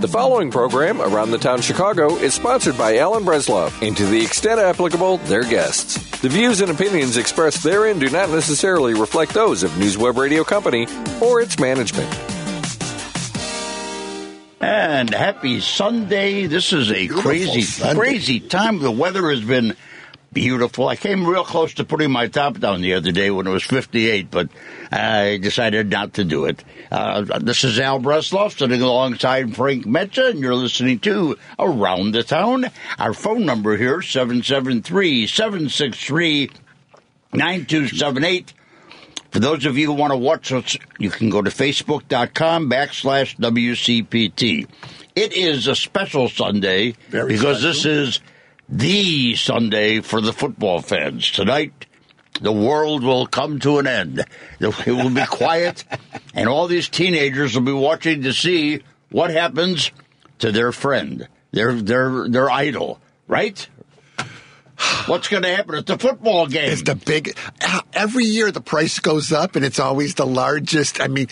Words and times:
The 0.00 0.08
following 0.08 0.50
program, 0.50 0.98
Around 1.02 1.30
the 1.30 1.36
Town 1.36 1.60
Chicago, 1.60 2.16
is 2.16 2.32
sponsored 2.32 2.78
by 2.78 2.96
Alan 2.96 3.22
Bresloff 3.22 3.86
and 3.86 3.94
to 3.98 4.06
the 4.06 4.24
extent 4.24 4.58
applicable, 4.58 5.18
their 5.18 5.42
guests. 5.42 5.98
The 6.20 6.30
views 6.30 6.62
and 6.62 6.70
opinions 6.70 7.18
expressed 7.18 7.62
therein 7.62 7.98
do 7.98 8.08
not 8.08 8.30
necessarily 8.30 8.94
reflect 8.94 9.34
those 9.34 9.62
of 9.62 9.76
News 9.76 9.98
Web 9.98 10.16
Radio 10.16 10.42
Company 10.42 10.86
or 11.20 11.42
its 11.42 11.58
management. 11.58 12.08
And 14.62 15.12
happy 15.12 15.60
Sunday. 15.60 16.46
This 16.46 16.72
is 16.72 16.90
a 16.90 17.06
crazy, 17.06 17.60
Sunday. 17.60 18.00
crazy 18.00 18.40
time. 18.40 18.78
The 18.78 18.90
weather 18.90 19.28
has 19.28 19.42
been 19.42 19.76
beautiful. 20.32 20.88
I 20.88 20.96
came 20.96 21.26
real 21.26 21.44
close 21.44 21.74
to 21.74 21.84
putting 21.84 22.10
my 22.10 22.28
top 22.28 22.58
down 22.58 22.80
the 22.80 22.94
other 22.94 23.12
day 23.12 23.30
when 23.30 23.46
it 23.46 23.50
was 23.50 23.64
58, 23.64 24.30
but 24.30 24.48
I 24.90 25.38
decided 25.38 25.90
not 25.90 26.14
to 26.14 26.24
do 26.24 26.44
it. 26.44 26.62
Uh, 26.90 27.38
this 27.40 27.64
is 27.64 27.78
Al 27.78 28.00
Bresloff 28.00 28.58
sitting 28.58 28.80
alongside 28.82 29.54
Frank 29.54 29.86
Metza, 29.86 30.30
and 30.30 30.40
you're 30.40 30.54
listening 30.54 30.98
to 31.00 31.36
Around 31.58 32.12
the 32.12 32.22
Town. 32.22 32.66
Our 32.98 33.12
phone 33.12 33.44
number 33.44 33.76
here, 33.76 34.02
773 34.02 35.26
763 35.26 36.50
9278. 37.32 38.52
For 39.30 39.38
those 39.38 39.64
of 39.64 39.78
you 39.78 39.86
who 39.86 39.92
want 39.92 40.12
to 40.12 40.16
watch 40.16 40.50
us, 40.52 40.76
you 40.98 41.08
can 41.10 41.30
go 41.30 41.40
to 41.40 41.50
facebook.com 41.50 42.68
backslash 42.68 43.36
WCPT. 43.36 44.66
It 45.14 45.32
is 45.32 45.68
a 45.68 45.76
special 45.76 46.28
Sunday 46.28 46.94
Very 47.10 47.28
because 47.34 47.60
special. 47.60 47.68
this 47.68 47.84
is 47.86 48.20
the 48.70 49.34
Sunday 49.34 50.00
for 50.00 50.20
the 50.20 50.32
football 50.32 50.80
fans. 50.80 51.30
Tonight, 51.30 51.86
the 52.40 52.52
world 52.52 53.02
will 53.02 53.26
come 53.26 53.58
to 53.60 53.78
an 53.78 53.86
end. 53.86 54.24
It 54.60 54.86
will 54.86 55.10
be 55.10 55.24
quiet, 55.26 55.84
and 56.34 56.48
all 56.48 56.66
these 56.66 56.88
teenagers 56.88 57.54
will 57.54 57.62
be 57.62 57.72
watching 57.72 58.22
to 58.22 58.32
see 58.32 58.82
what 59.10 59.30
happens 59.30 59.90
to 60.38 60.52
their 60.52 60.70
friend, 60.70 61.28
their 61.50 61.72
their 61.74 62.28
their 62.28 62.50
idol, 62.50 63.00
right? 63.26 63.66
What's 65.06 65.28
going 65.28 65.42
to 65.42 65.54
happen 65.54 65.74
at 65.76 65.86
the 65.86 65.98
football 65.98 66.46
game? 66.46 66.70
It's 66.70 66.82
the 66.82 66.94
big. 66.94 67.36
Every 67.92 68.24
year 68.24 68.50
the 68.50 68.60
price 68.60 68.98
goes 68.98 69.32
up, 69.32 69.56
and 69.56 69.64
it's 69.64 69.80
always 69.80 70.14
the 70.14 70.26
largest. 70.26 71.00
I 71.00 71.08
mean, 71.08 71.28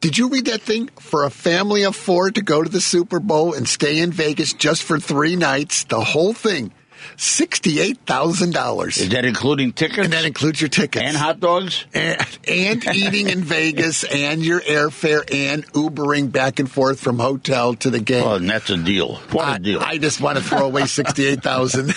did 0.00 0.16
you 0.18 0.28
read 0.28 0.46
that 0.46 0.62
thing 0.62 0.88
for 1.00 1.24
a 1.24 1.30
family 1.30 1.82
of 1.84 1.96
four 1.96 2.30
to 2.30 2.42
go 2.42 2.62
to 2.62 2.68
the 2.70 2.80
Super 2.80 3.20
Bowl 3.20 3.54
and 3.54 3.68
stay 3.68 3.98
in 3.98 4.12
Vegas 4.12 4.52
just 4.52 4.82
for 4.82 4.98
three 4.98 5.36
nights? 5.36 5.84
The 5.84 6.00
whole 6.00 6.32
thing, 6.32 6.72
sixty-eight 7.16 7.98
thousand 8.06 8.52
dollars, 8.54 8.98
Is 8.98 9.08
that 9.10 9.24
including 9.24 9.72
tickets 9.72 9.98
and 10.04 10.12
that 10.12 10.24
includes 10.24 10.60
your 10.60 10.68
tickets 10.68 11.04
and 11.04 11.16
hot 11.16 11.40
dogs? 11.40 11.84
and, 11.94 12.20
and 12.46 12.84
eating 12.94 13.28
in 13.28 13.42
Vegas, 13.42 14.04
and 14.04 14.44
your 14.44 14.60
airfare, 14.60 15.22
and 15.34 15.66
Ubering 15.72 16.30
back 16.30 16.58
and 16.60 16.70
forth 16.70 17.00
from 17.00 17.18
hotel 17.18 17.74
to 17.74 17.90
the 17.90 18.00
game. 18.00 18.24
Oh, 18.24 18.34
and 18.36 18.48
that's 18.48 18.70
a 18.70 18.76
deal. 18.76 19.16
What 19.32 19.46
a 19.48 19.50
I, 19.52 19.58
deal. 19.58 19.80
I 19.80 19.98
just 19.98 20.20
want 20.20 20.38
to 20.38 20.44
throw 20.44 20.66
away 20.66 20.86
sixty-eight 20.86 21.42
thousand. 21.42 21.90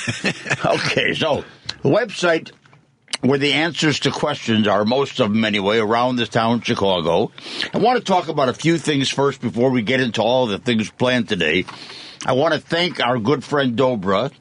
Okay, 0.65 1.13
so 1.13 1.43
the 1.83 1.89
website 1.89 2.51
where 3.21 3.39
the 3.39 3.53
answers 3.53 3.99
to 4.01 4.11
questions 4.11 4.67
are, 4.67 4.83
most 4.83 5.19
of 5.19 5.31
them 5.31 5.45
anyway, 5.45 5.77
around 5.77 6.15
the 6.15 6.25
town 6.25 6.61
Chicago. 6.61 7.31
I 7.73 7.77
want 7.77 7.99
to 7.99 8.03
talk 8.03 8.27
about 8.27 8.49
a 8.49 8.53
few 8.53 8.77
things 8.77 9.09
first 9.09 9.41
before 9.41 9.69
we 9.69 9.81
get 9.81 10.01
into 10.01 10.21
all 10.21 10.47
the 10.47 10.57
things 10.57 10.89
planned 10.89 11.29
today. 11.29 11.65
I 12.25 12.33
want 12.33 12.53
to 12.53 12.59
thank 12.59 12.99
our 12.99 13.19
good 13.19 13.43
friend 13.43 13.77
Dobra, 13.77 14.31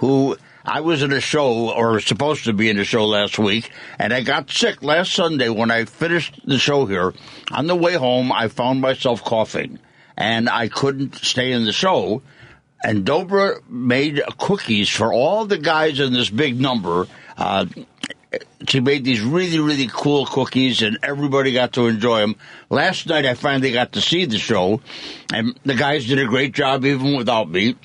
who 0.00 0.36
I 0.64 0.80
was 0.80 1.02
in 1.02 1.12
a 1.12 1.20
show 1.20 1.70
or 1.72 1.98
supposed 2.00 2.44
to 2.44 2.52
be 2.52 2.68
in 2.68 2.78
a 2.78 2.84
show 2.84 3.06
last 3.06 3.38
week, 3.38 3.70
and 3.98 4.12
I 4.12 4.22
got 4.22 4.50
sick 4.50 4.82
last 4.82 5.12
Sunday 5.12 5.48
when 5.48 5.70
I 5.70 5.84
finished 5.84 6.40
the 6.44 6.58
show 6.58 6.86
here. 6.86 7.14
On 7.52 7.66
the 7.66 7.74
way 7.74 7.94
home, 7.94 8.30
I 8.30 8.48
found 8.48 8.80
myself 8.80 9.24
coughing, 9.24 9.78
and 10.16 10.48
I 10.48 10.68
couldn't 10.68 11.16
stay 11.16 11.52
in 11.52 11.64
the 11.64 11.72
show. 11.72 12.22
And 12.82 13.04
Dobra 13.04 13.60
made 13.68 14.22
cookies 14.38 14.88
for 14.88 15.12
all 15.12 15.44
the 15.46 15.58
guys 15.58 15.98
in 15.98 16.12
this 16.12 16.30
big 16.30 16.60
number. 16.60 17.06
Uh, 17.36 17.66
she 18.66 18.80
made 18.80 19.04
these 19.04 19.20
really, 19.20 19.58
really 19.58 19.88
cool 19.90 20.26
cookies, 20.26 20.82
and 20.82 20.98
everybody 21.02 21.52
got 21.52 21.72
to 21.72 21.86
enjoy 21.86 22.20
them. 22.20 22.36
Last 22.68 23.06
night, 23.06 23.24
I 23.24 23.34
finally 23.34 23.72
got 23.72 23.92
to 23.92 24.00
see 24.00 24.26
the 24.26 24.38
show, 24.38 24.80
and 25.32 25.58
the 25.64 25.74
guys 25.74 26.06
did 26.06 26.18
a 26.18 26.26
great 26.26 26.52
job 26.52 26.84
even 26.84 27.16
without 27.16 27.50
me. 27.50 27.76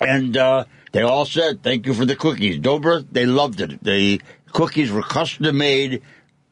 And 0.00 0.36
uh, 0.36 0.64
they 0.92 1.02
all 1.02 1.24
said, 1.24 1.62
thank 1.62 1.86
you 1.86 1.94
for 1.94 2.04
the 2.04 2.16
cookies. 2.16 2.60
Dobra, 2.60 3.04
they 3.10 3.26
loved 3.26 3.60
it. 3.60 3.82
The 3.82 4.22
cookies 4.52 4.92
were 4.92 5.02
custom 5.02 5.58
made, 5.58 6.02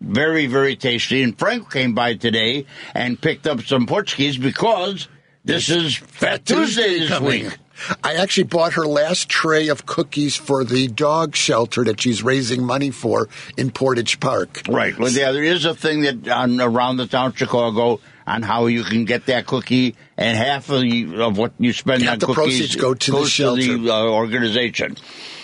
very, 0.00 0.46
very 0.46 0.76
tasty. 0.76 1.22
And 1.22 1.38
Frank 1.38 1.70
came 1.70 1.94
by 1.94 2.14
today 2.14 2.66
and 2.92 3.20
picked 3.20 3.46
up 3.46 3.62
some 3.62 3.86
Portuguese 3.86 4.36
because 4.36 5.08
this 5.46 5.68
is 5.68 5.96
Fat 5.96 6.44
Tuesday 6.44 7.00
this 7.00 7.20
week. 7.20 7.58
I 8.02 8.14
actually 8.14 8.44
bought 8.44 8.72
her 8.74 8.86
last 8.86 9.28
tray 9.28 9.68
of 9.68 9.84
cookies 9.86 10.34
for 10.34 10.64
the 10.64 10.88
dog 10.88 11.36
shelter 11.36 11.84
that 11.84 12.00
she's 12.00 12.22
raising 12.22 12.64
money 12.64 12.90
for 12.90 13.28
in 13.56 13.70
Portage 13.70 14.18
Park. 14.18 14.62
Right. 14.66 14.98
Well, 14.98 15.10
yeah, 15.10 15.32
there 15.32 15.44
is 15.44 15.64
a 15.66 15.74
thing 15.74 16.00
that 16.02 16.26
on 16.28 16.60
around 16.60 16.96
the 16.96 17.06
town 17.06 17.28
of 17.28 17.38
Chicago 17.38 18.00
on 18.26 18.42
how 18.42 18.66
you 18.66 18.82
can 18.82 19.04
get 19.04 19.26
that 19.26 19.46
cookie, 19.46 19.94
and 20.16 20.36
half 20.36 20.68
of, 20.68 20.80
the, 20.80 21.22
of 21.22 21.38
what 21.38 21.52
you 21.58 21.72
spend 21.72 22.02
Half 22.02 22.14
on 22.14 22.18
the 22.18 22.26
cookies 22.26 22.58
proceeds 22.58 22.76
go 22.76 22.92
to 22.94 23.12
the 23.12 23.24
shelter. 23.26 23.62
to 23.62 23.78
the 23.78 23.92
uh, 23.92 24.04
organization. 24.04 24.96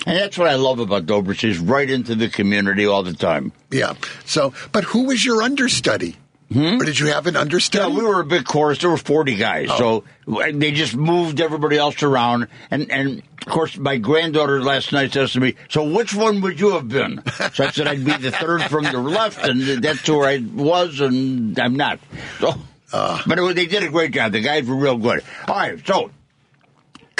And 0.04 0.16
that's 0.16 0.36
what 0.36 0.48
I 0.48 0.56
love 0.56 0.80
about 0.80 1.06
Dobra. 1.06 1.38
She's 1.38 1.60
right 1.60 1.88
into 1.88 2.16
the 2.16 2.28
community 2.28 2.86
all 2.86 3.04
the 3.04 3.12
time. 3.12 3.52
Yeah. 3.70 3.94
So, 4.24 4.52
but 4.72 4.82
who 4.82 5.04
was 5.04 5.24
your 5.24 5.44
understudy? 5.44 6.16
Hmm? 6.52 6.80
Or 6.80 6.84
did 6.84 6.98
you 6.98 7.06
have 7.06 7.26
an 7.26 7.36
Yeah, 7.72 7.88
we 7.88 8.02
were 8.02 8.20
a 8.20 8.24
big 8.24 8.44
chorus. 8.44 8.78
There 8.78 8.90
were 8.90 8.96
40 8.96 9.36
guys. 9.36 9.68
Oh. 9.70 10.04
So 10.26 10.50
they 10.52 10.72
just 10.72 10.94
moved 10.94 11.40
everybody 11.40 11.78
else 11.78 12.02
around. 12.02 12.48
And, 12.70 12.90
and 12.90 13.22
of 13.40 13.46
course, 13.46 13.76
my 13.76 13.96
granddaughter 13.96 14.62
last 14.62 14.92
night 14.92 15.12
says 15.12 15.32
to 15.32 15.40
me, 15.40 15.54
So 15.68 15.84
which 15.84 16.14
one 16.14 16.40
would 16.42 16.60
you 16.60 16.72
have 16.72 16.88
been? 16.88 17.22
So 17.52 17.64
I 17.64 17.70
said 17.70 17.86
I'd 17.86 18.04
be 18.04 18.16
the 18.16 18.30
third 18.30 18.62
from 18.62 18.84
the 18.84 18.98
left, 18.98 19.44
and 19.44 19.82
that's 19.82 20.08
where 20.08 20.28
I 20.28 20.38
was, 20.38 21.00
and 21.00 21.58
I'm 21.58 21.76
not. 21.76 21.98
So, 22.38 22.54
ah. 22.92 23.22
but 23.26 23.38
it, 23.38 23.56
they 23.56 23.66
did 23.66 23.82
a 23.82 23.88
great 23.88 24.12
job. 24.12 24.32
The 24.32 24.40
guys 24.40 24.66
were 24.66 24.76
real 24.76 24.96
good. 24.96 25.22
All 25.48 25.56
right, 25.56 25.84
so 25.86 26.10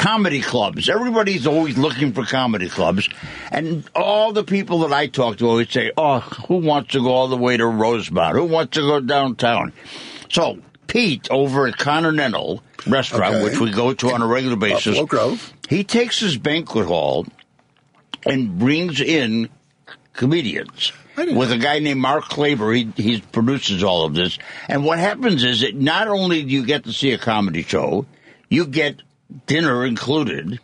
comedy 0.03 0.41
clubs. 0.41 0.89
Everybody's 0.89 1.47
always 1.47 1.79
looking 1.79 2.13
for 2.13 2.25
comedy 2.25 2.69
clubs. 2.69 3.09
And 3.51 3.89
all 3.95 4.33
the 4.33 4.43
people 4.45 4.81
that 4.81 4.93
I 4.93 5.07
talk 5.07 5.37
to 5.39 5.47
always 5.49 5.71
say, 5.71 5.93
oh, 5.97 6.19
who 6.21 6.57
wants 6.57 6.93
to 6.93 7.01
go 7.01 7.09
all 7.13 7.29
the 7.29 7.37
way 7.37 7.57
to 7.57 7.67
Rosemont? 7.67 8.37
Who 8.37 8.45
wants 8.45 8.75
to 8.75 8.81
go 8.81 9.01
downtown? 9.01 9.73
So 10.29 10.59
Pete 10.89 11.29
over 11.31 11.67
at 11.69 11.77
Continental 11.79 12.63
Restaurant, 12.87 13.35
Okay. 13.37 13.45
which 13.45 13.61
we 13.61 13.71
go 13.71 13.95
to 13.95 14.11
on 14.13 14.23
a 14.23 14.27
regular 14.27 14.57
basis, 14.57 14.99
Buffalo 14.99 15.07
Grove. 15.07 15.53
he 15.69 15.85
takes 15.85 16.19
his 16.19 16.37
banquet 16.37 16.87
hall 16.87 17.27
and 18.27 18.59
brings 18.59 19.01
in 19.01 19.49
comedians. 20.15 20.93
With 21.17 21.53
a 21.53 21.59
guy 21.59 21.79
named 21.79 22.01
Mark 22.01 22.25
Claver. 22.25 22.73
he 22.73 22.91
he 22.97 23.21
produces 23.21 23.85
all 23.85 24.05
of 24.07 24.15
this. 24.15 24.39
And 24.67 24.83
what 24.85 24.99
happens 24.99 25.45
is 25.45 25.61
that 25.61 25.75
not 25.77 26.09
only 26.09 26.43
do 26.43 26.49
you 26.51 26.65
get 26.65 26.85
to 26.85 26.93
see 26.93 27.13
a 27.13 27.19
comedy 27.19 27.63
show, 27.63 28.07
you 28.49 28.67
get 28.67 29.03
dinner 29.47 29.85
included. 29.85 30.59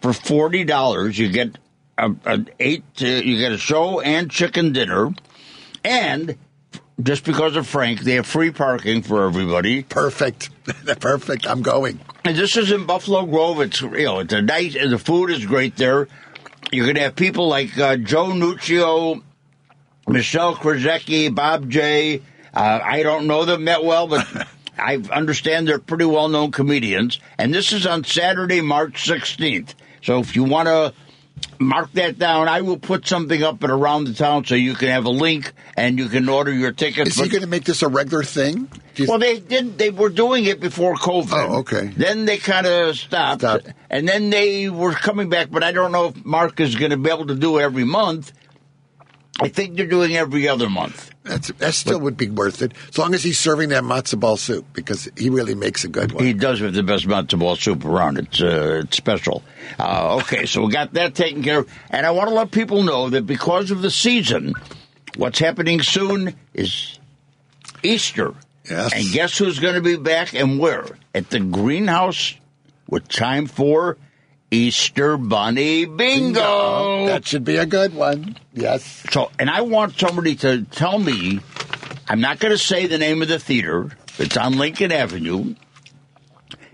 For 0.00 0.12
forty 0.12 0.64
dollars, 0.64 1.18
you 1.18 1.28
get 1.28 1.58
a, 1.96 2.14
an 2.24 2.48
eight. 2.60 2.84
Uh, 3.02 3.06
you 3.06 3.38
get 3.38 3.52
a 3.52 3.58
show 3.58 4.00
and 4.00 4.30
chicken 4.30 4.72
dinner, 4.72 5.12
and 5.84 6.36
just 7.02 7.24
because 7.24 7.56
of 7.56 7.66
Frank, 7.66 8.00
they 8.00 8.14
have 8.14 8.26
free 8.26 8.50
parking 8.50 9.02
for 9.02 9.24
everybody. 9.26 9.82
Perfect. 9.82 10.50
Perfect. 11.00 11.46
I'm 11.48 11.62
going. 11.62 12.00
And 12.24 12.36
this 12.36 12.56
is 12.56 12.70
in 12.70 12.86
Buffalo 12.86 13.24
Grove. 13.26 13.60
It's 13.60 13.80
you 13.80 14.04
know 14.04 14.20
it's 14.20 14.32
a 14.32 14.42
nice. 14.42 14.74
and 14.76 14.92
The 14.92 14.98
food 14.98 15.30
is 15.30 15.44
great 15.46 15.76
there. 15.76 16.08
You're 16.70 16.86
gonna 16.86 17.00
have 17.00 17.16
people 17.16 17.48
like 17.48 17.76
uh, 17.78 17.96
Joe 17.96 18.26
Nuccio, 18.28 19.22
Michelle 20.06 20.54
Krzyzewski, 20.54 21.34
Bob 21.34 21.68
J. 21.70 22.22
Uh, 22.54 22.80
I 22.82 23.02
don't 23.02 23.26
know 23.26 23.44
them 23.44 23.64
that 23.66 23.84
well, 23.84 24.06
but 24.06 24.26
I 24.78 24.96
understand 25.12 25.68
they're 25.68 25.78
pretty 25.78 26.04
well 26.04 26.28
known 26.28 26.50
comedians. 26.52 27.18
And 27.38 27.52
this 27.54 27.72
is 27.72 27.86
on 27.86 28.04
Saturday, 28.04 28.60
March 28.60 29.06
16th. 29.08 29.74
So 30.02 30.20
if 30.20 30.36
you 30.36 30.44
want 30.44 30.68
to 30.68 30.94
mark 31.58 31.92
that 31.92 32.18
down, 32.18 32.48
I 32.48 32.60
will 32.62 32.78
put 32.78 33.06
something 33.06 33.42
up 33.42 33.62
at 33.62 33.70
around 33.70 34.04
the 34.04 34.14
town 34.14 34.44
so 34.44 34.54
you 34.54 34.74
can 34.74 34.88
have 34.88 35.04
a 35.04 35.10
link 35.10 35.52
and 35.76 35.98
you 35.98 36.08
can 36.08 36.28
order 36.28 36.52
your 36.52 36.72
tickets. 36.72 37.10
Is 37.10 37.16
he 37.16 37.28
going 37.28 37.42
to 37.42 37.48
make 37.48 37.64
this 37.64 37.82
a 37.82 37.88
regular 37.88 38.22
thing? 38.24 38.68
Well, 39.06 39.18
they 39.18 39.38
did. 39.38 39.78
They 39.78 39.90
were 39.90 40.08
doing 40.08 40.44
it 40.44 40.58
before 40.60 40.94
COVID. 40.94 41.48
Oh, 41.48 41.58
okay. 41.58 41.86
Then 41.86 42.24
they 42.24 42.38
kind 42.38 42.66
of 42.66 42.96
stopped, 42.96 43.42
Stopped. 43.42 43.68
and 43.90 44.08
then 44.08 44.30
they 44.30 44.68
were 44.68 44.92
coming 44.92 45.28
back. 45.28 45.50
But 45.50 45.62
I 45.62 45.70
don't 45.70 45.92
know 45.92 46.08
if 46.08 46.24
Mark 46.24 46.58
is 46.58 46.74
going 46.74 46.90
to 46.90 46.96
be 46.96 47.08
able 47.10 47.28
to 47.28 47.36
do 47.36 47.58
it 47.58 47.62
every 47.62 47.84
month. 47.84 48.32
I 49.40 49.48
think 49.48 49.76
they're 49.76 49.86
doing 49.86 50.16
every 50.16 50.48
other 50.48 50.68
month. 50.68 51.12
That's, 51.22 51.48
that 51.48 51.74
still 51.74 52.00
would 52.00 52.16
be 52.16 52.28
worth 52.30 52.62
it, 52.62 52.72
as 52.88 52.98
long 52.98 53.14
as 53.14 53.22
he's 53.22 53.38
serving 53.38 53.68
that 53.68 53.84
matzo 53.84 54.18
ball 54.18 54.36
soup 54.36 54.66
because 54.72 55.08
he 55.16 55.30
really 55.30 55.54
makes 55.54 55.84
a 55.84 55.88
good 55.88 56.12
one. 56.12 56.24
He 56.24 56.32
does 56.32 56.60
have 56.60 56.72
the 56.72 56.82
best 56.82 57.06
matzo 57.06 57.38
ball 57.38 57.54
soup 57.54 57.84
around. 57.84 58.18
It's 58.18 58.40
uh, 58.40 58.82
it's 58.84 58.96
special. 58.96 59.42
Uh, 59.78 60.16
okay, 60.22 60.46
so 60.46 60.64
we 60.64 60.72
got 60.72 60.94
that 60.94 61.14
taken 61.14 61.42
care 61.42 61.60
of, 61.60 61.72
and 61.90 62.06
I 62.06 62.10
want 62.12 62.30
to 62.30 62.34
let 62.34 62.50
people 62.50 62.82
know 62.82 63.10
that 63.10 63.26
because 63.26 63.70
of 63.70 63.82
the 63.82 63.90
season, 63.90 64.54
what's 65.16 65.38
happening 65.38 65.82
soon 65.82 66.34
is 66.54 66.98
Easter. 67.82 68.34
Yes. 68.68 68.92
And 68.94 69.10
guess 69.12 69.38
who's 69.38 69.58
going 69.58 69.74
to 69.74 69.80
be 69.80 69.96
back 69.96 70.34
and 70.34 70.58
where? 70.58 70.86
At 71.14 71.30
the 71.30 71.40
greenhouse 71.40 72.34
with 72.88 73.08
time 73.08 73.46
for 73.46 73.96
Easter 74.50 75.18
Bunny 75.18 75.84
Bingo. 75.84 77.06
That 77.06 77.26
should 77.26 77.44
be 77.44 77.56
a 77.56 77.66
good 77.66 77.94
one. 77.94 78.36
Yes. 78.54 79.04
So, 79.10 79.30
and 79.38 79.50
I 79.50 79.60
want 79.60 79.98
somebody 79.98 80.36
to 80.36 80.62
tell 80.62 80.98
me, 80.98 81.40
I'm 82.08 82.20
not 82.20 82.38
going 82.38 82.52
to 82.52 82.58
say 82.58 82.86
the 82.86 82.96
name 82.96 83.20
of 83.20 83.28
the 83.28 83.38
theater. 83.38 83.90
It's 84.18 84.36
on 84.38 84.56
Lincoln 84.56 84.90
Avenue. 84.90 85.54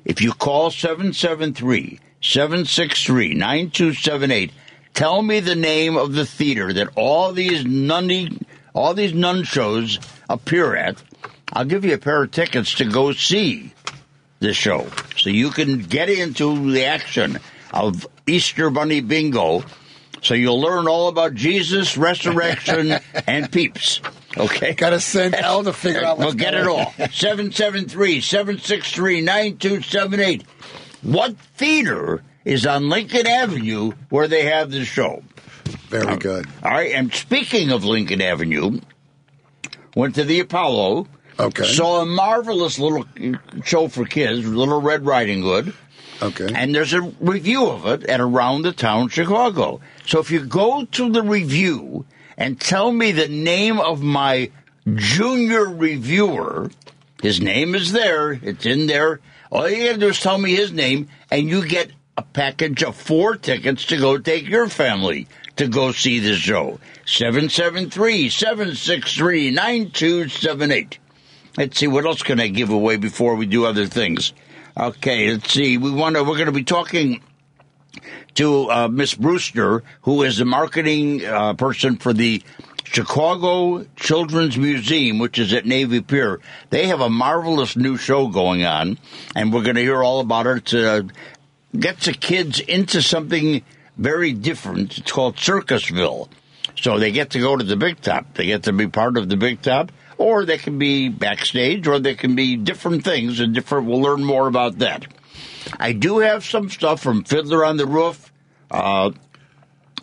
If 0.04 0.22
you 0.22 0.32
call 0.32 0.70
773 0.70 1.98
763 2.20 3.34
9278, 3.34 4.52
tell 4.92 5.22
me 5.22 5.40
the 5.40 5.56
name 5.56 5.96
of 5.96 6.12
the 6.12 6.26
theater 6.26 6.72
that 6.72 6.90
all 6.94 7.32
these 7.32 7.64
nunny, 7.64 8.38
all 8.72 8.94
these 8.94 9.14
nun 9.14 9.42
shows 9.42 9.98
appear 10.30 10.76
at. 10.76 11.02
I'll 11.52 11.64
give 11.64 11.84
you 11.84 11.94
a 11.94 11.98
pair 11.98 12.22
of 12.22 12.30
tickets 12.30 12.74
to 12.74 12.84
go 12.84 13.12
see 13.12 13.72
the 14.38 14.54
show. 14.54 14.86
So 15.16 15.30
you 15.30 15.50
can 15.50 15.78
get 15.78 16.08
into 16.08 16.70
the 16.70 16.84
action 16.84 17.40
of 17.74 18.06
Easter 18.26 18.70
Bunny 18.70 19.00
Bingo. 19.00 19.64
So 20.22 20.32
you'll 20.32 20.60
learn 20.60 20.88
all 20.88 21.08
about 21.08 21.34
Jesus, 21.34 21.98
resurrection, 21.98 22.92
and 23.26 23.52
peeps. 23.52 24.00
Okay? 24.36 24.72
Got 24.72 24.90
to 24.90 25.00
send 25.00 25.34
L 25.34 25.62
to 25.64 25.72
figure 25.72 26.04
out 26.04 26.18
We'll 26.18 26.32
get 26.32 26.54
it 26.54 26.66
all. 26.66 26.92
773 26.92 28.20
763 28.20 29.20
9278. 29.20 30.44
What 31.02 31.36
theater 31.36 32.22
is 32.44 32.64
on 32.66 32.88
Lincoln 32.88 33.26
Avenue 33.26 33.92
where 34.08 34.28
they 34.28 34.44
have 34.44 34.70
the 34.70 34.84
show? 34.84 35.22
Very 35.88 36.06
um, 36.06 36.18
good. 36.18 36.46
All 36.62 36.70
right. 36.70 36.92
And 36.92 37.12
speaking 37.12 37.70
of 37.70 37.84
Lincoln 37.84 38.22
Avenue, 38.22 38.80
went 39.94 40.14
to 40.14 40.24
the 40.24 40.40
Apollo. 40.40 41.06
Okay. 41.38 41.64
Saw 41.64 42.00
a 42.00 42.06
marvelous 42.06 42.78
little 42.78 43.04
show 43.64 43.88
for 43.88 44.04
kids, 44.04 44.46
Little 44.46 44.80
Red 44.80 45.04
Riding 45.04 45.42
Hood. 45.42 45.74
Okay. 46.22 46.48
And 46.54 46.74
there's 46.74 46.92
a 46.92 47.02
review 47.02 47.66
of 47.66 47.86
it 47.86 48.04
at 48.04 48.20
Around 48.20 48.62
the 48.62 48.72
Town 48.72 49.08
Chicago. 49.08 49.80
So 50.06 50.20
if 50.20 50.30
you 50.30 50.40
go 50.40 50.84
to 50.84 51.10
the 51.10 51.22
review 51.22 52.06
and 52.36 52.60
tell 52.60 52.92
me 52.92 53.12
the 53.12 53.28
name 53.28 53.80
of 53.80 54.02
my 54.02 54.50
junior 54.94 55.66
reviewer, 55.66 56.70
his 57.22 57.40
name 57.40 57.74
is 57.74 57.92
there, 57.92 58.32
it's 58.32 58.66
in 58.66 58.86
there. 58.86 59.20
All 59.50 59.68
you 59.68 59.86
gotta 59.86 59.98
do 59.98 60.08
is 60.08 60.20
tell 60.20 60.38
me 60.38 60.54
his 60.54 60.72
name, 60.72 61.08
and 61.30 61.48
you 61.48 61.66
get 61.66 61.90
a 62.16 62.22
package 62.22 62.82
of 62.82 62.96
four 62.96 63.36
tickets 63.36 63.86
to 63.86 63.96
go 63.96 64.18
take 64.18 64.48
your 64.48 64.68
family 64.68 65.26
to 65.56 65.68
go 65.68 65.92
see 65.92 66.18
the 66.18 66.34
show. 66.34 66.80
773 67.06 68.28
763 68.28 69.50
9278. 69.50 70.98
Let's 71.56 71.78
see 71.78 71.86
what 71.86 72.04
else 72.04 72.22
can 72.22 72.40
I 72.40 72.48
give 72.48 72.70
away 72.70 72.96
before 72.96 73.36
we 73.36 73.46
do 73.46 73.64
other 73.64 73.86
things. 73.86 74.32
Okay, 74.76 75.30
let's 75.30 75.52
see. 75.52 75.78
We 75.78 75.92
want 75.92 76.16
to. 76.16 76.24
We're 76.24 76.34
going 76.34 76.46
to 76.46 76.52
be 76.52 76.64
talking 76.64 77.22
to 78.34 78.70
uh, 78.70 78.88
Miss 78.88 79.14
Brewster, 79.14 79.84
who 80.02 80.22
is 80.24 80.38
the 80.38 80.44
marketing 80.44 81.24
uh, 81.24 81.54
person 81.54 81.96
for 81.96 82.12
the 82.12 82.42
Chicago 82.82 83.86
Children's 83.94 84.58
Museum, 84.58 85.18
which 85.18 85.38
is 85.38 85.52
at 85.52 85.64
Navy 85.64 86.00
Pier. 86.00 86.40
They 86.70 86.88
have 86.88 87.00
a 87.00 87.08
marvelous 87.08 87.76
new 87.76 87.96
show 87.96 88.26
going 88.26 88.64
on, 88.64 88.98
and 89.36 89.52
we're 89.52 89.62
going 89.62 89.76
to 89.76 89.82
hear 89.82 90.02
all 90.02 90.18
about 90.18 90.46
it. 90.48 90.64
To 90.66 91.08
get 91.78 92.00
the 92.00 92.12
kids 92.12 92.58
into 92.58 93.00
something 93.00 93.62
very 93.96 94.32
different. 94.32 94.98
It's 94.98 95.12
called 95.12 95.36
Circusville. 95.36 96.28
So 96.76 96.98
they 96.98 97.12
get 97.12 97.30
to 97.30 97.38
go 97.38 97.56
to 97.56 97.64
the 97.64 97.76
big 97.76 98.00
top. 98.00 98.34
They 98.34 98.46
get 98.46 98.64
to 98.64 98.72
be 98.72 98.88
part 98.88 99.16
of 99.16 99.28
the 99.28 99.36
big 99.36 99.62
top, 99.62 99.92
or 100.18 100.44
they 100.44 100.58
can 100.58 100.78
be 100.78 101.08
backstage, 101.08 101.86
or 101.86 101.98
they 101.98 102.14
can 102.14 102.34
be 102.34 102.56
different 102.56 103.04
things 103.04 103.40
and 103.40 103.54
different. 103.54 103.86
We'll 103.86 104.00
learn 104.00 104.24
more 104.24 104.46
about 104.46 104.78
that. 104.78 105.06
I 105.78 105.92
do 105.92 106.18
have 106.18 106.44
some 106.44 106.70
stuff 106.70 107.00
from 107.00 107.24
Fiddler 107.24 107.64
on 107.64 107.76
the 107.76 107.86
Roof. 107.86 108.32
Uh, 108.70 109.12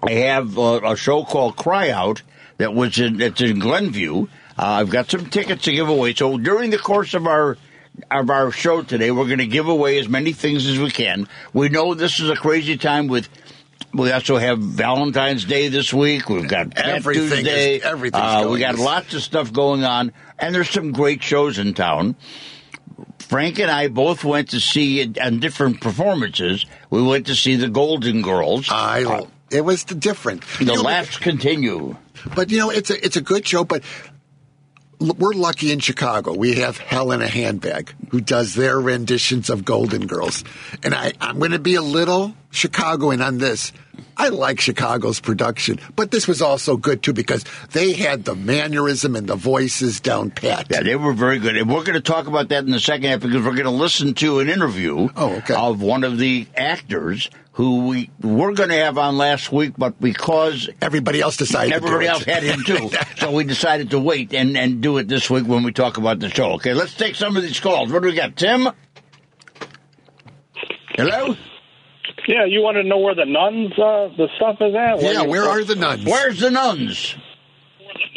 I 0.02 0.12
have 0.12 0.58
a, 0.58 0.92
a 0.92 0.96
show 0.96 1.24
called 1.24 1.56
Cry 1.56 1.90
Out 1.90 2.24
that 2.58 2.74
was 2.74 3.00
in 3.00 3.22
it's 3.22 3.42
in 3.42 3.60
Glenview. 3.60 4.28
Uh, 4.58 4.66
I've 4.66 4.90
got 4.90 5.10
some 5.10 5.28
tickets 5.28 5.64
to 5.64 5.72
give 5.72 5.90
away. 5.90 6.14
So 6.14 6.38
during 6.38 6.70
the 6.70 6.78
course 6.78 7.14
of 7.14 7.28
our 7.28 7.58
of 8.10 8.30
our 8.30 8.52
show 8.52 8.82
today, 8.82 9.12
we're 9.12 9.26
going 9.26 9.40
to 9.40 9.48
give 9.48 9.68
away 9.68 10.00
as 10.00 10.08
many 10.10 10.34
things 10.34 10.66
as 10.68 10.80
we 10.80 10.90
can. 10.90 11.28
We 11.54 11.70
know 11.70 11.94
this 11.94 12.20
is 12.20 12.30
a 12.30 12.36
crazy 12.36 12.78
time 12.78 13.08
with. 13.08 13.30
We 13.94 14.12
also 14.12 14.38
have 14.38 14.60
Valentine's 14.60 15.44
Day 15.46 15.68
this 15.68 15.94
week. 15.94 16.30
We've 16.30 16.48
got 16.48 16.78
Everything 16.78 17.46
is- 17.46 17.82
everything's 17.84 18.46
Uh, 18.46 18.48
we 18.50 18.60
got 18.60 18.78
lots 18.78 19.14
of 19.14 19.22
stuff 19.22 19.52
going 19.52 19.84
on, 19.84 20.14
and 20.40 20.56
there's 20.56 20.70
some 20.70 20.92
great 20.92 21.22
shows 21.22 21.60
in 21.60 21.74
town. 21.74 22.16
Frank 23.20 23.60
and 23.60 23.72
I 23.72 23.88
both 23.88 24.24
went 24.24 24.50
to 24.50 24.60
see 24.60 25.10
on 25.22 25.40
different 25.40 25.82
performances. 25.82 26.66
We 26.90 27.02
went 27.02 27.28
to 27.28 27.36
see 27.36 27.56
the 27.56 27.70
Golden 27.70 28.22
Girls. 28.22 28.68
I. 28.70 29.26
it 29.50 29.62
was 29.62 29.86
the 29.86 29.96
different. 29.96 30.44
the 30.60 30.66
You 30.66 30.76
know, 30.76 30.82
laughs 30.82 31.18
continue. 31.18 31.96
But 32.36 32.52
you 32.52 32.60
know, 32.60 32.70
it's 32.70 32.90
a 32.90 33.06
it's 33.06 33.16
a 33.18 33.22
good 33.22 33.48
show. 33.48 33.64
But 33.64 33.84
we're 35.02 35.34
lucky 35.34 35.72
in 35.72 35.80
Chicago. 35.80 36.34
We 36.36 36.56
have 36.56 36.78
Hell 36.78 37.12
in 37.12 37.22
a 37.22 37.28
Handbag, 37.28 37.94
who 38.10 38.22
does 38.22 38.54
their 38.56 38.80
renditions 38.80 39.50
of 39.50 39.66
Golden 39.66 40.08
Girls, 40.08 40.44
and 40.84 40.94
I 40.94 41.14
I'm 41.20 41.40
going 41.40 41.52
to 41.52 41.60
be 41.60 41.76
a 41.76 41.82
little 41.82 42.36
Chicagoan 42.52 43.22
on 43.22 43.38
this. 43.40 43.72
I 44.18 44.30
like 44.30 44.60
Chicago's 44.60 45.20
production, 45.20 45.80
but 45.96 46.12
this 46.12 46.28
was 46.28 46.42
also 46.42 46.78
good 46.78 47.02
too 47.02 47.14
because 47.14 47.44
they 47.72 47.94
had 47.94 48.24
the 48.26 48.36
mannerism 48.36 49.16
and 49.16 49.26
the 49.28 49.36
voices 49.36 50.00
down 50.00 50.30
pat. 50.32 50.68
Yeah, 50.70 50.84
they 50.84 50.96
were 50.96 51.14
very 51.14 51.40
good. 51.40 51.56
And 51.58 51.70
we're 51.70 51.84
going 51.84 51.94
to 51.96 52.02
talk 52.02 52.28
about 52.28 52.50
that 52.50 52.64
in 52.64 52.72
the 52.72 52.80
second 52.80 53.10
half 53.10 53.22
because 53.22 53.38
we're 53.44 53.52
going 53.54 53.64
to 53.64 53.70
listen 53.72 54.14
to 54.16 54.40
an 54.40 54.50
interview 54.50 55.10
Oh, 55.16 55.36
okay. 55.38 55.56
of 55.56 55.82
one 55.82 56.04
of 56.04 56.18
the 56.20 56.46
actors 56.56 57.30
who 57.54 57.88
we 57.88 58.10
were 58.22 58.54
going 58.54 58.70
to 58.70 58.76
have 58.76 58.98
on 58.98 59.18
last 59.18 59.52
week, 59.52 59.74
but 59.78 60.00
because 60.00 60.70
Everybody 60.82 61.20
else 61.22 61.36
decided. 61.38 61.74
everybody 61.74 62.06
to 62.06 62.12
else 62.12 62.22
it. 62.22 62.30
had 62.30 62.44
him 62.44 62.64
too, 62.64 62.90
so 63.18 63.32
we 63.32 63.44
decided 63.44 63.92
to 63.92 64.00
wait 64.00 64.34
and, 64.34 64.58
and 64.58 64.82
do 64.82 64.98
it 64.98 65.08
this 65.08 65.30
week 65.30 65.46
when 65.46 65.64
we 65.64 65.72
talk 65.72 65.98
about 65.98 66.20
the 66.20 66.30
show. 66.30 66.54
Okay, 66.54 66.74
let's 66.74 66.94
take 66.94 67.16
some 67.16 67.36
of 67.36 67.44
these 67.44 67.60
calls. 67.60 67.92
What 67.92 68.02
do 68.04 68.08
we 68.10 68.16
got? 68.16 68.36
Tim? 68.38 68.68
Hello? 70.96 71.36
Yeah, 72.28 72.46
you 72.46 72.62
want 72.62 72.78
to 72.78 72.84
know 72.84 73.00
where 73.00 73.16
the 73.16 73.26
nuns, 73.26 73.72
uh, 73.74 74.16
the 74.16 74.28
stuff 74.38 74.58
is 74.62 74.76
at? 74.76 75.02
Yeah, 75.02 75.24
where 75.24 75.44
are 75.48 75.64
the 75.64 75.76
nuns? 75.76 76.06
Where's 76.06 76.40
the 76.40 76.52
nuns? 76.52 77.16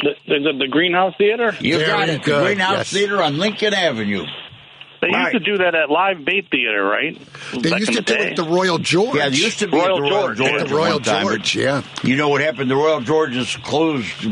The, 0.01 0.11
is 0.11 0.45
it 0.45 0.59
the 0.59 0.67
Greenhouse 0.69 1.13
Theater? 1.17 1.55
You 1.59 1.77
Very 1.77 1.87
got 1.87 2.09
it. 2.09 2.23
The 2.23 2.41
Greenhouse 2.43 2.77
yes. 2.77 2.91
Theater 2.93 3.21
on 3.21 3.37
Lincoln 3.37 3.73
Avenue. 3.73 4.25
They 5.01 5.09
used 5.09 5.31
to 5.33 5.39
do 5.39 5.57
that 5.59 5.75
at 5.75 5.89
Live 5.89 6.25
Bait 6.25 6.47
Theater, 6.49 6.83
right? 6.83 7.17
They 7.53 7.69
Back 7.69 7.79
used 7.79 7.91
to 7.93 7.97
the 7.97 8.01
do 8.01 8.13
it 8.13 8.17
day. 8.17 8.29
at 8.31 8.35
the 8.35 8.43
Royal 8.43 8.77
George. 8.79 9.15
Yeah, 9.15 9.29
there 9.29 9.37
used 9.39 9.59
to 9.59 9.67
be 9.67 9.77
Royal 9.77 9.89
at 9.89 9.95
the 9.95 10.01
Royal 10.01 10.33
George. 10.33 10.37
George. 10.37 10.51
At 10.51 10.61
at 10.61 10.67
the 10.69 10.75
Royal 10.75 10.93
one 10.93 11.03
time, 11.03 11.23
but 11.25 11.29
George, 11.41 11.55
yeah. 11.55 11.81
You 12.03 12.15
know 12.17 12.29
what 12.29 12.41
happened? 12.41 12.71
The 12.71 12.75
Royal 12.75 13.01
George 13.01 13.35
is 13.35 13.55
closed. 13.57 14.07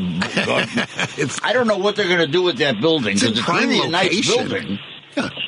It's- 1.17 1.39
I 1.43 1.53
don't 1.53 1.67
know 1.67 1.77
what 1.77 1.95
they're 1.95 2.07
going 2.07 2.19
to 2.19 2.27
do 2.27 2.41
with 2.41 2.57
that 2.57 2.79
building 2.81 3.13
It's 3.13 3.23
in 3.23 3.29
because 3.33 3.39
it's 3.39 3.45
prime 3.47 3.69
really 3.69 3.87
a 3.87 3.91
nice 3.91 4.29
location. 4.29 4.49
building. 4.49 4.79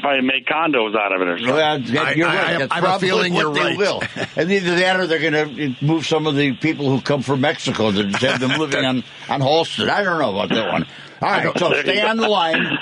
Probably 0.01 0.22
make 0.22 0.46
condos 0.46 0.96
out 0.96 1.12
of 1.12 1.22
it 1.22 1.28
or 1.28 1.38
something. 1.40 1.56
Well, 1.56 1.80
that- 1.80 2.16
you're 2.18 2.28
I- 2.28 2.36
right. 2.36 2.46
I- 2.56 2.58
That's 2.60 2.72
I 2.72 2.75
have 2.75 2.84
a 2.84 2.88
probably 2.88 3.08
feeling 3.08 3.34
what 3.34 3.42
you're 3.42 3.54
they 3.54 3.60
right. 3.62 3.78
will. 3.78 4.04
And 4.38 4.51
either 4.51 4.75
that 4.75 5.00
or 5.00 5.08
they're 5.08 5.32
going 5.32 5.56
to 5.56 5.84
move 5.86 6.06
some 6.06 6.28
of 6.28 6.36
the 6.36 6.54
people 6.54 6.90
who 6.90 7.01
come 7.01 7.22
from 7.24 7.42
Mexico 7.42 7.92
to 7.92 8.04
have 8.28 8.40
them 8.40 8.60
living 8.60 8.86
on, 8.86 9.04
on 9.30 9.42
Halsted. 9.42 9.90
I 9.90 10.04
don't 10.04 10.20
know 10.20 10.38
about 10.38 10.50
that 10.50 10.72
one. 10.72 10.86
All 11.22 11.30
right, 11.32 11.58
so 11.58 11.74
stay 11.82 12.01
on 12.01 12.18
the 12.18 12.28
line. 12.28 12.78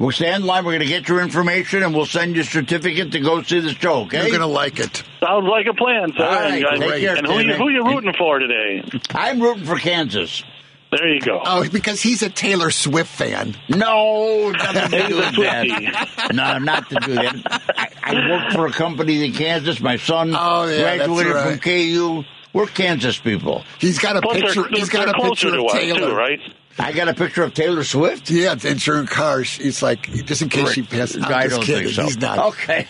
We'll 0.00 0.12
stay 0.12 0.32
on 0.32 0.40
the 0.40 0.46
line. 0.46 0.64
We're 0.64 0.70
going 0.72 0.80
to 0.80 0.86
get 0.86 1.06
your 1.08 1.20
information 1.20 1.82
and 1.82 1.94
we'll 1.94 2.06
send 2.06 2.34
you 2.34 2.40
a 2.40 2.44
certificate 2.44 3.12
to 3.12 3.20
go 3.20 3.42
see 3.42 3.60
the 3.60 3.74
show, 3.74 4.04
okay? 4.04 4.22
You're 4.22 4.28
going 4.30 4.40
to 4.40 4.46
like 4.46 4.80
it. 4.80 5.02
Sounds 5.22 5.46
like 5.46 5.66
a 5.66 5.74
plan, 5.74 6.10
sir. 6.16 6.24
All 6.24 6.30
right, 6.32 6.54
and, 6.64 6.82
uh, 6.82 6.86
take 6.88 7.00
care, 7.02 7.16
and 7.16 7.26
who, 7.26 7.34
you, 7.34 7.52
Timmy. 7.52 7.58
who 7.58 7.68
you 7.68 7.84
rooting 7.84 8.14
for 8.16 8.38
today? 8.38 8.82
I'm 9.10 9.42
rooting 9.42 9.64
for 9.64 9.76
Kansas. 9.76 10.42
There 10.90 11.06
you 11.06 11.20
go. 11.20 11.42
Oh, 11.44 11.68
because 11.68 12.00
he's 12.00 12.22
a 12.22 12.30
Taylor 12.30 12.70
Swift 12.70 13.10
fan. 13.10 13.54
No, 13.68 14.50
nothing 14.52 14.90
to 14.90 14.96
He's 14.96 15.08
do 15.08 15.16
with 15.18 15.36
that. 15.36 16.30
No, 16.32 16.56
not 16.58 16.88
to 16.88 16.94
do 16.96 17.14
that. 17.16 17.62
I, 17.76 17.88
I 18.02 18.30
work 18.30 18.52
for 18.54 18.66
a 18.66 18.72
company 18.72 19.22
in 19.24 19.32
Kansas. 19.34 19.80
My 19.80 19.98
son 19.98 20.34
Oh, 20.34 20.64
yeah, 20.64 20.96
that's 20.96 21.06
graduated 21.08 21.36
from. 21.42 21.58
KU. 21.58 22.24
We're 22.54 22.66
Kansas 22.66 23.18
people. 23.18 23.64
He's 23.78 23.98
got 23.98 24.16
a 24.16 24.22
Plus, 24.22 24.34
they're, 24.38 24.42
picture. 24.46 24.62
they're, 24.62 24.70
He's 24.70 24.88
got 24.88 25.08
a 25.10 25.22
picture 25.22 25.50
to 25.50 25.58
of 25.60 25.66
us, 25.66 25.72
Taylor. 25.74 26.00
too, 26.08 26.14
right? 26.16 26.40
I 26.80 26.92
got 26.92 27.08
a 27.08 27.14
picture 27.14 27.42
of 27.42 27.54
Taylor 27.54 27.84
Swift. 27.84 28.30
Yeah, 28.30 28.52
it's 28.54 28.64
insurance 28.64 29.10
cars. 29.10 29.58
It's 29.60 29.82
like, 29.82 30.02
just 30.02 30.42
in 30.42 30.48
case 30.48 30.72
she 30.72 30.82
passes. 30.82 31.22
I'm 31.22 31.32
I 31.32 31.42
just 31.44 31.56
don't 31.56 31.64
kidding. 31.64 31.84
think 31.84 31.94
so. 31.94 32.04
He's 32.04 32.18
not. 32.18 32.38
Okay. 32.54 32.86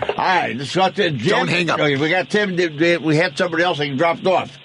All 0.00 0.14
right, 0.16 0.56
let's 0.56 0.74
go 0.74 0.88
to 0.88 1.10
Jim. 1.10 1.28
Don't 1.28 1.48
hang 1.48 1.70
up. 1.70 1.78
Okay, 1.78 1.96
we 1.96 2.08
got 2.08 2.30
Tim. 2.30 2.56
We 2.56 3.16
had 3.16 3.36
somebody 3.36 3.62
else 3.62 3.78
that 3.78 3.96
dropped 3.96 4.26
off. 4.26 4.58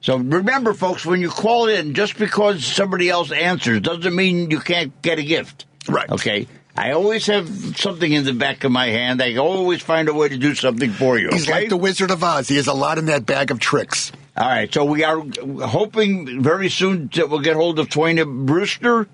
So 0.00 0.16
remember, 0.16 0.74
folks, 0.74 1.06
when 1.06 1.20
you 1.20 1.28
call 1.28 1.68
in, 1.68 1.94
just 1.94 2.18
because 2.18 2.64
somebody 2.64 3.08
else 3.08 3.30
answers 3.30 3.80
doesn't 3.80 4.14
mean 4.14 4.50
you 4.50 4.60
can't 4.60 5.00
get 5.02 5.18
a 5.18 5.22
gift. 5.22 5.66
Right. 5.88 6.10
Okay. 6.10 6.46
I 6.76 6.90
always 6.92 7.26
have 7.26 7.48
something 7.78 8.10
in 8.12 8.24
the 8.24 8.32
back 8.32 8.64
of 8.64 8.72
my 8.72 8.86
hand. 8.88 9.22
I 9.22 9.36
always 9.36 9.80
find 9.80 10.08
a 10.08 10.14
way 10.14 10.28
to 10.28 10.36
do 10.36 10.54
something 10.56 10.90
for 10.90 11.18
you. 11.18 11.28
He's 11.30 11.44
okay? 11.48 11.60
like 11.60 11.68
the 11.68 11.76
Wizard 11.76 12.10
of 12.10 12.24
Oz. 12.24 12.48
He 12.48 12.56
has 12.56 12.66
a 12.66 12.72
lot 12.74 12.98
in 12.98 13.06
that 13.06 13.24
bag 13.26 13.50
of 13.52 13.60
tricks. 13.60 14.10
All 14.36 14.48
right. 14.48 14.72
So 14.74 14.84
we 14.84 15.04
are 15.04 15.22
hoping 15.64 16.42
very 16.42 16.68
soon 16.68 17.08
that 17.14 17.30
we'll 17.30 17.40
get 17.40 17.54
hold 17.54 17.78
of 17.78 17.88
Twania 17.88 18.26
Brewster. 18.46 19.06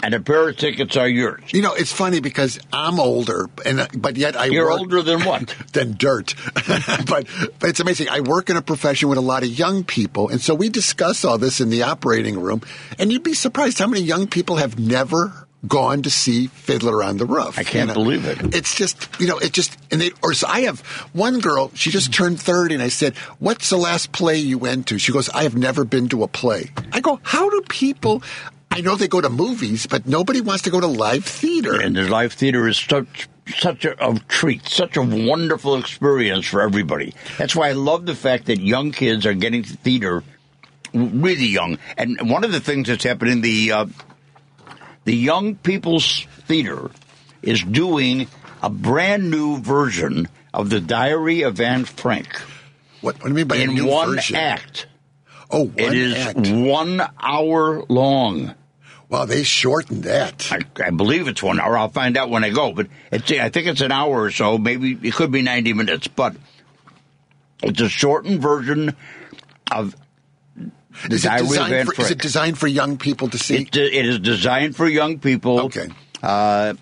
and 0.03 0.13
a 0.13 0.19
pair 0.19 0.49
of 0.49 0.57
tickets 0.57 0.95
are 0.97 1.07
yours. 1.07 1.41
You 1.51 1.61
know, 1.61 1.73
it's 1.73 1.91
funny 1.91 2.19
because 2.19 2.59
I'm 2.71 2.99
older, 2.99 3.49
and 3.65 3.81
uh, 3.81 3.87
but 3.95 4.17
yet 4.17 4.35
I 4.35 4.45
You're 4.45 4.69
work, 4.69 4.79
older 4.79 5.01
than 5.01 5.23
what? 5.25 5.55
than 5.73 5.93
dirt. 5.93 6.35
but 6.53 7.27
but 7.59 7.69
it's 7.69 7.79
amazing. 7.79 8.09
I 8.09 8.21
work 8.21 8.49
in 8.49 8.57
a 8.57 8.61
profession 8.61 9.09
with 9.09 9.17
a 9.17 9.21
lot 9.21 9.43
of 9.43 9.49
young 9.49 9.83
people, 9.83 10.29
and 10.29 10.41
so 10.41 10.55
we 10.55 10.69
discuss 10.69 11.25
all 11.25 11.37
this 11.37 11.61
in 11.61 11.69
the 11.69 11.83
operating 11.83 12.39
room. 12.39 12.61
And 12.97 13.11
you'd 13.11 13.23
be 13.23 13.33
surprised 13.33 13.79
how 13.79 13.87
many 13.87 14.01
young 14.01 14.27
people 14.27 14.57
have 14.57 14.79
never 14.79 15.47
gone 15.67 16.01
to 16.03 16.09
see 16.09 16.47
Fiddler 16.47 17.03
on 17.03 17.17
the 17.17 17.25
Roof. 17.25 17.59
I 17.59 17.63
can't 17.63 17.89
You 17.89 17.93
believe 17.93 18.25
it. 18.25 18.55
It's 18.55 18.75
just 18.75 19.09
you 19.19 19.27
know, 19.27 19.37
it 19.37 19.51
just 19.51 19.77
and 19.91 19.99
they 19.99 20.11
or 20.23 20.33
so 20.33 20.47
I 20.47 20.61
have 20.61 20.79
one 21.13 21.39
girl. 21.39 21.71
She 21.75 21.91
just 21.91 22.13
turned 22.13 22.39
thirty, 22.39 22.73
and 22.73 22.83
I 22.83 22.89
said, 22.89 23.15
"What's 23.39 23.69
the 23.69 23.77
last 23.77 24.11
play 24.11 24.37
you 24.37 24.57
went 24.57 24.87
to?" 24.87 24.97
She 24.97 25.11
goes, 25.11 25.29
"I 25.29 25.43
have 25.43 25.55
never 25.57 25.83
been 25.83 26.07
to 26.09 26.23
a 26.23 26.27
play." 26.27 26.71
I 26.93 27.01
go, 27.01 27.19
"How 27.23 27.49
do 27.49 27.61
people?" 27.67 28.23
I 28.71 28.81
know 28.81 28.95
they 28.95 29.07
go 29.07 29.19
to 29.21 29.29
movies, 29.29 29.87
but 29.87 30.05
nobody 30.07 30.41
wants 30.41 30.63
to 30.63 30.69
go 30.69 30.79
to 30.79 30.87
live 30.87 31.25
theater. 31.25 31.81
And 31.81 31.95
the 31.95 32.07
live 32.07 32.33
theater 32.33 32.67
is 32.67 32.77
such 32.77 33.27
such 33.57 33.83
a, 33.83 34.07
a 34.07 34.19
treat, 34.27 34.67
such 34.67 34.95
a 34.95 35.01
wonderful 35.01 35.75
experience 35.75 36.45
for 36.45 36.61
everybody. 36.61 37.13
That's 37.39 37.55
why 37.55 37.69
I 37.69 37.71
love 37.71 38.05
the 38.05 38.13
fact 38.15 38.45
that 38.45 38.59
young 38.59 38.91
kids 38.91 39.25
are 39.25 39.33
getting 39.33 39.63
to 39.63 39.73
theater 39.77 40.23
really 40.93 41.47
young. 41.47 41.79
And 41.97 42.29
one 42.29 42.43
of 42.43 42.51
the 42.51 42.59
things 42.59 42.87
that's 42.87 43.03
happening, 43.03 43.41
the 43.41 43.71
uh, 43.71 43.85
the 45.05 45.15
Young 45.15 45.55
People's 45.55 46.25
Theater 46.47 46.91
is 47.41 47.63
doing 47.63 48.27
a 48.61 48.69
brand 48.69 49.31
new 49.31 49.57
version 49.57 50.27
of 50.53 50.69
the 50.69 50.79
Diary 50.79 51.41
of 51.41 51.59
Anne 51.59 51.85
Frank 51.85 52.27
What, 53.01 53.15
what 53.15 53.23
do 53.23 53.29
you 53.29 53.33
mean 53.35 53.47
by 53.47 53.55
a 53.55 53.61
in 53.61 53.73
new 53.73 53.87
one 53.87 54.15
version? 54.15 54.35
act. 54.35 54.85
Oh, 55.49 55.65
one 55.65 55.73
It 55.77 55.93
is 55.93 56.15
act. 56.15 56.47
one 56.47 57.01
hour 57.19 57.83
long. 57.89 58.53
Wow, 59.09 59.25
they 59.25 59.41
shortened 59.41 60.03
that. 60.03 60.51
I, 60.51 60.59
I 60.85 60.91
believe 60.91 61.27
it's 61.27 61.41
one 61.41 61.59
hour. 61.59 61.75
I'll 61.75 61.89
find 61.89 62.15
out 62.15 62.29
when 62.29 62.43
I 62.43 62.51
go, 62.51 62.71
but 62.73 62.87
it's 63.11 63.31
I 63.31 63.49
think 63.49 63.65
it's 63.65 63.81
an 63.81 63.91
hour 63.91 64.21
or 64.21 64.29
so. 64.31 64.59
Maybe 64.59 64.97
it 65.01 65.15
could 65.15 65.31
be 65.31 65.41
ninety 65.41 65.73
minutes, 65.73 66.07
but 66.07 66.35
it's 67.63 67.81
a 67.81 67.89
shortened 67.89 68.39
version 68.39 68.95
of 69.71 69.95
the 70.55 71.15
Is 71.15 71.25
it, 71.25 71.27
Diary 71.27 71.41
of 71.41 71.47
designed 71.49 71.73
Anne 71.73 71.85
for, 71.87 72.01
is 72.01 72.11
it 72.11 72.17
designed 72.19 72.57
for 72.59 72.67
young 72.67 72.97
people 72.97 73.29
to 73.29 73.37
see? 73.39 73.55
It, 73.55 73.75
it 73.75 74.05
is 74.05 74.19
designed 74.19 74.75
for 74.75 74.87
young 74.87 75.17
people. 75.17 75.61
Okay. 75.61 75.87
Uh, 76.21 76.75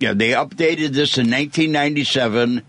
yeah, 0.00 0.14
they 0.14 0.30
updated 0.30 0.94
this 0.94 1.16
in 1.16 1.30
1997, 1.30 2.62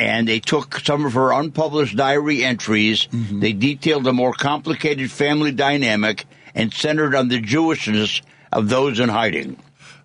and 0.00 0.26
they 0.26 0.40
took 0.40 0.80
some 0.80 1.04
of 1.04 1.12
her 1.12 1.30
unpublished 1.30 1.94
diary 1.94 2.42
entries. 2.42 3.06
Mm-hmm. 3.12 3.40
They 3.40 3.52
detailed 3.52 4.06
a 4.06 4.14
more 4.14 4.32
complicated 4.32 5.10
family 5.12 5.52
dynamic 5.52 6.24
and 6.54 6.72
centered 6.72 7.14
on 7.14 7.28
the 7.28 7.38
Jewishness 7.40 8.22
of 8.50 8.70
those 8.70 8.98
in 8.98 9.10
hiding. 9.10 9.58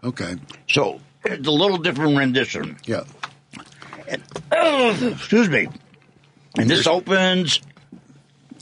okay. 0.03 0.35
So 0.67 0.99
it's 1.23 1.47
a 1.47 1.51
little 1.51 1.77
different 1.77 2.17
rendition. 2.17 2.77
Yeah. 2.85 3.05
Excuse 4.51 5.49
me. 5.49 5.69
And 6.57 6.69
this 6.69 6.85
opens 6.87 7.61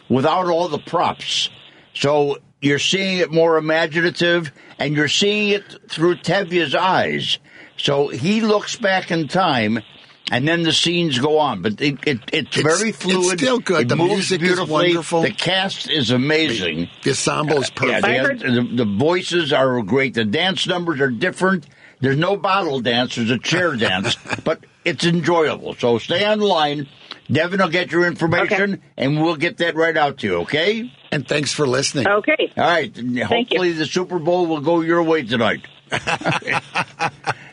without 0.08 0.48
all 0.48 0.68
the 0.68 0.78
props. 0.78 1.50
So 1.94 2.38
you're 2.62 2.80
seeing 2.80 3.18
it 3.18 3.32
more 3.32 3.58
imaginative, 3.58 4.52
and 4.78 4.96
you're 4.96 5.08
seeing 5.08 5.50
it 5.50 5.90
through 5.90 6.18
Tevye's 6.18 6.76
eyes. 6.76 7.40
So 7.78 8.10
he 8.10 8.42
looks 8.42 8.76
back 8.76 9.10
in 9.10 9.28
time. 9.28 9.80
And 10.34 10.48
then 10.48 10.64
the 10.64 10.72
scenes 10.72 11.20
go 11.20 11.38
on, 11.40 11.62
but 11.62 11.74
it, 11.82 12.00
it, 12.08 12.20
it's, 12.32 12.58
It's- 12.58 12.78
very 12.80 12.90
it's 12.90 12.98
fluid. 13.04 13.38
still 13.38 13.60
good. 13.60 13.82
It 13.82 13.88
The 13.90 13.98
moves 13.98 14.14
music 14.32 14.42
is 14.42 14.62
wonderful. 14.62 15.22
The 15.24 15.32
cast 15.32 15.90
is 15.90 16.10
amazing. 16.10 16.88
The 17.04 17.10
ensemble 17.12 17.62
is 17.62 17.70
perfect. 17.70 18.04
they 18.04 18.10
I 18.12 18.14
have- 18.14 18.26
heard- 18.28 18.40
the, 18.40 18.84
the 18.86 18.86
voices 18.86 19.52
are 19.52 19.82
great. 19.82 20.14
The 20.14 20.24
dance 20.26 20.66
numbers 20.66 21.02
are 21.02 21.12
different. 21.12 21.68
There's 22.00 22.18
no 22.18 22.38
bottle 22.38 22.80
dance. 22.80 23.16
There's 23.16 23.30
a 23.30 23.38
chair 23.38 23.76
dance, 23.88 24.16
but 24.46 24.64
it's 24.86 25.04
enjoyable. 25.06 25.76
So 25.76 25.98
stay 26.00 26.24
on 26.26 26.40
the 26.40 26.46
line. 26.48 26.88
Devin 27.30 27.60
will 27.60 27.68
get 27.70 27.92
your 27.92 28.06
information, 28.08 28.82
and 28.98 29.22
we'll 29.22 29.36
get 29.36 29.58
that 29.58 29.76
right 29.76 29.96
out 29.96 30.18
to 30.20 30.28
you. 30.28 30.36
Okay. 30.44 30.92
And 31.12 31.28
thanks 31.28 31.52
for 31.54 31.68
listening. 31.68 32.08
Okay. 32.08 32.52
All 32.58 32.64
right. 32.64 32.94
Thank 32.96 33.20
Hopefully, 33.24 33.74
the 33.74 33.86
Super 33.86 34.18
Bowl 34.18 34.48
will 34.48 34.62
go 34.62 34.80
your 34.82 35.04
way 35.04 35.24
tonight. 35.24 35.66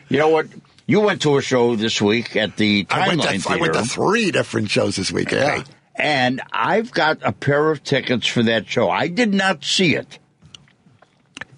you 0.09 0.17
know 0.17 0.29
what? 0.29 0.47
You 0.89 1.01
went 1.01 1.21
to 1.21 1.37
a 1.37 1.41
show 1.43 1.75
this 1.75 2.01
week 2.01 2.35
at 2.35 2.57
the 2.57 2.87
I 2.89 3.09
went, 3.09 3.21
Timeline 3.21 3.43
to, 3.43 3.49
I 3.51 3.55
went 3.57 3.73
to 3.73 3.83
three 3.83 4.31
different 4.31 4.71
shows 4.71 4.95
this 4.95 5.11
week. 5.11 5.31
Yeah. 5.31 5.47
Right. 5.47 5.67
And 5.93 6.41
I've 6.51 6.89
got 6.91 7.19
a 7.21 7.31
pair 7.31 7.69
of 7.69 7.83
tickets 7.83 8.25
for 8.25 8.41
that 8.41 8.67
show. 8.67 8.89
I 8.89 9.07
did 9.07 9.31
not 9.31 9.63
see 9.63 9.95
it, 9.95 10.17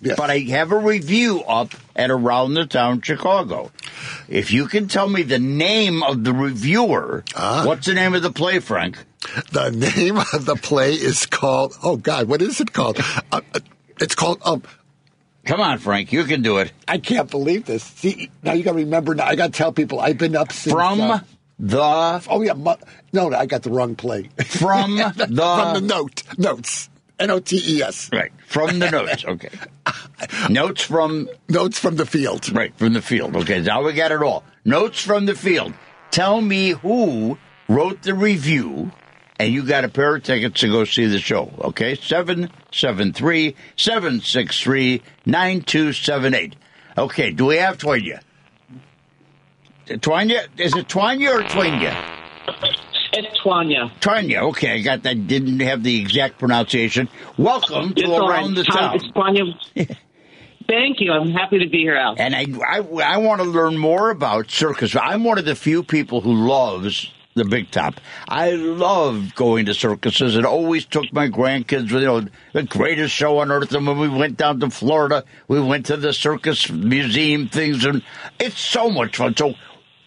Yes. 0.01 0.17
but 0.17 0.29
I 0.29 0.39
have 0.39 0.73
a 0.73 0.77
review 0.77 1.43
up 1.43 1.73
at 1.95 2.11
Around 2.11 2.55
the 2.55 2.65
Town 2.65 2.99
Chicago. 3.01 3.71
If 4.27 4.51
you 4.51 4.67
can 4.67 4.89
tell 4.89 5.07
me 5.07 5.23
the 5.23 5.39
name 5.39 6.03
of 6.03 6.25
the 6.25 6.33
reviewer, 6.33 7.23
Ah. 7.33 7.63
what's 7.65 7.85
the 7.85 7.93
name 7.93 8.13
of 8.13 8.23
the 8.23 8.31
play, 8.33 8.59
Frank? 8.59 8.97
The 9.53 9.69
name 9.71 10.17
of 10.17 10.45
the 10.45 10.57
play 10.57 10.91
is 10.93 11.25
called. 11.25 11.77
Oh 11.81 11.95
God, 11.95 12.27
what 12.27 12.41
is 12.41 12.59
it 12.59 12.73
called? 12.73 12.99
Uh, 13.31 13.39
uh, 13.53 13.59
it's 14.01 14.13
called. 14.15 14.41
Um, 14.43 14.63
Come 15.45 15.59
on, 15.59 15.79
Frank, 15.79 16.11
you 16.11 16.23
can 16.25 16.41
do 16.41 16.57
it. 16.57 16.71
I 16.87 16.97
can't 16.99 17.29
believe 17.29 17.65
this. 17.65 17.83
See, 17.83 18.29
now 18.43 18.53
you 18.53 18.63
got 18.63 18.71
to 18.73 18.77
remember. 18.77 19.15
Now 19.15 19.25
I 19.25 19.35
got 19.35 19.47
to 19.47 19.57
tell 19.57 19.71
people 19.71 19.99
I've 19.99 20.17
been 20.17 20.35
up 20.35 20.51
since. 20.51 20.73
From 20.73 21.01
uh, 21.01 21.19
the 21.57 21.81
oh 22.29 22.41
yeah, 22.41 22.53
no, 22.53 22.77
no, 23.13 23.35
I 23.35 23.45
got 23.45 23.63
the 23.63 23.71
wrong 23.71 23.95
play. 23.95 24.29
from 24.45 24.97
the 24.97 25.11
From 25.13 25.73
the 25.73 25.81
note 25.81 26.23
notes. 26.37 26.89
N 27.19 27.29
O 27.29 27.39
T 27.39 27.61
E 27.77 27.83
S. 27.83 28.09
right 28.11 28.31
from 28.47 28.79
the 28.79 28.89
notes. 28.89 29.23
Okay, 29.25 29.49
notes 30.49 30.81
from 30.83 31.29
Notes 31.49 31.77
from 31.77 31.95
the 31.95 32.05
field. 32.05 32.51
Right, 32.51 32.75
from 32.77 32.93
the 32.93 33.01
field. 33.01 33.35
Okay, 33.35 33.61
now 33.61 33.83
we 33.83 33.93
got 33.93 34.11
it 34.11 34.23
all. 34.23 34.43
Notes 34.65 35.01
from 35.03 35.27
the 35.27 35.35
field. 35.35 35.73
Tell 36.09 36.41
me 36.41 36.71
who 36.71 37.37
wrote 37.69 38.01
the 38.01 38.15
review, 38.15 38.91
and 39.41 39.51
you 39.51 39.63
got 39.63 39.83
a 39.83 39.89
pair 39.89 40.15
of 40.15 40.21
tickets 40.21 40.59
to 40.59 40.67
go 40.67 40.85
see 40.85 41.07
the 41.07 41.17
show. 41.17 41.51
Okay, 41.61 41.95
773 41.95 43.55
763 43.75 45.01
9278. 45.25 46.55
Okay, 46.95 47.31
do 47.31 47.47
we 47.47 47.57
have 47.57 47.79
Twania? 47.79 48.21
Twania? 49.87 50.47
Is 50.59 50.75
it 50.75 50.87
Twania 50.87 51.39
or 51.39 51.41
Twania? 51.41 52.19
It's 53.13 53.39
Twania. 53.41 53.91
Twania, 53.99 54.43
okay, 54.49 54.73
I 54.75 54.81
got 54.81 55.01
that. 55.03 55.25
Didn't 55.25 55.59
have 55.61 55.81
the 55.81 55.99
exact 55.99 56.37
pronunciation. 56.37 57.09
Welcome 57.35 57.95
to 57.95 58.01
It's. 58.01 58.09
Around 58.11 58.53
the 58.53 58.63
Town. 58.63 58.95
It's 58.95 59.07
Twania. 59.07 59.55
Thank 60.67 60.99
you. 60.99 61.11
I'm 61.11 61.31
happy 61.31 61.57
to 61.57 61.67
be 61.67 61.79
here, 61.79 61.95
Al. 61.95 62.15
And 62.19 62.35
I, 62.35 62.45
I, 62.65 62.77
I 62.77 63.17
want 63.17 63.41
to 63.41 63.47
learn 63.47 63.75
more 63.75 64.11
about 64.11 64.51
circus. 64.51 64.95
I'm 64.95 65.23
one 65.23 65.39
of 65.39 65.45
the 65.45 65.55
few 65.55 65.81
people 65.81 66.21
who 66.21 66.31
loves 66.31 67.11
the 67.33 67.45
big 67.45 67.71
top. 67.71 67.95
I 68.27 68.51
love 68.51 69.35
going 69.35 69.65
to 69.65 69.73
circuses 69.73 70.35
and 70.35 70.45
always 70.45 70.85
took 70.85 71.11
my 71.13 71.27
grandkids, 71.27 71.89
you 71.91 72.01
know, 72.01 72.25
the 72.53 72.63
greatest 72.63 73.13
show 73.13 73.39
on 73.39 73.51
earth. 73.51 73.73
And 73.73 73.87
when 73.87 73.99
we 73.99 74.09
went 74.09 74.37
down 74.37 74.59
to 74.59 74.69
Florida, 74.69 75.23
we 75.47 75.61
went 75.61 75.85
to 75.87 75.97
the 75.97 76.13
circus 76.13 76.69
museum 76.69 77.47
things 77.47 77.85
and 77.85 78.03
it's 78.39 78.59
so 78.59 78.89
much 78.89 79.17
fun. 79.17 79.35
So 79.35 79.53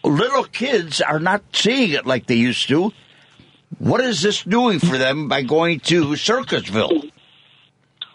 little 0.03 0.43
kids 0.43 1.01
are 1.01 1.19
not 1.19 1.43
seeing 1.53 1.91
it 1.91 2.05
like 2.05 2.27
they 2.27 2.35
used 2.35 2.67
to. 2.67 2.91
What 3.79 4.01
is 4.01 4.21
this 4.21 4.43
doing 4.43 4.79
for 4.79 4.97
them 4.97 5.27
by 5.27 5.41
going 5.41 5.79
to 5.81 6.05
Circusville? 6.11 7.04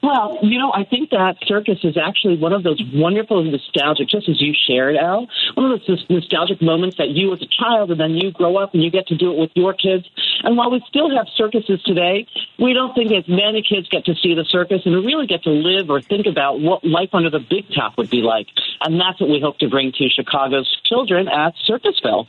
Well, 0.03 0.39
you 0.43 0.59
know, 0.59 0.73
I 0.73 0.85
think 0.85 1.11
that 1.11 1.37
circus 1.45 1.79
is 1.85 1.97
actually 1.99 2.39
one 2.39 2.55
of 2.55 2.63
those 2.63 2.81
wonderful 2.93 3.45
nostalgic, 3.45 4.09
just 4.09 4.29
as 4.29 4.41
you 4.41 4.55
shared, 4.55 4.97
Al, 4.97 5.29
one 5.55 5.73
of 5.73 5.81
those 5.87 6.05
nostalgic 6.09 6.63
moments 6.63 6.97
that 6.97 7.11
you 7.11 7.33
as 7.35 7.43
a 7.43 7.47
child 7.47 7.91
and 7.91 8.01
then 8.01 8.13
you 8.13 8.33
grow 8.33 8.57
up 8.57 8.73
and 8.73 8.83
you 8.83 8.91
get 8.91 9.09
to 9.09 9.17
do 9.17 9.33
it 9.33 9.39
with 9.39 9.51
your 9.55 9.75
kids. 9.75 10.09
And 10.43 10.57
while 10.57 10.71
we 10.71 10.83
still 10.89 11.15
have 11.15 11.27
circuses 11.37 11.83
today, 11.83 12.27
we 12.59 12.73
don't 12.73 12.95
think 12.95 13.13
as 13.13 13.29
many 13.29 13.63
kids 13.63 13.89
get 13.89 14.07
to 14.07 14.15
see 14.23 14.35
the 14.35 14.45
circus 14.49 14.81
and 14.87 14.95
really 15.05 15.27
get 15.27 15.43
to 15.45 15.51
live 15.51 15.91
or 15.91 16.01
think 16.01 16.27
about 16.27 16.61
what 16.61 16.83
life 16.83 17.11
under 17.13 17.29
the 17.29 17.41
big 17.41 17.67
top 17.75 17.99
would 17.99 18.09
be 18.09 18.23
like. 18.23 18.47
And 18.81 18.99
that's 18.99 19.21
what 19.21 19.29
we 19.29 19.41
hope 19.43 19.59
to 19.59 19.69
bring 19.69 19.93
to 19.93 20.09
Chicago's 20.09 20.69
children 20.85 21.29
at 21.29 21.55
Circusville. 21.69 22.27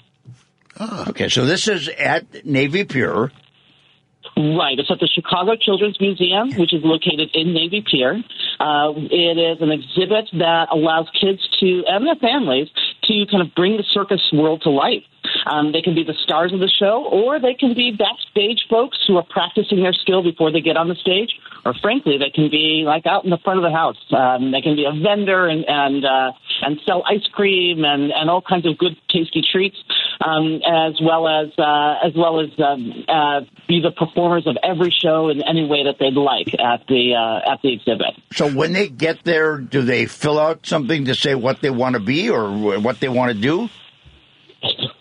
Ah. 0.77 1.09
Okay, 1.09 1.29
so 1.29 1.45
this 1.45 1.67
is 1.67 1.87
at 1.89 2.45
Navy 2.45 2.83
Pier. 2.83 3.31
Right. 4.37 4.79
It's 4.79 4.89
at 4.89 4.99
the 4.99 5.07
Chicago 5.07 5.55
Children's 5.55 5.99
Museum, 5.99 6.53
which 6.55 6.73
is 6.73 6.81
located 6.83 7.29
in 7.33 7.53
Navy 7.53 7.83
Pier. 7.85 8.23
Uh, 8.59 8.93
it 8.95 9.37
is 9.37 9.61
an 9.61 9.71
exhibit 9.71 10.29
that 10.39 10.69
allows 10.71 11.07
kids 11.19 11.41
to, 11.59 11.83
and 11.87 12.07
their 12.07 12.15
families, 12.15 12.69
to 13.03 13.25
kind 13.29 13.41
of 13.43 13.53
bring 13.55 13.77
the 13.77 13.83
circus 13.91 14.21
world 14.33 14.61
to 14.63 14.69
life. 14.69 15.03
Um, 15.45 15.71
they 15.71 15.81
can 15.81 15.95
be 15.95 16.03
the 16.03 16.15
stars 16.23 16.53
of 16.53 16.59
the 16.59 16.69
show, 16.69 17.05
or 17.11 17.39
they 17.39 17.53
can 17.53 17.73
be 17.73 17.91
backstage 17.91 18.65
folks 18.69 18.97
who 19.07 19.17
are 19.17 19.25
practicing 19.29 19.83
their 19.83 19.93
skill 19.93 20.23
before 20.23 20.51
they 20.51 20.61
get 20.61 20.77
on 20.77 20.87
the 20.87 20.95
stage, 20.95 21.29
or 21.65 21.73
frankly, 21.81 22.17
they 22.17 22.29
can 22.29 22.49
be 22.49 22.83
like 22.85 23.05
out 23.05 23.23
in 23.23 23.29
the 23.29 23.37
front 23.43 23.59
of 23.59 23.63
the 23.63 23.71
house. 23.71 23.97
Um, 24.11 24.51
they 24.51 24.61
can 24.61 24.75
be 24.75 24.85
a 24.85 24.91
vendor 24.91 25.47
and 25.47 25.65
and 25.67 26.05
uh, 26.05 26.31
and 26.61 26.79
sell 26.85 27.03
ice 27.07 27.25
cream 27.31 27.83
and, 27.83 28.11
and 28.11 28.29
all 28.29 28.41
kinds 28.41 28.65
of 28.65 28.77
good, 28.77 28.95
tasty 29.09 29.41
treats, 29.51 29.77
um, 30.23 30.61
as 30.65 30.99
well 31.01 31.27
as 31.27 31.49
uh, 31.57 31.95
as 32.05 32.13
well 32.15 32.39
as 32.39 32.49
um, 32.59 33.05
uh, 33.07 33.41
be 33.67 33.81
the 33.81 33.91
performers 33.91 34.47
of 34.47 34.57
every 34.63 34.91
show 34.91 35.29
in 35.29 35.41
any 35.41 35.65
way 35.65 35.83
that 35.85 35.95
they'd 35.99 36.13
like 36.13 36.53
at 36.59 36.85
the 36.87 37.15
uh, 37.15 37.51
at 37.51 37.61
the 37.61 37.73
exhibit. 37.73 38.15
So 38.33 38.51
when 38.51 38.73
they 38.73 38.87
get 38.87 39.23
there, 39.23 39.57
do 39.57 39.81
they 39.81 40.05
fill 40.05 40.39
out 40.39 40.65
something 40.65 41.05
to 41.05 41.15
say 41.15 41.35
what 41.35 41.61
they 41.61 41.69
want 41.69 41.93
to 41.93 41.99
be 41.99 42.29
or 42.29 42.79
what 42.79 42.99
they 42.99 43.09
want 43.09 43.33
to 43.33 43.37
do? 43.39 43.69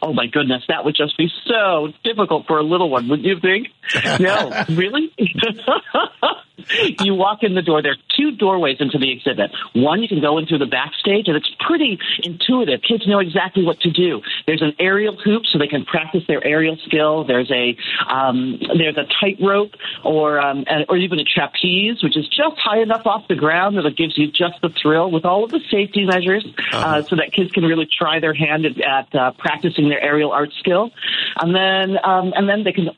Oh 0.02 0.12
my 0.12 0.26
goodness, 0.26 0.62
that 0.68 0.84
would 0.84 0.96
just 0.96 1.16
be 1.18 1.28
so 1.46 1.88
difficult 2.04 2.46
for 2.46 2.58
a 2.58 2.62
little 2.62 2.88
one, 2.88 3.08
wouldn't 3.08 3.26
you 3.26 3.38
think? 3.40 3.68
No, 4.20 4.64
really? 4.68 5.12
you 7.00 7.14
walk 7.14 7.42
in 7.42 7.54
the 7.54 7.62
door. 7.62 7.82
There 7.82 7.92
are 7.92 8.02
two 8.16 8.32
doorways 8.32 8.76
into 8.80 8.98
the 8.98 9.10
exhibit. 9.10 9.50
One, 9.74 10.02
you 10.02 10.08
can 10.08 10.20
go 10.20 10.38
in 10.38 10.46
through 10.46 10.58
the 10.58 10.66
backstage, 10.66 11.28
and 11.28 11.36
it's 11.36 11.50
pretty 11.66 11.98
intuitive. 12.22 12.80
Kids 12.86 13.06
know 13.06 13.18
exactly 13.18 13.64
what 13.64 13.80
to 13.80 13.90
do. 13.90 14.20
There's 14.46 14.62
an 14.62 14.74
aerial 14.78 15.16
hoop, 15.16 15.42
so 15.50 15.58
they 15.58 15.66
can 15.66 15.84
practice 15.84 16.22
their 16.28 16.44
aerial 16.44 16.76
skill. 16.86 17.24
There's 17.24 17.50
a 17.50 17.76
um, 18.12 18.58
there's 18.76 18.96
a 18.96 19.06
tightrope, 19.20 19.72
or 20.04 20.40
um, 20.40 20.64
or 20.88 20.96
even 20.96 21.18
a 21.18 21.24
trapeze, 21.24 22.02
which 22.02 22.16
is 22.16 22.26
just 22.28 22.58
high 22.58 22.80
enough 22.80 23.06
off 23.06 23.28
the 23.28 23.36
ground 23.36 23.76
that 23.76 23.86
it 23.86 23.96
gives 23.96 24.16
you 24.16 24.28
just 24.28 24.60
the 24.62 24.70
thrill 24.80 25.10
with 25.10 25.24
all 25.24 25.44
of 25.44 25.50
the 25.50 25.60
safety 25.70 26.04
measures, 26.04 26.46
uh, 26.72 27.02
so 27.02 27.16
that 27.16 27.32
kids 27.32 27.50
can 27.52 27.64
really 27.64 27.88
try 27.90 28.20
their 28.20 28.34
hand 28.34 28.64
at, 28.66 28.80
at 28.80 29.14
uh, 29.14 29.32
practicing 29.38 29.88
their 29.90 30.00
aerial 30.00 30.32
art 30.32 30.50
skill. 30.58 30.90
And 31.40 31.54
then 31.54 31.98
um, 32.04 32.32
and 32.36 32.48
then 32.48 32.64
they 32.64 32.72
can 32.72 32.90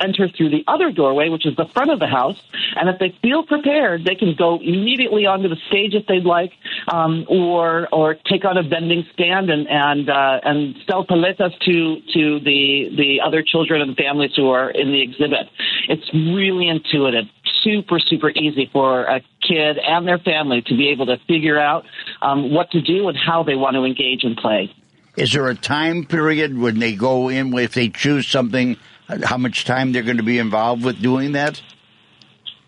enter 0.00 0.28
through 0.28 0.50
the 0.50 0.64
other 0.68 0.90
doorway, 0.90 1.28
which 1.28 1.46
is 1.46 1.56
the 1.56 1.66
front 1.66 1.90
of 1.90 1.98
the 1.98 2.06
house. 2.06 2.40
And 2.76 2.88
if 2.88 2.98
they 2.98 3.14
feel 3.22 3.42
prepared, 3.44 4.04
they 4.04 4.14
can 4.14 4.34
go 4.34 4.56
immediately 4.56 5.26
onto 5.26 5.48
the 5.48 5.56
stage 5.68 5.94
if 5.94 6.06
they'd 6.06 6.24
like, 6.24 6.52
um, 6.88 7.26
or 7.28 7.88
or 7.92 8.14
take 8.14 8.44
on 8.44 8.56
a 8.56 8.62
vending 8.62 9.04
stand 9.12 9.50
and 9.50 9.68
and 9.68 10.08
uh, 10.10 10.40
and 10.44 10.76
sell 10.86 11.04
paletas 11.04 11.58
to 11.60 12.00
to 12.14 12.40
the 12.40 12.90
the 12.96 13.20
other 13.24 13.42
children 13.42 13.80
and 13.82 13.96
families 13.96 14.32
who 14.36 14.50
are 14.50 14.70
in 14.70 14.92
the 14.92 15.00
exhibit. 15.00 15.48
It's 15.88 16.08
really 16.12 16.68
intuitive, 16.68 17.24
super 17.62 17.98
super 17.98 18.30
easy 18.30 18.68
for 18.72 19.04
a 19.04 19.20
kid 19.40 19.78
and 19.78 20.06
their 20.06 20.18
family 20.18 20.62
to 20.62 20.76
be 20.76 20.88
able 20.88 21.06
to 21.06 21.16
figure 21.26 21.58
out 21.58 21.84
um, 22.22 22.52
what 22.52 22.70
to 22.70 22.80
do 22.80 23.08
and 23.08 23.16
how 23.16 23.42
they 23.42 23.54
want 23.54 23.74
to 23.74 23.84
engage 23.84 24.24
and 24.24 24.36
play. 24.36 24.72
Is 25.16 25.32
there 25.32 25.48
a 25.48 25.54
time 25.54 26.04
period 26.04 26.56
when 26.56 26.78
they 26.78 26.94
go 26.94 27.28
in, 27.28 27.52
if 27.58 27.74
they 27.74 27.88
choose 27.88 28.28
something, 28.28 28.76
how 29.24 29.36
much 29.36 29.64
time 29.64 29.92
they're 29.92 30.02
going 30.02 30.18
to 30.18 30.22
be 30.22 30.38
involved 30.38 30.84
with 30.84 31.00
doing 31.02 31.32
that? 31.32 31.60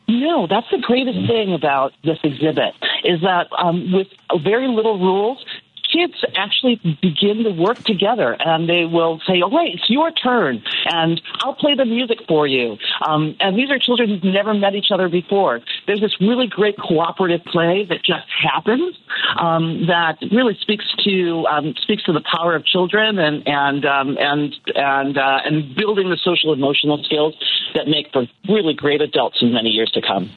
No, 0.09 0.47
that's 0.47 0.67
the 0.71 0.79
greatest 0.83 1.27
thing 1.29 1.55
about 1.55 1.93
this 2.05 2.19
exhibit 2.25 2.75
is 3.05 3.21
that 3.23 3.47
um, 3.57 3.93
with 3.93 4.09
very 4.43 4.69
little 4.69 4.99
rules, 4.99 5.45
kids 5.93 6.15
actually 6.37 6.77
begin 7.03 7.45
to 7.45 7.51
work 7.51 7.79
together 7.85 8.37
and 8.39 8.69
they 8.69 8.85
will 8.85 9.21
say, 9.27 9.43
oh, 9.45 9.49
wait, 9.49 9.75
it's 9.75 9.91
your 9.91 10.11
turn 10.11 10.63
and 10.87 11.21
I'll 11.41 11.55
play 11.55 11.75
the 11.75 11.85
music 11.85 12.19
for 12.27 12.47
you. 12.47 12.77
Um, 13.07 13.37
and 13.41 13.57
these 13.57 13.71
are 13.71 13.79
children 13.79 14.09
who've 14.09 14.25
never 14.25 14.55
met 14.55 14.75
each 14.75 14.91
other 14.93 15.09
before. 15.09 15.61
There's 15.87 16.01
this 16.01 16.15
really 16.21 16.47
great 16.47 16.77
cooperative 16.79 17.45
play 17.45 17.87
that 17.89 18.03
just 18.05 18.27
happens 18.43 18.97
um, 19.39 19.87
that 19.87 20.19
really 20.31 20.57
speaks 20.61 20.85
to 21.05 21.47
um, 21.47 21.75
speaks 21.83 22.03
to 22.05 22.13
the 22.13 22.23
power 22.37 22.55
of 22.55 22.65
children 22.65 23.19
and 23.19 23.43
and 23.47 23.85
um, 23.85 24.17
and 24.19 24.55
and 24.75 25.19
uh, 25.19 25.39
and 25.45 25.75
building 25.77 26.11
the 26.11 26.19
social 26.23 26.53
emotional 26.53 27.03
skills 27.05 27.35
that 27.75 27.87
make 27.87 28.13
for 28.13 28.27
really 28.49 28.75
great 28.75 29.01
adults 29.01 29.39
in 29.41 29.53
many 29.53 29.71
years 29.71 29.91
to 29.93 30.01
come. 30.01 30.31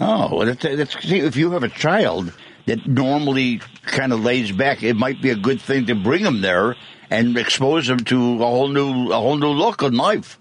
Oh, 0.00 0.44
that's, 0.44 0.62
that's, 0.62 0.96
if 1.04 1.36
you 1.36 1.50
have 1.50 1.62
a 1.62 1.68
child 1.68 2.32
that 2.70 2.86
normally 2.86 3.60
kind 3.82 4.12
of 4.12 4.20
lays 4.20 4.52
back, 4.52 4.84
it 4.84 4.94
might 4.94 5.20
be 5.20 5.30
a 5.30 5.36
good 5.36 5.60
thing 5.60 5.86
to 5.86 5.94
bring 5.96 6.22
them 6.22 6.40
there 6.40 6.76
and 7.10 7.36
expose 7.36 7.88
them 7.88 7.98
to 7.98 8.34
a 8.34 8.46
whole 8.46 8.68
new 8.68 9.10
a 9.10 9.16
whole 9.16 9.36
new 9.36 9.48
look 9.48 9.82
on 9.82 9.96
life. 9.96 10.38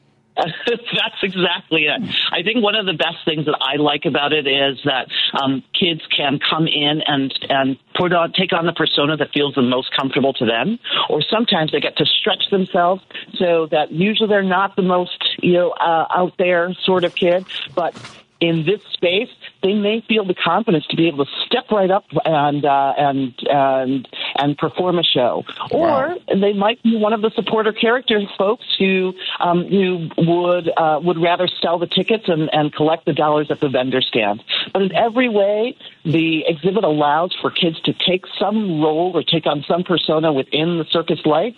That's 0.36 1.22
exactly 1.22 1.86
it. 1.86 2.00
I 2.30 2.42
think 2.44 2.62
one 2.62 2.76
of 2.76 2.86
the 2.86 2.92
best 2.92 3.24
things 3.24 3.46
that 3.46 3.58
I 3.60 3.76
like 3.76 4.04
about 4.04 4.32
it 4.32 4.46
is 4.46 4.78
that 4.84 5.08
um, 5.42 5.64
kids 5.72 6.02
can 6.14 6.38
come 6.38 6.68
in 6.68 7.00
and 7.04 7.32
and 7.48 7.76
put 7.96 8.12
on 8.12 8.32
take 8.32 8.52
on 8.52 8.66
the 8.66 8.74
persona 8.74 9.16
that 9.16 9.30
feels 9.32 9.54
the 9.54 9.62
most 9.62 9.88
comfortable 9.98 10.34
to 10.34 10.44
them, 10.44 10.78
or 11.08 11.22
sometimes 11.22 11.72
they 11.72 11.80
get 11.80 11.96
to 11.96 12.04
stretch 12.04 12.44
themselves 12.50 13.02
so 13.38 13.66
that 13.70 13.90
usually 13.90 14.28
they're 14.28 14.42
not 14.42 14.76
the 14.76 14.82
most 14.82 15.18
you 15.42 15.54
know 15.54 15.70
uh, 15.70 16.06
out 16.14 16.34
there 16.38 16.74
sort 16.84 17.04
of 17.04 17.14
kid, 17.14 17.46
but 17.74 17.96
in 18.40 18.64
this 18.64 18.80
space, 18.92 19.28
they 19.62 19.74
may 19.74 20.00
feel 20.06 20.24
the 20.24 20.34
confidence 20.34 20.86
to 20.86 20.96
be 20.96 21.08
able 21.08 21.24
to 21.24 21.30
step 21.46 21.70
right 21.72 21.90
up 21.90 22.04
and 22.24 22.64
uh, 22.64 22.94
and 22.96 23.34
and 23.50 24.08
and 24.36 24.56
perform 24.56 24.98
a 24.98 25.02
show, 25.02 25.44
or 25.72 26.16
they 26.28 26.52
might 26.52 26.80
be 26.82 26.96
one 26.96 27.12
of 27.12 27.20
the 27.20 27.30
supporter 27.34 27.72
character 27.72 28.20
folks 28.36 28.64
who 28.78 29.12
um, 29.40 29.64
who 29.64 30.08
would 30.18 30.70
uh, 30.76 31.00
would 31.02 31.18
rather 31.18 31.48
sell 31.60 31.78
the 31.78 31.88
tickets 31.88 32.24
and, 32.28 32.48
and 32.52 32.72
collect 32.72 33.06
the 33.06 33.12
dollars 33.12 33.50
at 33.50 33.60
the 33.60 33.68
vendor 33.68 34.00
stand. 34.00 34.42
But 34.72 34.82
in 34.82 34.94
every 34.94 35.28
way, 35.28 35.76
the 36.04 36.44
exhibit 36.46 36.84
allows 36.84 37.36
for 37.40 37.50
kids 37.50 37.80
to 37.82 37.92
take 37.92 38.24
some 38.38 38.80
role 38.80 39.12
or 39.14 39.24
take 39.24 39.46
on 39.46 39.64
some 39.66 39.82
persona 39.82 40.32
within 40.32 40.78
the 40.78 40.84
circus 40.90 41.20
life, 41.24 41.54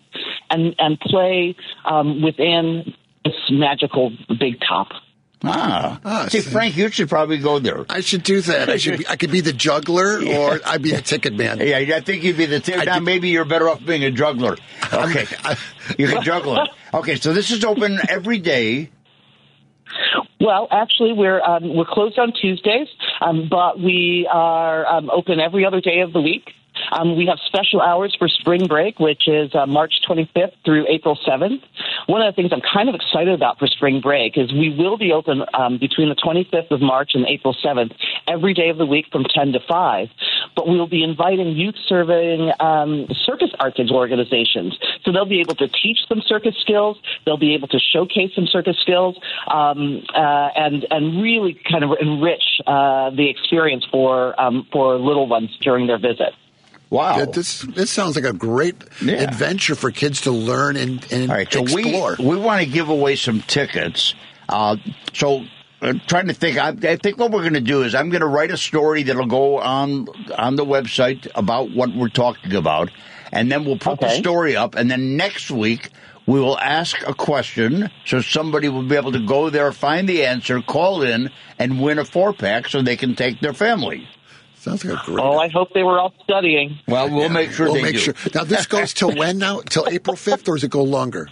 and 0.49 0.75
and 0.79 0.99
play 0.99 1.57
um, 1.85 2.23
within 2.23 2.95
this 3.25 3.35
magical 3.51 4.12
big 4.38 4.61
top. 4.66 4.88
Ah. 5.42 5.98
Ah, 6.05 6.26
See, 6.29 6.40
so- 6.40 6.50
Frank, 6.50 6.76
you 6.76 6.90
should 6.90 7.09
probably 7.09 7.38
go 7.38 7.59
there. 7.59 7.87
I 7.88 8.00
should 8.00 8.22
do 8.22 8.40
that. 8.42 8.68
I 8.68 8.76
should. 8.76 8.98
Be, 8.98 9.09
I 9.09 9.16
could 9.16 9.31
be 9.31 9.40
the 9.40 9.53
juggler, 9.55 10.20
or 10.26 10.61
I'd 10.66 10.83
be 10.83 10.90
the 10.90 11.00
ticket 11.00 11.33
man. 11.35 11.61
Yeah, 11.61 11.79
I 11.79 12.00
think 12.00 12.22
you'd 12.24 12.37
be 12.37 12.46
the. 12.46 12.61
T- 12.61 12.74
I 12.74 12.85
now 12.85 12.94
did- 12.96 13.05
maybe 13.05 13.31
you're 13.31 13.44
better 13.46 13.68
off 13.68 13.85
being 13.85 14.05
a 14.05 14.11
juggler. 14.11 14.57
Okay, 14.92 15.24
I- 15.44 15.57
you 15.98 16.09
can 16.09 16.22
juggle 16.22 16.57
it. 16.61 16.68
Okay, 16.92 17.14
so 17.14 17.33
this 17.33 17.50
is 17.53 17.64
open 17.64 17.98
every 18.09 18.38
day. 18.38 18.90
Well, 20.40 20.68
actually, 20.70 21.12
we're 21.12 21.40
um, 21.42 21.74
we're 21.76 21.85
closed 21.85 22.18
on 22.18 22.33
Tuesdays, 22.33 22.88
um, 23.20 23.48
but 23.50 23.79
we 23.79 24.29
are 24.33 24.87
um, 24.87 25.11
open 25.11 25.38
every 25.40 25.64
other 25.64 25.81
day 25.81 26.00
of 26.00 26.12
the 26.12 26.20
week. 26.20 26.50
Um, 26.93 27.16
we 27.16 27.27
have 27.27 27.38
special 27.47 27.81
hours 27.81 28.14
for 28.19 28.29
spring 28.29 28.66
break, 28.66 29.01
which 29.01 29.27
is 29.27 29.55
uh, 29.55 29.66
March 29.66 29.95
25th 30.09 30.53
through 30.64 30.87
April 30.88 31.19
7th. 31.27 31.62
One 32.07 32.23
of 32.23 32.33
the 32.33 32.37
things 32.37 32.53
I'm 32.53 32.62
kind 32.62 32.88
of 32.88 32.95
excited 32.95 33.35
about 33.35 33.59
for 33.59 33.66
spring 33.66 34.01
break 34.01 34.38
is 34.38 34.53
we 34.53 34.75
will 34.77 34.97
be 34.97 35.12
open 35.12 35.43
um, 35.55 35.79
between 35.79 36.09
the 36.09 36.14
25th 36.14 36.71
of 36.71 36.81
March 36.81 37.11
and 37.14 37.27
April 37.27 37.57
7th 37.64 37.93
every 38.29 38.55
day 38.55 38.69
of 38.69 38.79
the 38.79 38.87
week 38.87 39.07
from 39.11 39.25
10 39.25 39.53
to 39.53 39.61
5. 39.66 40.09
But 40.55 40.69
we'll 40.69 40.88
be 40.88 41.03
inviting 41.03 41.57
youth 41.57 41.77
serving 41.88 42.53
um, 42.61 43.07
circus 43.25 43.51
arts 43.59 43.81
organizations. 43.90 44.77
So 45.05 45.12
they'll 45.12 45.25
be 45.25 45.40
able 45.40 45.55
to 45.55 45.69
teach 45.69 46.01
them 46.09 46.21
circus 46.27 46.55
skills. 46.61 46.99
They'll 47.25 47.38
be 47.38 47.55
able 47.55 47.69
to 47.69 47.79
showcase 47.79 48.33
some 48.35 48.47
circus 48.47 48.77
skills 48.81 49.16
um, 49.47 50.03
uh, 50.14 50.49
and 50.57 50.87
and 50.90 51.23
really 51.23 51.59
kind 51.71 51.85
of 51.85 51.93
enrich 52.01 52.43
uh, 52.66 53.11
the 53.11 53.31
experience 53.31 53.87
for 53.90 54.38
um, 54.40 54.66
for 54.73 54.97
little 54.97 55.29
ones 55.29 55.57
during 55.62 55.87
their 55.87 55.99
visit. 55.99 56.35
Wow. 56.90 57.18
Yeah, 57.18 57.24
This 57.26 57.62
this 57.62 57.90
sounds 57.90 58.16
like 58.16 58.24
a 58.24 58.33
great 58.33 58.74
Yeah. 59.00 59.14
adventure 59.22 59.74
for 59.76 59.90
kids 59.92 60.22
to 60.22 60.33
learn 60.33 60.76
and, 60.76 61.07
and 61.12 61.31
All 61.31 61.37
right, 61.37 61.50
so 61.53 61.62
explore. 61.62 62.16
we 62.18 62.26
we 62.26 62.37
want 62.37 62.62
to 62.62 62.68
give 62.68 62.88
away 62.88 63.14
some 63.16 63.40
tickets. 63.42 64.14
Uh, 64.48 64.76
so 65.14 65.44
I'm 65.81 66.00
trying 66.09 66.26
to 66.26 66.35
think. 66.35 66.59
I, 66.59 66.70
I 66.70 66.96
think 66.96 67.16
what 67.18 67.31
we're 67.31 67.42
going 67.42 67.55
to 67.55 67.61
do 67.61 67.83
is 67.85 67.94
I'm 67.94 68.11
going 68.11 68.20
to 68.22 68.26
write 68.26 68.50
a 68.50 68.57
story 68.57 69.05
that'll 69.05 69.26
go 69.26 69.59
on 69.61 70.09
on 70.37 70.57
the 70.57 70.64
website 70.66 71.29
about 71.37 71.70
what 71.70 71.94
we're 71.94 72.09
talking 72.09 72.55
about, 72.55 72.90
and 73.33 73.50
then 73.53 73.64
we'll 73.64 73.79
put 73.79 74.00
the 74.00 74.11
story 74.11 74.57
up. 74.57 74.74
And 74.74 74.90
then 74.90 75.16
next 75.16 75.50
week 75.53 75.90
we 76.26 76.40
will 76.40 76.59
ask 76.59 76.96
a 77.07 77.14
question, 77.14 77.88
so 78.05 78.20
somebody 78.20 78.68
will 78.68 78.83
be 78.87 78.96
able 78.96 79.12
to 79.12 79.24
go 79.24 79.48
there, 79.48 79.72
find 79.72 80.09
the 80.09 80.24
answer, 80.24 80.61
call 80.61 81.03
in, 81.03 81.31
and 81.59 81.81
win 81.81 81.98
a 81.98 82.05
four 82.05 82.33
pack, 82.33 82.68
so 82.68 82.83
they 82.83 82.96
can 82.96 83.14
take 83.14 83.40
their 83.40 83.55
family. 83.55 84.07
Sounds 84.61 84.85
like 84.85 85.03
a 85.03 85.07
great. 85.07 85.18
Oh, 85.20 85.38
I 85.38 85.49
hope 85.49 85.73
they 85.75 85.83
were 85.83 85.99
all 85.99 86.12
studying. 86.25 86.79
Well, 86.87 87.09
we'll 87.11 87.23
Yeah, 87.23 87.29
make 87.29 87.51
sure 87.53 87.66
we'll 87.66 87.75
they 87.77 87.83
make 87.83 87.92
do. 87.94 87.99
sure. 88.01 88.14
Now 88.35 88.44
this 88.44 88.66
goes 88.66 88.92
till 88.94 89.12
when? 89.12 89.38
Now 89.38 89.61
till 89.68 89.87
April 89.88 90.16
fifth, 90.16 90.49
or 90.49 90.55
does 90.57 90.64
it 90.64 90.70
go 90.70 90.83
longer? 90.83 91.29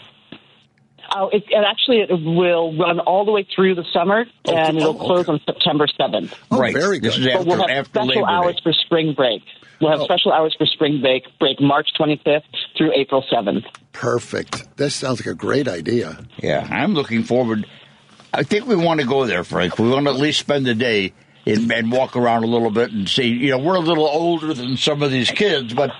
Oh, 1.11 1.29
it, 1.31 1.45
and 1.55 1.65
actually, 1.65 2.01
it 2.01 2.11
will 2.11 2.77
run 2.77 3.01
all 3.01 3.25
the 3.25 3.33
way 3.33 3.47
through 3.55 3.75
the 3.77 3.85
summer, 3.95 4.27
Oh, 4.47 4.55
and 4.55 4.77
oh, 4.77 4.81
it'll 4.81 4.91
okay. 4.97 5.07
close 5.07 5.29
on 5.31 5.41
September 5.47 5.87
7th. 5.99 6.35
Oh, 6.51 6.59
right. 6.61 6.75
very 6.75 6.99
This 6.99 7.17
good. 7.17 7.29
is 7.29 7.33
But 7.35 7.47
we'll 7.47 7.57
have 7.67 7.71
after 7.71 7.91
special 8.03 8.09
Labor 8.09 8.29
hours 8.29 8.57
Day. 8.57 8.61
for 8.65 8.73
spring 8.75 9.15
break. 9.15 9.43
We'll 9.81 9.91
have 9.91 10.01
Oh. 10.01 10.05
special 10.05 10.33
hours 10.35 10.55
for 10.59 10.67
spring 10.67 11.01
break, 11.01 11.23
break 11.39 11.61
March 11.63 11.89
25th 11.99 12.43
through 12.77 12.93
April 12.95 13.25
7th. 13.33 13.65
Perfect. 13.93 14.77
This 14.77 14.95
sounds 14.95 15.21
like 15.21 15.33
a 15.33 15.35
great 15.35 15.67
idea. 15.67 16.19
Yeah, 16.43 16.67
I'm 16.71 16.93
looking 16.93 17.23
forward. 17.23 17.65
I 18.35 18.43
think 18.43 18.67
we 18.67 18.77
want 18.77 19.01
to 19.01 19.07
go 19.07 19.25
there, 19.25 19.45
Frank. 19.45 19.79
We 19.79 19.89
want 19.89 20.05
to 20.07 20.13
at 20.13 20.19
least 20.19 20.41
spend 20.41 20.67
the 20.67 20.75
day 20.75 21.15
and, 21.49 21.73
and 21.73 21.93
walk 21.93 22.17
around 22.17 22.45
a 22.45 22.47
little 22.47 22.71
bit 22.71 22.93
and 22.93 23.09
see. 23.09 23.29
You 23.29 23.51
know, 23.51 23.59
we're 23.59 23.77
a 23.77 23.81
little 23.81 24.07
older 24.07 24.55
than 24.55 24.77
some 24.77 25.03
of 25.03 25.11
these 25.11 25.31
kids, 25.31 25.75
but 25.75 25.93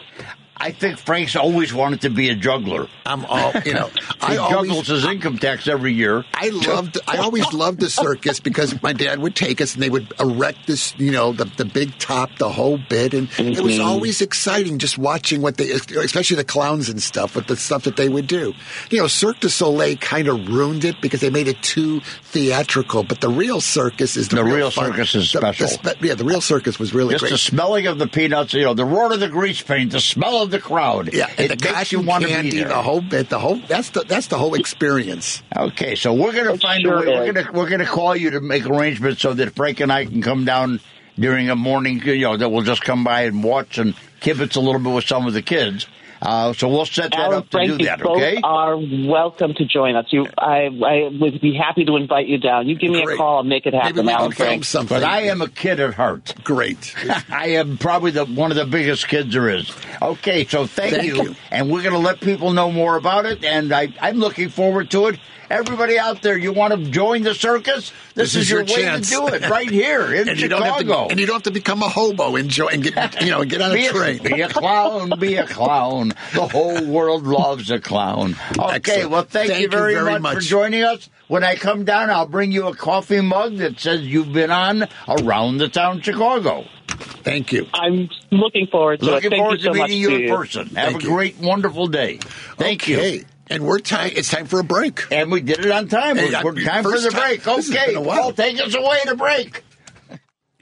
I 0.61 0.73
think 0.73 0.99
Frank's 0.99 1.37
always 1.37 1.73
wanted 1.73 2.01
to 2.03 2.11
be 2.11 2.31
a 2.31 2.35
juggler. 2.35 2.89
I'm 3.07 3.25
all 3.25 3.53
you 3.65 3.75
know. 3.75 3.91
He 4.29 4.35
I 4.37 4.51
juggles 4.51 4.71
always. 4.71 4.87
his 4.89 5.05
income 5.07 5.39
tax 5.39 5.69
every 5.69 5.93
year. 5.95 6.25
I 6.35 6.49
loved. 6.49 6.99
I 7.07 7.19
always 7.19 7.51
loved 7.53 7.81
the 7.81 7.89
circus 7.89 8.41
because 8.41 8.81
my 8.83 8.93
dad 8.93 9.21
would 9.21 9.35
take 9.37 9.61
us 9.61 9.75
and 9.75 9.83
they 9.83 9.89
would 9.89 10.13
erect 10.21 10.67
this, 10.67 10.95
you 10.99 11.13
know, 11.13 11.33
the 11.33 11.45
the 11.45 11.65
big 11.65 11.97
top, 11.99 12.31
the 12.39 12.49
whole 12.51 12.79
bit, 12.91 13.15
and 13.15 13.29
it 13.39 13.61
was 13.61 13.79
Mhm. 13.79 13.85
always 13.87 14.21
exciting 14.21 14.79
just 14.79 14.99
watching 14.99 15.41
what 15.41 15.57
they, 15.57 15.71
especially 15.71 16.37
the 16.37 16.45
clowns 16.45 16.89
and 16.89 17.01
stuff, 17.03 17.37
with 17.37 17.47
the 17.47 17.57
stuff 17.57 17.85
that 17.85 17.97
they 17.97 18.09
would 18.09 18.27
do. 18.27 18.53
You 18.91 18.99
know, 19.01 19.07
Cirque 19.07 19.41
du 19.41 19.49
Soleil 19.49 19.97
kind 19.97 20.29
of 20.29 20.49
ruined 20.49 20.85
it 20.85 21.01
because 21.01 21.21
they 21.21 21.31
made 21.31 21.49
it 21.49 21.63
too 21.63 22.01
theatrical. 22.25 23.03
But 23.05 23.21
the 23.21 23.29
real 23.31 23.61
circus 23.61 24.17
is 24.17 24.29
the, 24.29 24.37
The 24.37 24.45
real 24.45 24.71
fun. 24.71 24.91
circus 24.93 25.15
is 25.15 25.33
The- 25.33 25.41
the 25.41 25.53
special. 25.53 25.69
spe- 25.69 26.03
yeah, 26.03 26.15
the 26.15 26.25
real 26.25 26.41
circus 26.41 26.79
was 26.79 26.93
really 26.93 27.15
Just 27.15 27.23
great. 27.23 27.31
the 27.33 27.39
smelling 27.39 27.87
of 27.87 27.99
the 27.99 28.07
peanuts, 28.07 28.53
you 28.53 28.63
know, 28.65 28.75
the 28.75 28.85
roar 28.85 29.13
of 29.13 29.21
the 29.21 29.29
grease 29.29 29.63
paint, 29.63 29.93
the 29.93 30.01
smell 30.01 30.43
of 30.43 30.48
the 30.51 30.59
crowd. 30.61 31.13
yeah, 31.13 31.31
it 31.39 31.59
the 31.59 31.73
makes 31.73 31.93
you 31.93 31.99
cotton 31.99 32.07
want 32.07 32.25
to 32.25 32.43
be 32.43 32.51
there. 32.51 32.69
the 32.69 32.83
whole 32.83 33.01
bit, 33.01 33.29
the 33.29 33.39
whole 33.39 33.57
that's 33.69 33.91
the 33.91 34.01
that's 34.05 34.27
the 34.29 34.39
whole 34.39 34.55
experience. 34.55 35.43
Okay, 35.57 35.95
so 35.95 36.13
we're 36.15 36.33
gonna 36.33 36.55
It 36.55 36.61
find 36.61 36.83
sure 36.83 37.03
a 37.03 37.07
way. 37.07 37.07
We're 37.19 37.33
gonna 37.33 37.53
we're 37.53 37.69
gonna 37.69 37.87
call 37.87 38.17
you 38.17 38.31
to 38.31 38.41
make 38.41 38.67
arrangements 38.67 39.21
so 39.23 39.35
that 39.35 39.55
Frank 39.55 39.81
and 39.81 39.93
I 39.93 40.05
can 40.05 40.23
come 40.23 40.45
down 40.45 40.81
during 41.19 41.51
a 41.51 41.57
morning. 41.57 42.01
You 42.05 42.21
know 42.21 42.37
that 42.37 42.51
we'll 42.51 42.63
just 42.65 42.83
come 42.83 43.05
by 43.05 43.23
and 43.23 43.43
watch 43.45 43.79
and 43.79 43.95
kibitz 44.21 44.57
a 44.57 44.61
little 44.61 44.81
bit 44.81 44.93
with 44.95 45.07
some 45.07 45.27
of 45.27 45.33
the 45.35 45.43
kids. 45.43 45.87
Uh, 46.21 46.53
so 46.53 46.69
we'll 46.69 46.85
set 46.87 47.11
that 47.13 47.21
Alan 47.21 47.39
up 47.39 47.45
to 47.45 47.51
Frank, 47.51 47.71
do 47.71 47.77
you 47.79 47.85
that. 47.87 48.01
both 48.01 48.23
are 48.43 48.77
welcome 48.77 49.55
to 49.55 49.65
join 49.65 49.95
us. 49.97 50.07
You, 50.11 50.27
I, 50.37 50.67
I 50.67 51.09
would 51.21 51.41
be 51.41 51.55
happy 51.55 51.85
to 51.85 51.97
invite 51.97 52.27
you 52.27 52.39
down. 52.39 52.69
You 52.69 52.77
give 52.77 52.91
me 52.91 53.05
Great. 53.05 53.15
a 53.15 53.19
call, 53.19 53.37
I'll 53.39 53.43
make 53.45 53.67
it 53.67 53.75
happen, 53.75 53.97
Maybe 53.97 54.07
we 54.09 54.13
Alan 54.13 54.33
film 54.33 54.49
Frank. 54.49 54.65
something. 54.65 54.97
But 55.01 55.05
I 55.05 55.23
am 55.23 55.41
a 55.43 55.49
kid 55.49 55.81
at 55.81 55.95
heart. 55.95 56.35
great. 56.45 56.95
I 57.31 57.49
am 57.51 57.79
probably 57.79 58.11
the 58.11 58.25
one 58.25 58.51
of 58.51 58.57
the 58.57 58.67
biggest 58.67 59.07
kids 59.09 59.33
there 59.33 59.49
is. 59.49 59.71
Okay, 60.03 60.45
so 60.47 60.67
thank, 60.67 60.95
Thank 60.95 61.07
you. 61.07 61.23
you. 61.23 61.35
and 61.51 61.71
we're 61.71 61.83
going 61.83 61.95
to 61.95 61.99
let 62.01 62.21
people 62.21 62.53
know 62.53 62.73
more 62.73 62.97
about 62.97 63.25
it, 63.27 63.45
and 63.45 63.73
I, 63.73 63.93
I'm 64.01 64.17
looking 64.19 64.49
forward 64.49 64.91
to 64.93 65.07
it. 65.09 65.21
Everybody 65.51 65.99
out 65.99 66.21
there, 66.21 66.37
you 66.37 66.53
want 66.53 66.75
to 66.75 66.91
join 66.91 67.23
the 67.23 67.35
circus? 67.35 67.91
This, 68.15 68.35
This 68.35 68.37
is 68.37 68.51
your, 68.51 68.61
your 68.65 68.77
way 68.77 68.83
chance. 68.83 69.09
to 69.09 69.15
do 69.17 69.29
it 69.29 69.49
right 69.49 69.71
here 69.71 70.13
in 70.13 70.29
and 70.31 70.39
you 70.39 70.47
don't 70.47 70.61
have 70.61 70.77
Chicago. 70.81 71.07
to, 71.07 71.11
and 71.11 71.19
you 71.19 71.25
don't 71.25 71.37
have 71.37 71.43
to 71.45 71.51
become 71.51 71.83
a 71.83 71.89
hobo. 71.89 72.37
Enjoy 72.37 72.67
and 72.67 72.83
get 72.83 73.23
you 73.23 73.31
know 73.31 73.43
get 73.45 73.63
on 73.63 73.73
be 73.73 73.87
a 73.87 73.91
train. 73.91 74.23
be 74.23 74.43
a 74.43 74.49
clown, 74.51 75.11
be 75.19 75.37
a 75.37 75.47
clown. 75.47 76.08
The 76.35 76.47
whole 76.49 76.85
world 76.87 77.27
loves 77.27 77.71
a 77.71 77.79
clown. 77.81 78.37
Okay, 78.59 78.75
Excellent. 78.77 79.11
well, 79.11 79.23
thank, 79.23 79.51
Thank 79.51 79.63
you 79.63 79.69
very, 79.69 79.93
you 79.95 80.05
very 80.05 80.21
much, 80.21 80.35
for 80.35 80.41
joining 80.41 80.83
us. 80.85 81.09
When 81.29 81.45
I 81.45 81.57
come 81.57 81.85
down, 81.85 82.11
I'll 82.11 82.27
bring 82.27 82.53
you 82.53 82.67
a 82.69 82.75
coffee 82.75 83.21
mug 83.21 83.57
that 83.59 83.79
says 83.79 84.01
you've 84.07 84.33
been 84.33 84.51
on 84.51 84.89
Around 85.07 85.59
the 85.59 85.69
Town 85.69 86.01
Chicago. 86.01 86.65
Thank 86.89 87.53
you. 87.53 87.67
I'm 87.75 88.09
looking 88.31 88.67
forward 88.67 89.01
to 89.01 89.07
Looking 89.07 89.27
it. 89.27 89.31
Thank 89.31 89.41
forward 89.43 89.59
you 89.61 89.65
so 89.67 89.73
to 89.73 89.79
much 89.79 89.91
meeting 89.91 90.03
you 90.03 90.17
in 90.17 90.23
to 90.29 90.37
person. 90.37 90.67
Have 90.69 90.93
Thank 90.93 91.03
a 91.03 91.07
you. 91.07 91.11
great, 91.13 91.39
wonderful 91.39 91.87
day. 91.89 92.17
Thank 92.57 92.83
okay. 92.85 93.17
you. 93.19 93.25
And 93.51 93.65
we're 93.65 93.79
time. 93.79 94.11
It's 94.15 94.31
time 94.31 94.47
for 94.47 94.61
a 94.61 94.65
break. 94.65 95.03
And 95.11 95.31
we 95.31 95.41
did 95.41 95.65
it 95.65 95.71
on 95.71 95.89
time. 95.89 96.17
Hey, 96.17 96.31
We're, 96.43 96.55
we're 96.55 96.63
time 96.65 96.83
for 96.83 96.99
the 96.99 97.11
time- 97.11 97.21
break. 97.21 97.47
Okay, 97.47 97.95
been 97.95 97.97
a 98.29 98.33
take 98.33 98.61
us 98.61 98.75
away 98.75 98.99
to 99.07 99.15
break. 99.15 99.65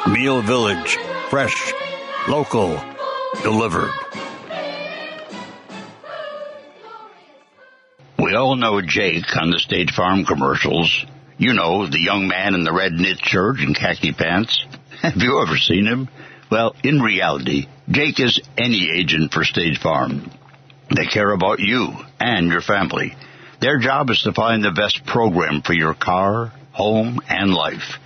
Meal 0.10 0.41
Village, 0.41 0.97
fresh, 1.29 1.71
local, 2.27 2.77
delivered. 3.41 3.91
We 8.17 8.36
all 8.36 8.58
know 8.58 8.82
Jake 8.82 9.38
on 9.38 9.51
the 9.51 9.60
State 9.60 9.91
Farm 9.91 10.25
commercials. 10.25 11.05
You 11.38 11.53
know, 11.53 11.88
the 11.88 12.01
young 12.01 12.27
man 12.27 12.53
in 12.53 12.65
the 12.65 12.73
red 12.73 12.91
knit 12.91 13.23
shirt 13.23 13.60
and 13.60 13.73
khaki 13.73 14.12
pants. 14.12 14.65
Have 15.01 15.15
you 15.15 15.41
ever 15.41 15.58
seen 15.58 15.86
him? 15.86 16.10
Well, 16.51 16.75
in 16.84 17.01
reality, 17.01 17.67
Jake 17.89 18.19
is 18.19 18.41
any 18.58 18.89
agent 18.91 19.34
for 19.34 19.45
State 19.45 19.77
Farm. 19.77 20.29
They 20.95 21.06
care 21.06 21.32
about 21.32 21.60
you 21.60 21.93
and 22.19 22.49
your 22.49 22.62
family. 22.62 23.15
Their 23.62 23.78
job 23.80 24.10
is 24.10 24.23
to 24.23 24.34
find 24.34 24.63
the 24.63 24.71
best 24.71 25.06
program 25.06 25.62
for 25.62 25.73
your 25.73 25.93
car, 25.93 26.52
home, 26.71 27.19
and 27.28 27.54
life. 27.54 27.99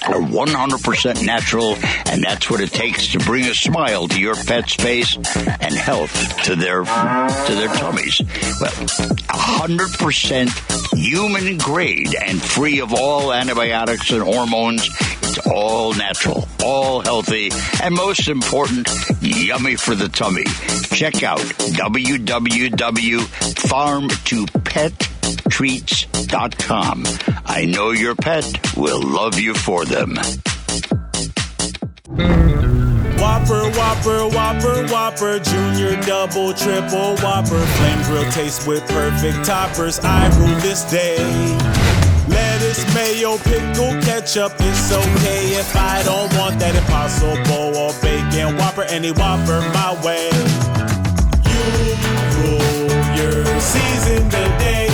are 0.05 0.21
100% 0.21 1.25
natural, 1.25 1.75
and 2.05 2.23
that's 2.23 2.49
what 2.49 2.61
it 2.61 2.71
takes 2.71 3.09
to 3.09 3.19
bring 3.19 3.45
a 3.45 3.53
smile 3.53 4.07
to 4.07 4.19
your 4.19 4.35
pet's 4.35 4.73
face 4.75 5.15
and 5.15 5.73
health 5.73 6.43
to 6.43 6.55
their 6.55 6.83
to 6.83 7.55
their 7.55 7.73
tummies. 7.75 8.21
Well, 8.61 8.71
100% 8.71 10.97
human 10.97 11.57
grade 11.57 12.15
and 12.15 12.41
free 12.41 12.79
of 12.79 12.93
all 12.93 13.33
antibiotics 13.33 14.11
and 14.11 14.23
hormones. 14.23 14.87
It's 15.23 15.39
all 15.47 15.93
natural, 15.93 16.47
all 16.63 17.01
healthy, 17.01 17.49
and 17.83 17.95
most 17.95 18.27
important, 18.27 18.89
yummy 19.21 19.75
for 19.75 19.95
the 19.95 20.09
tummy. 20.09 20.45
Check 20.95 21.23
out 21.23 21.41
www.farmtopet.treats.com. 25.27 27.03
I 27.45 27.65
know 27.65 27.91
your 27.91 28.15
pet 28.15 28.75
will 28.75 29.01
love 29.01 29.39
you 29.39 29.53
for 29.53 29.85
them. 29.85 30.15
Whopper, 33.19 33.69
Whopper, 33.71 34.27
Whopper, 34.29 34.87
Whopper, 34.87 35.39
Junior, 35.39 35.99
Double, 36.01 36.53
Triple, 36.53 37.17
Whopper, 37.17 37.59
Flame 37.59 38.03
Grill 38.03 38.31
taste 38.31 38.67
with 38.67 38.85
perfect 38.87 39.45
toppers. 39.45 39.99
I 39.99 40.27
rule 40.37 40.59
this 40.59 40.83
day. 40.89 41.17
Lettuce, 42.27 42.93
mayo, 42.93 43.37
pickle, 43.37 43.93
ketchup, 44.01 44.53
it's 44.59 44.91
okay 44.91 45.55
if 45.55 45.75
I 45.75 46.03
don't 46.03 46.33
want 46.37 46.59
that 46.59 46.75
impossible 46.75 47.75
or 47.77 47.93
bacon 48.01 48.57
Whopper, 48.57 48.83
any 48.83 49.11
Whopper 49.11 49.61
my 49.73 49.93
way. 50.03 50.29
You 51.47 51.63
rule 52.43 53.15
your 53.15 53.59
season 53.61 54.29
today 54.29 54.86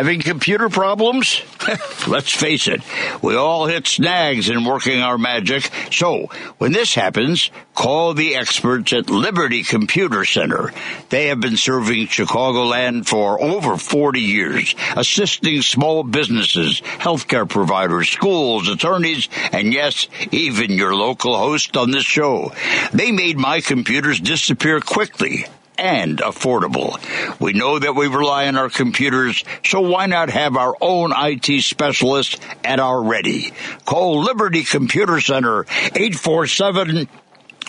Having 0.00 0.22
computer 0.22 0.70
problems? 0.70 1.42
Let's 2.08 2.32
face 2.32 2.68
it, 2.68 2.80
we 3.20 3.36
all 3.36 3.66
hit 3.66 3.86
snags 3.86 4.48
in 4.48 4.64
working 4.64 5.02
our 5.02 5.18
magic. 5.18 5.70
So, 5.92 6.28
when 6.56 6.72
this 6.72 6.94
happens, 6.94 7.50
call 7.74 8.14
the 8.14 8.34
experts 8.34 8.94
at 8.94 9.10
Liberty 9.10 9.62
Computer 9.62 10.24
Center. 10.24 10.72
They 11.10 11.26
have 11.26 11.40
been 11.40 11.58
serving 11.58 12.06
Chicagoland 12.06 13.08
for 13.08 13.42
over 13.42 13.76
40 13.76 14.20
years, 14.22 14.74
assisting 14.96 15.60
small 15.60 16.02
businesses, 16.02 16.80
healthcare 16.80 17.46
providers, 17.46 18.08
schools, 18.08 18.70
attorneys, 18.70 19.28
and 19.52 19.70
yes, 19.70 20.08
even 20.32 20.70
your 20.70 20.94
local 20.94 21.36
host 21.36 21.76
on 21.76 21.90
this 21.90 22.06
show. 22.06 22.52
They 22.94 23.12
made 23.12 23.36
my 23.36 23.60
computers 23.60 24.18
disappear 24.18 24.80
quickly 24.80 25.44
and 25.80 26.18
affordable. 26.18 27.00
We 27.40 27.54
know 27.54 27.78
that 27.78 27.96
we 27.96 28.06
rely 28.06 28.46
on 28.46 28.56
our 28.56 28.68
computers, 28.68 29.42
so 29.64 29.80
why 29.80 30.06
not 30.06 30.30
have 30.30 30.56
our 30.56 30.76
own 30.80 31.12
IT 31.16 31.62
specialist 31.62 32.38
at 32.62 32.78
our 32.78 33.02
ready? 33.02 33.52
Call 33.86 34.22
Liberty 34.22 34.62
Computer 34.62 35.20
Center 35.20 35.64
847 35.96 37.08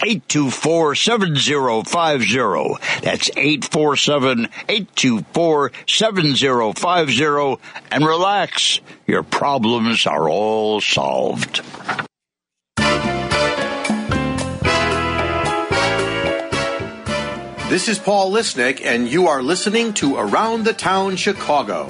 824 0.04 0.96
7050. 0.96 3.02
That's 3.02 3.30
847 3.38 4.50
824 4.68 5.72
7050. 5.88 7.62
And 7.92 8.06
relax, 8.06 8.82
your 9.08 9.24
problems 9.24 10.06
are 10.06 10.30
all 10.30 10.82
solved. 10.82 11.62
This 17.72 17.88
is 17.88 17.98
Paul 17.98 18.34
Lisnek, 18.34 18.82
and 18.84 19.08
you 19.08 19.30
are 19.30 19.42
listening 19.42 19.94
to 19.94 20.18
Around 20.18 20.66
the 20.66 20.74
Town 20.74 21.16
Chicago. 21.16 21.90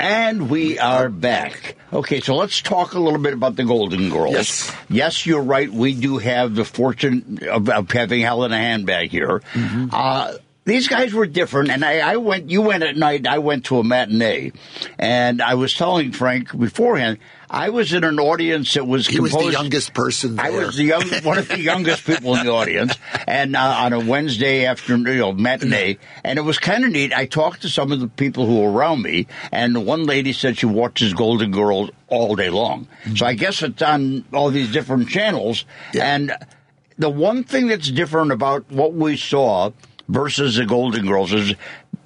And 0.00 0.50
we 0.50 0.80
are 0.80 1.08
back. 1.08 1.76
Okay, 1.92 2.18
so 2.18 2.34
let's 2.34 2.60
talk 2.60 2.94
a 2.94 2.98
little 2.98 3.20
bit 3.20 3.32
about 3.32 3.54
the 3.54 3.62
Golden 3.62 4.10
Girls. 4.10 4.32
Yes. 4.32 4.76
Yes, 4.88 5.26
you're 5.26 5.44
right. 5.44 5.72
We 5.72 5.94
do 5.94 6.18
have 6.18 6.56
the 6.56 6.64
fortune 6.64 7.38
of, 7.48 7.68
of 7.68 7.88
having 7.92 8.22
Hell 8.22 8.42
in 8.42 8.50
a 8.50 8.58
Handbag 8.58 9.10
here. 9.10 9.42
Uh, 9.54 10.32
these 10.70 10.88
guys 10.88 11.12
were 11.12 11.26
different, 11.26 11.70
and 11.70 11.84
I, 11.84 11.98
I 11.98 12.16
went. 12.16 12.48
You 12.50 12.62
went 12.62 12.82
at 12.82 12.96
night. 12.96 13.26
I 13.26 13.38
went 13.38 13.66
to 13.66 13.78
a 13.78 13.84
matinee, 13.84 14.52
and 14.98 15.42
I 15.42 15.54
was 15.54 15.74
telling 15.74 16.12
Frank 16.12 16.56
beforehand. 16.56 17.18
I 17.52 17.70
was 17.70 17.92
in 17.92 18.04
an 18.04 18.20
audience 18.20 18.74
that 18.74 18.86
was 18.86 19.08
He 19.08 19.18
was 19.18 19.32
the 19.32 19.50
youngest 19.50 19.92
person 19.92 20.36
there. 20.36 20.46
I 20.46 20.50
was 20.50 20.76
the 20.76 20.84
young, 20.84 21.08
one 21.24 21.38
of 21.38 21.48
the 21.48 21.60
youngest 21.70 22.06
people 22.06 22.36
in 22.36 22.46
the 22.46 22.52
audience, 22.52 22.96
and 23.26 23.56
uh, 23.56 23.60
on 23.60 23.92
a 23.92 23.98
Wednesday 23.98 24.66
afternoon, 24.66 25.12
you 25.12 25.20
know, 25.20 25.32
matinee, 25.32 25.98
and 26.22 26.38
it 26.38 26.42
was 26.42 26.60
kind 26.60 26.84
of 26.84 26.92
neat. 26.92 27.12
I 27.12 27.26
talked 27.26 27.62
to 27.62 27.68
some 27.68 27.90
of 27.90 27.98
the 27.98 28.06
people 28.06 28.46
who 28.46 28.60
were 28.60 28.70
around 28.70 29.02
me, 29.02 29.26
and 29.50 29.84
one 29.84 30.04
lady 30.04 30.32
said 30.32 30.58
she 30.58 30.66
watches 30.66 31.12
Golden 31.12 31.50
Girls 31.50 31.90
all 32.06 32.36
day 32.36 32.50
long. 32.50 32.86
So 33.16 33.26
I 33.26 33.34
guess 33.34 33.62
it's 33.62 33.82
on 33.82 34.24
all 34.32 34.50
these 34.50 34.70
different 34.70 35.08
channels, 35.08 35.64
and 35.94 36.32
the 37.00 37.10
one 37.10 37.42
thing 37.44 37.66
that's 37.66 37.90
different 37.90 38.30
about 38.30 38.70
what 38.70 38.92
we 38.92 39.16
saw 39.16 39.70
versus 40.10 40.56
the 40.56 40.66
Golden 40.66 41.06
Girls 41.06 41.32
is 41.32 41.54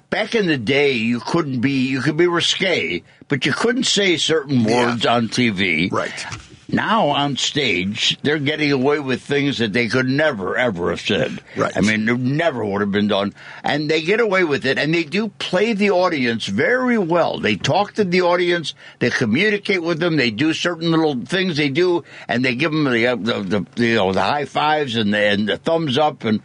back 0.09 0.35
in 0.35 0.47
the 0.47 0.57
day 0.57 0.93
you 0.93 1.19
couldn't 1.19 1.59
be 1.59 1.87
you 1.89 2.01
could 2.01 2.17
be 2.17 2.27
risque, 2.27 3.03
but 3.27 3.45
you 3.45 3.51
couldn't 3.53 3.85
say 3.85 4.17
certain 4.17 4.61
Yeah. 4.61 4.85
words 4.91 5.05
on 5.05 5.27
TV. 5.29 5.89
Right. 5.91 6.13
Now 6.67 7.09
on 7.09 7.37
stage, 7.37 8.17
they're 8.23 8.39
getting 8.39 8.71
away 8.71 8.99
with 8.99 9.21
things 9.21 9.59
that 9.59 9.71
they 9.71 9.87
could 9.87 10.07
never 10.09 10.57
ever 10.57 10.89
have 10.89 10.99
said. 10.99 11.39
Right. 11.55 11.71
I 11.77 11.81
mean, 11.81 12.09
it 12.09 12.19
never 12.19 12.65
would 12.65 12.81
have 12.81 12.91
been 12.91 13.07
done, 13.07 13.33
and 13.63 13.87
they 13.89 14.01
get 14.01 14.19
away 14.19 14.43
with 14.43 14.65
it, 14.65 14.79
and 14.79 14.91
they 14.93 15.03
do 15.03 15.27
play 15.37 15.73
the 15.73 15.91
audience 15.91 16.47
very 16.47 16.97
well. 16.97 17.39
They 17.39 17.55
talk 17.55 17.93
to 17.93 18.03
the 18.03 18.23
audience, 18.23 18.73
they 18.97 19.11
communicate 19.11 19.83
with 19.83 19.99
them, 19.99 20.15
they 20.15 20.31
do 20.31 20.53
certain 20.53 20.89
little 20.89 21.23
things 21.23 21.55
they 21.57 21.69
do, 21.69 22.03
and 22.27 22.43
they 22.43 22.55
give 22.55 22.71
them 22.71 22.85
the 22.85 23.15
the, 23.15 23.43
the, 23.43 23.65
the 23.75 23.85
you 23.85 23.95
know 23.95 24.11
the 24.11 24.21
high 24.23 24.45
fives 24.45 24.95
and 24.95 25.13
the, 25.13 25.19
and 25.19 25.47
the 25.47 25.57
thumbs 25.57 25.99
up, 25.99 26.23
and 26.23 26.41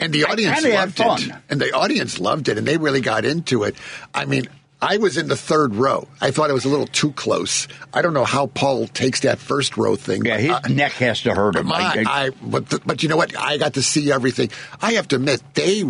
And 0.00 0.12
the 0.12 0.24
audience 0.24 0.64
loved 0.64 1.00
it. 1.00 1.02
fun. 1.02 1.42
And 1.48 1.60
the 1.60 1.72
audience 1.72 2.20
loved 2.20 2.48
it, 2.48 2.58
and 2.58 2.66
they 2.66 2.76
really 2.76 3.00
got 3.00 3.24
into 3.24 3.64
it. 3.64 3.74
I 4.14 4.26
mean, 4.26 4.48
I 4.80 4.98
was 4.98 5.16
in 5.16 5.26
the 5.26 5.34
third 5.36 5.74
row. 5.74 6.06
I 6.20 6.30
thought 6.30 6.50
it 6.50 6.52
was 6.52 6.64
a 6.64 6.68
little 6.68 6.86
too 6.86 7.10
close. 7.12 7.66
I 7.92 8.00
don't 8.00 8.14
know 8.14 8.24
how 8.24 8.46
Paul 8.46 8.86
takes 8.86 9.20
that 9.20 9.38
first 9.40 9.76
row 9.76 9.96
thing. 9.96 10.24
yeah, 10.24 10.38
his 10.38 10.50
Uh, 10.52 10.60
neck 10.70 10.92
has 10.92 11.20
to 11.22 11.34
hurt 11.34 11.56
him. 11.56 11.66
my, 11.66 11.76
I- 11.80 12.04
I- 12.26 12.30
but 12.40 12.86
but 12.86 13.02
you 13.02 13.08
know 13.08 13.16
what? 13.16 13.36
I 13.36 13.56
got 13.58 13.74
to 13.74 13.82
see 13.82 14.12
everything. 14.12 14.50
I 14.80 14.92
have 14.92 15.08
to 15.08 15.16
admit, 15.16 15.42
they 15.54 15.82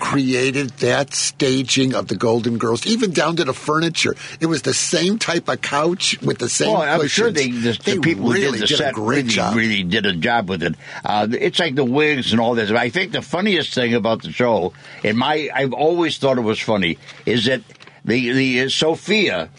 recreated 0.00 0.70
that 0.78 1.12
staging 1.14 1.94
of 1.94 2.06
the 2.08 2.14
Golden 2.16 2.58
Girls, 2.58 2.86
even 2.86 3.10
down 3.10 3.34
to 3.36 3.44
the 3.44 3.52
furniture. 3.52 4.14
It 4.40 4.46
was 4.46 4.62
the 4.62 4.74
same 4.74 5.18
type 5.18 5.48
of 5.48 5.60
couch 5.62 6.16
with 6.22 6.38
the 6.38 6.48
same. 6.48 6.70
Well, 6.72 6.82
I'm 6.82 7.00
cushions. 7.00 7.12
sure 7.12 7.30
they, 7.32 7.50
the, 7.50 7.78
They 7.84 7.94
the 7.94 8.00
people 8.00 8.30
really 8.30 8.44
who 8.46 8.52
did 8.52 8.60
the 8.62 8.66
did 8.68 8.76
set 8.78 8.90
a 8.92 8.94
great 8.94 9.16
really, 9.24 9.28
job. 9.28 9.56
really 9.56 9.82
did 9.82 10.06
a 10.06 10.12
job 10.14 10.48
with 10.48 10.62
it. 10.62 10.74
Uh, 11.04 11.26
it's 11.32 11.58
like 11.58 11.74
the 11.74 11.84
wigs 11.84 12.30
and 12.32 12.40
all 12.40 12.54
this. 12.54 12.70
I 12.70 12.90
think 12.90 13.10
the 13.12 13.22
funniest 13.22 13.74
thing 13.74 13.94
about 13.94 14.22
the 14.22 14.30
show, 14.30 14.72
and 15.02 15.18
my, 15.18 15.50
I've 15.52 15.72
always 15.72 16.18
thought 16.18 16.38
it 16.38 16.42
was 16.42 16.60
funny, 16.60 16.98
is 17.24 17.46
that 17.46 17.62
the 18.06 18.32
the 18.32 18.62
uh, 18.62 18.68
Sophia 18.68 19.50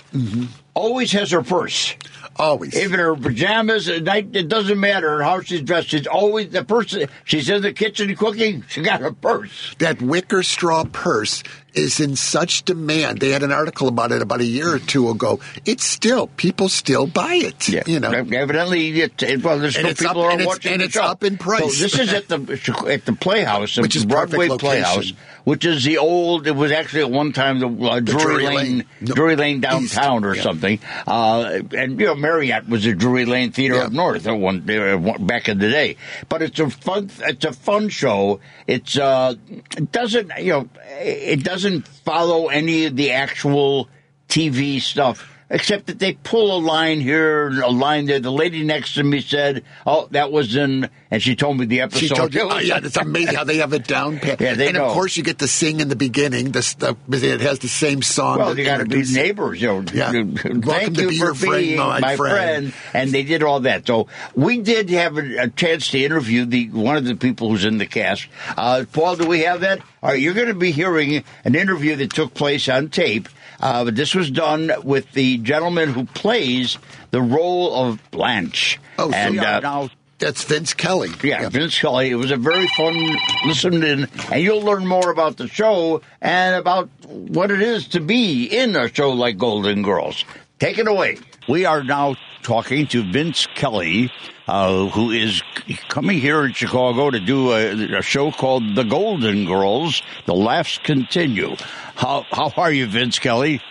always 0.73 1.11
has 1.11 1.31
her 1.31 1.43
purse. 1.43 1.95
Always. 2.39 2.75
Even 2.77 2.99
her 2.99 3.15
pajamas 3.15 3.89
at 3.89 4.03
night, 4.03 4.35
it 4.35 4.47
doesn't 4.47 4.79
matter 4.79 5.23
how 5.23 5.41
she's 5.41 5.61
dressed. 5.61 5.89
She's 5.89 6.05
always 6.05 6.49
the 6.49 6.63
purse. 6.63 6.95
She's 7.23 7.49
in 7.49 7.63
the 7.63 7.73
kitchen 7.73 8.15
cooking. 8.15 8.63
She 8.67 8.83
got 8.83 9.01
her 9.01 9.11
purse. 9.11 9.75
that 9.79 10.01
wicker 10.01 10.43
straw 10.43 10.83
purse 10.85 11.41
is 11.77 11.99
in 11.99 12.15
such 12.15 12.63
demand. 12.63 13.19
They 13.19 13.29
had 13.29 13.43
an 13.43 13.51
article 13.51 13.87
about 13.87 14.11
it 14.11 14.21
about 14.21 14.41
a 14.41 14.45
year 14.45 14.73
or 14.73 14.79
two 14.79 15.09
ago. 15.09 15.39
It's 15.65 15.83
still 15.83 16.27
people 16.27 16.69
still 16.69 17.07
buy 17.07 17.35
it. 17.35 17.69
Yeah. 17.69 17.83
You 17.85 17.99
know, 17.99 18.11
evidently, 18.11 19.01
it, 19.01 19.21
it, 19.23 19.43
well, 19.43 19.59
there's 19.59 19.77
it's 19.77 20.01
people 20.01 20.21
up- 20.21 20.27
are 20.27 20.31
and 20.37 20.45
watching 20.45 20.71
and 20.73 20.81
the 20.81 20.85
it's 20.85 20.93
show. 20.95 21.03
up 21.03 21.23
in 21.23 21.37
price. 21.37 21.77
So 21.77 21.83
this 21.83 21.99
is 21.99 22.13
at 22.13 22.27
the 22.27 22.87
at 22.91 23.05
the 23.05 23.13
Playhouse, 23.13 23.77
Which 23.77 23.95
is 23.95 24.03
the 24.03 24.07
Broadway. 24.07 24.47
Playhouse, 24.49 25.11
which 25.43 25.65
is 25.65 25.83
the 25.83 25.97
old. 25.97 26.47
It 26.47 26.55
was 26.55 26.71
actually 26.71 27.01
at 27.01 27.11
one 27.11 27.33
time 27.33 27.59
the, 27.59 27.67
uh, 27.67 27.99
Drury, 27.99 28.23
Drury 28.43 28.45
Lane. 28.55 28.85
No, 29.01 29.13
Drury 29.15 29.35
Lane 29.35 29.61
downtown 29.61 30.23
or 30.25 30.35
yeah. 30.35 30.41
something. 30.41 30.79
Uh, 31.05 31.59
and 31.75 31.99
you 31.99 32.07
know, 32.07 32.15
Marriott 32.15 32.67
was 32.67 32.85
a 32.85 32.93
Drury 32.93 33.25
Lane 33.25 33.51
Theater 33.51 33.75
Yeah. 33.75 33.85
up 33.85 33.91
north 33.91 34.25
at 34.27 34.33
one, 34.37 34.69
uh, 34.69 34.97
one- 34.97 35.25
back 35.25 35.47
in 35.49 35.59
the 35.59 35.69
day. 35.69 35.97
But 36.29 36.41
it's 36.41 36.59
a 36.59 36.69
fun. 36.69 37.09
It's 37.19 37.45
a 37.45 37.53
fun 37.53 37.89
show. 37.89 38.39
It's 38.65 38.97
uh, 38.97 39.35
it 39.77 39.91
doesn't 39.91 40.31
you 40.39 40.51
know 40.51 40.69
it 40.99 41.43
doesn't 41.43 41.66
follow 41.81 42.47
any 42.47 42.85
of 42.85 42.95
the 42.95 43.11
actual 43.11 43.89
TV 44.27 44.81
stuff. 44.81 45.36
Except 45.49 45.85
that 45.87 45.99
they 45.99 46.13
pull 46.13 46.57
a 46.57 46.59
line 46.59 46.99
here, 46.99 47.47
and 47.47 47.59
a 47.59 47.69
line 47.69 48.05
there. 48.05 48.19
The 48.19 48.31
lady 48.31 48.65
next 48.65 48.95
to 48.95 49.03
me 49.03 49.21
said, 49.21 49.63
"Oh, 49.85 50.09
that 50.11 50.29
was 50.29 50.53
in," 50.57 50.89
and 51.09 51.23
she 51.23 51.37
told 51.37 51.57
me 51.57 51.65
the 51.65 51.79
episode. 51.79 51.99
She 51.99 52.09
told 52.09 52.35
you, 52.35 52.41
oh, 52.41 52.59
yeah, 52.59 52.79
it's 52.83 52.97
amazing 52.97 53.35
how 53.35 53.45
they 53.45 53.57
have 53.57 53.71
it 53.71 53.87
down 53.87 54.19
pat. 54.19 54.41
Yeah, 54.41 54.55
they 54.55 54.67
and 54.67 54.77
know. 54.77 54.87
of 54.87 54.91
course, 54.91 55.15
you 55.15 55.23
get 55.23 55.39
to 55.39 55.47
sing 55.47 55.79
in 55.79 55.87
the 55.87 55.95
beginning. 55.95 56.51
This 56.51 56.73
the, 56.73 56.97
it 57.09 57.39
has 57.39 57.59
the 57.59 57.69
same 57.69 58.01
song. 58.01 58.39
Well, 58.39 58.55
they 58.55 58.65
got 58.65 58.79
to 58.79 58.85
be 58.85 59.03
neighbors, 59.03 59.61
you 59.61 59.69
know. 59.69 59.85
Yeah. 59.93 60.11
Welcome 60.11 60.61
Thank 60.63 60.95
to 60.95 61.01
you 61.03 61.09
be 61.09 61.17
for 61.17 61.25
your 61.25 61.33
friend, 61.33 61.63
being 61.63 61.77
my 61.77 61.99
my 62.01 62.15
friend. 62.17 62.73
friend. 62.73 62.73
And 62.93 63.11
they 63.11 63.23
did 63.23 63.41
all 63.41 63.61
that. 63.61 63.87
So 63.87 64.07
we 64.35 64.59
did 64.59 64.89
have 64.89 65.17
a, 65.17 65.43
a 65.43 65.47
chance 65.47 65.89
to 65.91 66.03
interview 66.03 66.43
the 66.43 66.71
one 66.71 66.97
of 66.97 67.05
the 67.05 67.15
people 67.15 67.49
who's 67.49 67.63
in 67.63 67.77
the 67.77 67.85
cast. 67.85 68.27
Uh, 68.57 68.83
Paul, 68.91 69.15
do 69.15 69.25
we 69.25 69.43
have 69.43 69.61
that? 69.61 69.79
All 70.03 70.09
right, 70.09 70.19
you're 70.19 70.33
going 70.33 70.47
to 70.47 70.53
be 70.53 70.71
hearing 70.71 71.23
an 71.45 71.55
interview 71.55 71.95
that 71.95 72.11
took 72.11 72.33
place 72.33 72.67
on 72.67 72.89
tape. 72.89 73.29
Uh, 73.59 73.85
but 73.85 73.95
this 73.95 74.13
was 74.13 74.29
done 74.29 74.71
with 74.83 75.11
the 75.13 75.37
gentleman 75.39 75.89
who 75.93 76.05
plays 76.05 76.77
the 77.11 77.21
role 77.21 77.73
of 77.73 78.01
Blanche. 78.11 78.79
Oh, 78.99 79.09
so 79.09 79.17
and 79.17 79.35
yeah. 79.35 79.57
uh, 79.57 79.59
now 79.59 79.89
That's 80.19 80.43
Vince 80.43 80.73
Kelly. 80.73 81.09
yeah, 81.23 81.49
Vince 81.49 81.79
Kelly. 81.79 82.09
It 82.09 82.15
was 82.15 82.31
a 82.31 82.37
very 82.37 82.67
fun 82.77 83.17
listen 83.45 83.83
in, 83.83 84.07
and 84.31 84.41
you'll 84.41 84.61
learn 84.61 84.85
more 84.85 85.11
about 85.11 85.37
the 85.37 85.47
show 85.47 86.01
and 86.21 86.55
about 86.55 86.89
what 87.07 87.51
it 87.51 87.61
is 87.61 87.87
to 87.89 87.99
be 87.99 88.45
in 88.45 88.75
a 88.75 88.93
show 88.93 89.11
like 89.11 89.37
Golden 89.37 89.81
Girls. 89.81 90.23
Take 90.59 90.79
it 90.79 90.87
away. 90.87 91.17
We 91.47 91.65
are 91.65 91.83
now 91.83 92.15
talking 92.43 92.87
to 92.87 93.03
Vince 93.03 93.47
Kelly, 93.55 94.11
uh, 94.47 94.87
who 94.87 95.11
is 95.11 95.41
coming 95.87 96.19
here 96.19 96.45
in 96.45 96.51
Chicago 96.51 97.09
to 97.09 97.19
do 97.19 97.51
a, 97.51 97.99
a 97.99 98.01
show 98.01 98.31
called 98.31 98.75
The 98.75 98.83
Golden 98.83 99.45
Girls. 99.45 100.01
The 100.25 100.35
laughs 100.35 100.77
continue. 100.83 101.55
How 101.95 102.25
how 102.31 102.51
are 102.57 102.71
you, 102.71 102.85
Vince 102.85 103.19
Kelly? 103.19 103.61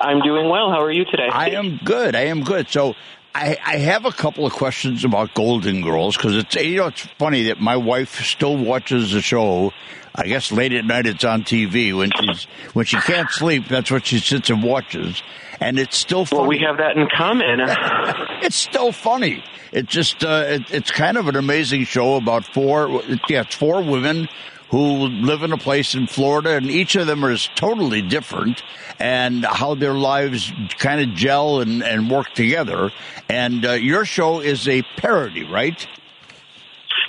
I'm 0.00 0.20
doing 0.20 0.48
well. 0.48 0.70
How 0.70 0.82
are 0.82 0.92
you 0.92 1.04
today? 1.06 1.28
I 1.32 1.50
am 1.50 1.80
good. 1.84 2.14
I 2.14 2.26
am 2.26 2.44
good. 2.44 2.68
So 2.68 2.94
I, 3.34 3.56
I 3.64 3.76
have 3.76 4.04
a 4.04 4.12
couple 4.12 4.44
of 4.44 4.52
questions 4.52 5.04
about 5.04 5.32
Golden 5.34 5.80
Girls 5.82 6.16
because 6.16 6.36
it's 6.36 6.54
you 6.56 6.76
know 6.76 6.88
it's 6.88 7.06
funny 7.18 7.44
that 7.44 7.60
my 7.60 7.76
wife 7.76 8.24
still 8.24 8.56
watches 8.56 9.12
the 9.12 9.22
show. 9.22 9.72
I 10.14 10.26
guess 10.26 10.50
late 10.50 10.72
at 10.72 10.84
night 10.84 11.06
it's 11.06 11.24
on 11.24 11.44
TV 11.44 11.96
when 11.96 12.10
she's 12.20 12.44
when 12.74 12.84
she 12.84 12.96
can't 12.98 13.30
sleep. 13.30 13.68
That's 13.68 13.90
what 13.90 14.06
she 14.06 14.18
sits 14.18 14.50
and 14.50 14.62
watches, 14.62 15.22
and 15.60 15.78
it's 15.78 15.96
still 15.96 16.24
funny. 16.24 16.40
well, 16.40 16.48
we 16.48 16.58
have 16.58 16.78
that 16.78 16.96
in 16.96 17.08
common. 17.14 17.60
it's 18.42 18.56
still 18.56 18.92
funny. 18.92 19.44
It's 19.72 19.92
just 19.92 20.24
uh, 20.24 20.44
it, 20.46 20.70
it's 20.70 20.90
kind 20.90 21.16
of 21.16 21.28
an 21.28 21.36
amazing 21.36 21.84
show 21.84 22.16
about 22.16 22.44
four 22.44 23.02
yeah 23.28 23.42
it's 23.42 23.54
four 23.54 23.82
women 23.82 24.28
who 24.70 25.06
live 25.06 25.42
in 25.42 25.52
a 25.52 25.56
place 25.56 25.94
in 25.94 26.06
Florida, 26.06 26.50
and 26.50 26.66
each 26.66 26.94
of 26.94 27.06
them 27.06 27.24
is 27.24 27.48
totally 27.54 28.02
different, 28.02 28.62
and 28.98 29.44
how 29.44 29.74
their 29.74 29.94
lives 29.94 30.52
kind 30.78 31.00
of 31.00 31.16
gel 31.16 31.60
and, 31.60 31.82
and 31.82 32.10
work 32.10 32.28
together. 32.34 32.90
And 33.30 33.64
uh, 33.64 33.72
your 33.72 34.04
show 34.04 34.40
is 34.40 34.68
a 34.68 34.82
parody, 34.98 35.44
right? 35.44 35.86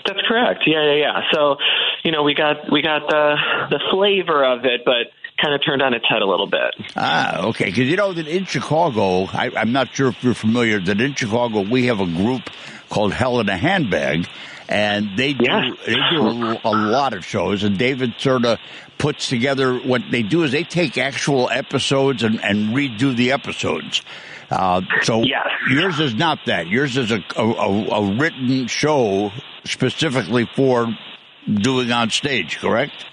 That's 0.05 0.21
correct. 0.27 0.63
Yeah, 0.65 0.85
yeah, 0.85 0.95
yeah. 0.95 1.21
So, 1.33 1.57
you 2.03 2.11
know, 2.11 2.23
we 2.23 2.33
got 2.33 2.71
we 2.71 2.81
got 2.81 3.09
the 3.09 3.35
the 3.69 3.79
flavor 3.91 4.43
of 4.43 4.65
it, 4.65 4.81
but 4.85 5.11
kind 5.41 5.53
of 5.55 5.61
turned 5.65 5.81
on 5.81 5.93
its 5.93 6.05
head 6.07 6.21
a 6.21 6.25
little 6.25 6.47
bit. 6.47 6.75
Ah, 6.95 7.47
okay. 7.47 7.65
Because 7.65 7.87
you 7.89 7.95
know 7.97 8.13
that 8.13 8.27
in 8.27 8.45
Chicago, 8.45 9.25
I, 9.25 9.51
I'm 9.55 9.71
not 9.71 9.93
sure 9.93 10.09
if 10.09 10.23
you're 10.23 10.33
familiar, 10.33 10.79
that 10.79 10.99
in 11.01 11.15
Chicago 11.15 11.61
we 11.61 11.87
have 11.87 11.99
a 11.99 12.05
group 12.05 12.43
called 12.89 13.13
Hell 13.13 13.39
in 13.39 13.49
a 13.49 13.57
Handbag, 13.57 14.27
and 14.67 15.17
they 15.17 15.33
do 15.33 15.45
Yeah. 15.45 15.69
they 15.85 15.95
do 16.11 16.21
a, 16.27 16.59
a 16.63 16.71
lot 16.75 17.13
of 17.13 17.25
shows. 17.25 17.63
And 17.63 17.77
David 17.77 18.13
sort 18.17 18.45
of 18.45 18.59
puts 18.97 19.29
together 19.29 19.77
what 19.79 20.01
they 20.11 20.23
do 20.23 20.43
is 20.43 20.51
they 20.51 20.63
take 20.63 20.97
actual 20.97 21.49
episodes 21.49 22.23
and, 22.23 22.43
and 22.43 22.69
redo 22.75 23.15
the 23.15 23.31
episodes. 23.31 24.01
Uh, 24.51 24.81
so 25.03 25.21
Yes. 25.21 25.47
yours 25.69 25.99
is 25.99 26.15
not 26.15 26.39
that. 26.47 26.67
Yours 26.67 26.97
is 26.97 27.11
a, 27.11 27.23
a, 27.37 27.43
a, 27.43 27.87
a 28.01 28.15
written 28.17 28.67
show 28.67 29.31
specifically 29.63 30.49
for 30.55 30.87
doing 31.47 31.91
on 31.91 32.09
stage, 32.09 32.57
correct? 32.57 33.05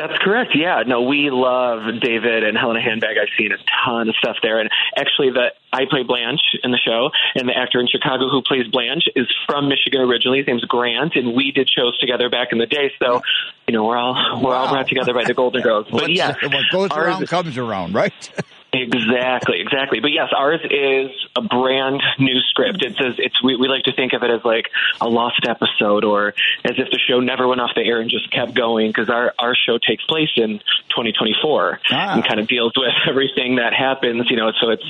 That's 0.00 0.16
correct. 0.22 0.52
Yeah, 0.54 0.82
no, 0.86 1.02
we 1.02 1.28
love 1.30 2.00
David 2.00 2.42
and 2.42 2.56
Hell 2.56 2.70
in 2.70 2.78
a 2.78 2.80
Handbag. 2.80 3.18
I've 3.20 3.28
seen 3.36 3.52
a 3.52 3.58
ton 3.84 4.08
of 4.08 4.14
stuff 4.16 4.36
there, 4.42 4.58
and 4.58 4.70
actually, 4.96 5.28
the 5.28 5.52
I 5.74 5.84
play 5.90 6.04
Blanche 6.04 6.40
in 6.64 6.70
the 6.70 6.78
show, 6.78 7.10
and 7.34 7.46
the 7.46 7.52
actor 7.54 7.80
in 7.80 7.86
Chicago 7.86 8.30
who 8.30 8.40
plays 8.40 8.66
Blanche 8.72 9.04
is 9.14 9.26
from 9.46 9.68
Michigan 9.68 10.00
originally. 10.00 10.38
His 10.38 10.46
name's 10.46 10.64
Grant, 10.64 11.16
and 11.16 11.34
we 11.34 11.52
did 11.52 11.68
shows 11.68 11.98
together 11.98 12.30
back 12.30 12.48
in 12.52 12.56
the 12.58 12.64
day. 12.64 12.90
So, 12.98 13.20
you 13.68 13.74
know, 13.74 13.84
we're 13.84 13.98
all 13.98 14.40
we're 14.42 14.54
all 14.54 14.70
brought 14.70 14.88
together 14.88 15.12
by 15.12 15.24
the 15.24 15.34
Golden 15.34 15.60
Girls. 15.60 15.86
But 15.92 16.10
yeah, 16.12 16.34
what 16.42 16.64
goes 16.72 16.90
ours- 16.92 17.06
around 17.06 17.28
comes 17.28 17.58
around, 17.58 17.92
right? 17.92 18.30
Exactly, 18.72 19.60
exactly. 19.60 20.00
But 20.00 20.12
yes, 20.12 20.28
ours 20.36 20.60
is 20.70 21.10
a 21.34 21.42
brand 21.42 22.02
new 22.18 22.38
script. 22.50 22.82
It 22.84 22.96
says 22.96 23.14
it's 23.18 23.42
we, 23.42 23.56
we 23.56 23.66
like 23.68 23.84
to 23.84 23.92
think 23.92 24.12
of 24.12 24.22
it 24.22 24.30
as 24.30 24.44
like 24.44 24.66
a 25.00 25.08
lost 25.08 25.46
episode, 25.48 26.04
or 26.04 26.28
as 26.64 26.72
if 26.78 26.90
the 26.90 26.98
show 27.08 27.20
never 27.20 27.48
went 27.48 27.60
off 27.60 27.70
the 27.74 27.82
air 27.82 28.00
and 28.00 28.08
just 28.10 28.30
kept 28.30 28.54
going. 28.54 28.88
Because 28.88 29.10
our 29.10 29.34
our 29.38 29.54
show 29.56 29.78
takes 29.78 30.04
place 30.04 30.30
in 30.36 30.58
2024 30.90 31.80
Ah. 31.90 32.14
and 32.14 32.24
kind 32.24 32.38
of 32.38 32.46
deals 32.46 32.72
with 32.76 32.92
everything 33.08 33.56
that 33.56 33.72
happens. 33.74 34.30
You 34.30 34.36
know, 34.36 34.52
so 34.60 34.70
it's 34.70 34.86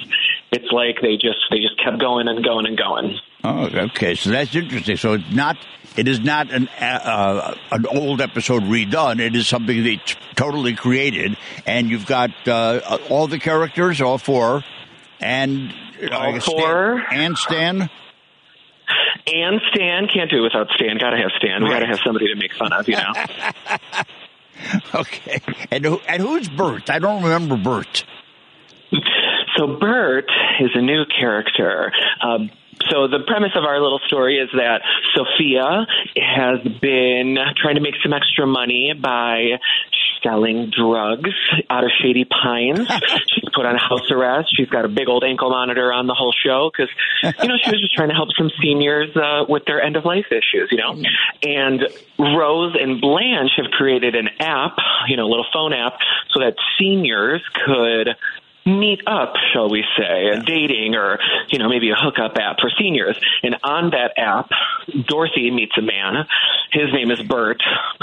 it's 0.52 0.70
like 0.72 1.00
they 1.00 1.16
just 1.16 1.38
they 1.50 1.60
just 1.60 1.78
kept 1.82 1.98
going 1.98 2.28
and 2.28 2.44
going 2.44 2.66
and 2.66 2.76
going. 2.76 3.18
Oh, 3.42 3.64
okay. 3.66 4.14
So 4.14 4.30
that's 4.30 4.54
interesting. 4.54 4.96
So 4.96 5.14
it's 5.14 5.30
not. 5.32 5.56
It 5.96 6.06
is 6.06 6.20
not 6.20 6.52
an 6.52 6.68
uh, 6.78 7.54
an 7.72 7.86
old 7.86 8.20
episode 8.20 8.62
redone. 8.64 9.18
It 9.20 9.34
is 9.34 9.48
something 9.48 9.82
they 9.82 9.96
t- 9.96 10.14
totally 10.36 10.74
created, 10.74 11.36
and 11.66 11.88
you've 11.90 12.06
got 12.06 12.30
uh, 12.46 12.98
all 13.08 13.26
the 13.26 13.38
characters, 13.38 14.00
all 14.00 14.18
four, 14.18 14.62
and 15.20 15.72
uh, 16.02 16.14
All 16.14 16.32
guess 16.32 16.44
four. 16.44 17.02
Stan, 17.08 17.20
and 17.20 17.38
Stan. 17.38 17.90
And 19.26 19.60
Stan 19.72 20.08
can't 20.12 20.30
do 20.30 20.38
it 20.38 20.42
without 20.42 20.68
Stan. 20.74 20.98
Got 20.98 21.10
to 21.10 21.16
have 21.16 21.30
Stan. 21.38 21.62
We 21.64 21.70
got 21.70 21.80
to 21.80 21.86
have 21.86 22.00
somebody 22.04 22.26
to 22.28 22.36
make 22.36 22.52
fun 22.54 22.72
of. 22.72 22.88
You 22.88 22.96
know. 22.96 23.12
Okay, 24.94 25.40
and 25.70 25.82
who, 25.86 26.00
and 26.06 26.20
who's 26.20 26.46
Bert? 26.50 26.90
I 26.90 26.98
don't 26.98 27.22
remember 27.22 27.56
Bert. 27.56 28.04
So 29.56 29.78
Bert 29.78 30.26
is 30.60 30.70
a 30.74 30.82
new 30.82 31.04
character. 31.06 31.90
Um, 32.20 32.50
so 32.90 33.08
the 33.08 33.20
premise 33.26 33.52
of 33.54 33.64
our 33.64 33.80
little 33.80 34.00
story 34.06 34.38
is 34.38 34.48
that 34.52 34.82
Sophia 35.14 35.86
has 36.16 36.60
been 36.80 37.36
trying 37.56 37.76
to 37.76 37.80
make 37.80 37.94
some 38.02 38.12
extra 38.12 38.46
money 38.46 38.92
by 38.98 39.58
selling 40.22 40.70
drugs 40.70 41.30
out 41.68 41.84
of 41.84 41.90
Shady 42.02 42.24
Pines. 42.24 42.86
She's 43.28 43.48
put 43.54 43.66
on 43.66 43.76
house 43.76 44.10
arrest. 44.10 44.48
She's 44.56 44.68
got 44.68 44.84
a 44.84 44.88
big 44.88 45.08
old 45.08 45.24
ankle 45.24 45.50
monitor 45.50 45.92
on 45.92 46.06
the 46.06 46.14
whole 46.14 46.32
show 46.32 46.70
because, 46.70 46.92
you 47.22 47.48
know, 47.48 47.56
she 47.62 47.70
was 47.70 47.80
just 47.80 47.94
trying 47.94 48.08
to 48.08 48.14
help 48.14 48.30
some 48.36 48.50
seniors 48.62 49.16
uh, 49.16 49.44
with 49.48 49.64
their 49.64 49.82
end 49.82 49.96
of 49.96 50.04
life 50.04 50.26
issues, 50.30 50.68
you 50.70 50.78
know. 50.78 51.00
And 51.42 51.82
Rose 52.18 52.76
and 52.78 53.00
Blanche 53.00 53.52
have 53.56 53.70
created 53.72 54.14
an 54.14 54.28
app, 54.40 54.76
you 55.08 55.16
know, 55.16 55.26
a 55.26 55.30
little 55.30 55.46
phone 55.52 55.72
app, 55.72 55.94
so 56.30 56.40
that 56.40 56.54
seniors 56.78 57.42
could 57.66 58.08
meet 58.66 59.00
up, 59.06 59.34
shall 59.52 59.70
we 59.70 59.84
say, 59.96 60.28
a 60.28 60.40
dating 60.42 60.94
or, 60.94 61.18
you 61.48 61.58
know, 61.58 61.68
maybe 61.68 61.90
a 61.90 61.94
hookup 61.94 62.36
app 62.36 62.56
for 62.60 62.70
seniors. 62.78 63.18
And 63.42 63.56
on 63.62 63.90
that 63.90 64.12
app, 64.16 64.50
Dorothy 65.06 65.50
meets 65.50 65.76
a 65.78 65.82
man. 65.82 66.26
His 66.72 66.92
name 66.92 67.10
is 67.10 67.22
Bert, 67.22 67.62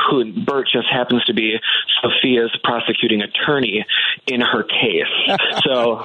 who 0.09 0.33
Bert 0.43 0.67
just 0.71 0.87
happens 0.91 1.23
to 1.25 1.33
be 1.33 1.57
Sophia's 2.01 2.55
prosecuting 2.63 3.21
attorney 3.21 3.85
in 4.25 4.41
her 4.41 4.63
case. 4.63 5.37
So 5.63 6.03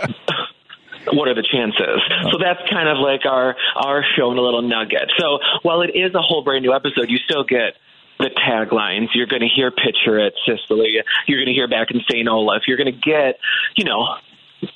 what 1.12 1.28
are 1.28 1.34
the 1.34 1.42
chances? 1.42 2.00
So 2.30 2.38
that's 2.38 2.60
kind 2.70 2.88
of 2.88 2.98
like 2.98 3.26
our 3.26 3.56
our 3.76 4.04
show 4.16 4.30
in 4.32 4.38
a 4.38 4.40
little 4.40 4.62
nugget. 4.62 5.10
So 5.18 5.38
while 5.62 5.82
it 5.82 5.90
is 5.94 6.14
a 6.14 6.20
whole 6.20 6.42
brand 6.42 6.64
new 6.64 6.72
episode, 6.72 7.10
you 7.10 7.18
still 7.18 7.44
get 7.44 7.74
the 8.18 8.30
taglines. 8.30 9.08
You're 9.14 9.26
going 9.26 9.42
to 9.42 9.48
hear 9.48 9.70
"Picture 9.70 10.20
at 10.20 10.32
Sicily. 10.46 11.02
You're 11.26 11.38
going 11.38 11.48
to 11.48 11.54
hear 11.54 11.68
back 11.68 11.90
in 11.90 12.00
St. 12.10 12.28
Olaf. 12.28 12.62
You're 12.66 12.76
going 12.76 12.92
to 12.92 12.98
get, 12.98 13.38
you 13.76 13.84
know, 13.84 14.16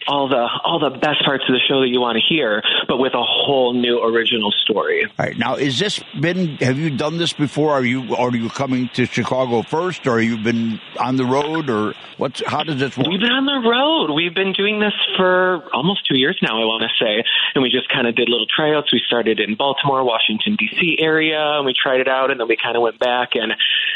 all 0.08 0.28
the 0.28 0.48
all 0.64 0.78
the 0.78 0.90
best 0.98 1.24
parts 1.24 1.44
of 1.48 1.54
the 1.54 1.60
show 1.68 1.80
that 1.80 1.88
you 1.88 2.00
want 2.00 2.16
to 2.16 2.22
hear, 2.22 2.62
but 2.88 2.98
with 2.98 3.14
a 3.14 3.22
whole 3.22 3.72
new 3.72 4.02
original 4.02 4.52
story. 4.62 5.04
All 5.04 5.26
right, 5.26 5.36
now 5.36 5.54
is 5.54 5.78
this 5.78 6.02
been? 6.20 6.56
Have 6.58 6.78
you 6.78 6.90
done 6.90 7.18
this 7.18 7.32
before? 7.32 7.72
Are 7.72 7.84
you 7.84 8.14
are 8.16 8.34
you 8.34 8.48
coming 8.48 8.88
to 8.94 9.06
Chicago 9.06 9.62
first, 9.62 10.06
or 10.06 10.20
you've 10.20 10.42
been 10.42 10.80
on 10.98 11.16
the 11.16 11.24
road, 11.24 11.70
or 11.70 11.94
what's? 12.18 12.42
How 12.46 12.62
does 12.62 12.78
this 12.78 12.96
work? 12.96 13.06
We've 13.06 13.20
been 13.20 13.32
on 13.32 13.46
the 13.46 13.68
road. 13.68 14.14
We've 14.14 14.34
been 14.34 14.52
doing 14.52 14.80
this 14.80 14.94
for 15.16 15.62
almost 15.72 16.06
two 16.08 16.18
years 16.18 16.38
now, 16.42 16.60
I 16.60 16.64
want 16.64 16.82
to 16.82 17.04
say. 17.04 17.24
And 17.54 17.62
we 17.62 17.70
just 17.70 17.88
kind 17.88 18.06
of 18.06 18.14
did 18.14 18.28
little 18.28 18.46
tryouts. 18.46 18.92
We 18.92 19.00
started 19.06 19.40
in 19.40 19.54
Baltimore, 19.56 20.04
Washington 20.04 20.56
D.C. 20.56 20.98
area, 21.00 21.38
and 21.58 21.66
we 21.66 21.74
tried 21.74 22.00
it 22.00 22.08
out, 22.08 22.30
and 22.30 22.40
then 22.40 22.48
we 22.48 22.56
kind 22.56 22.76
of 22.76 22.82
went 22.82 22.98
back 22.98 23.30
and 23.34 23.52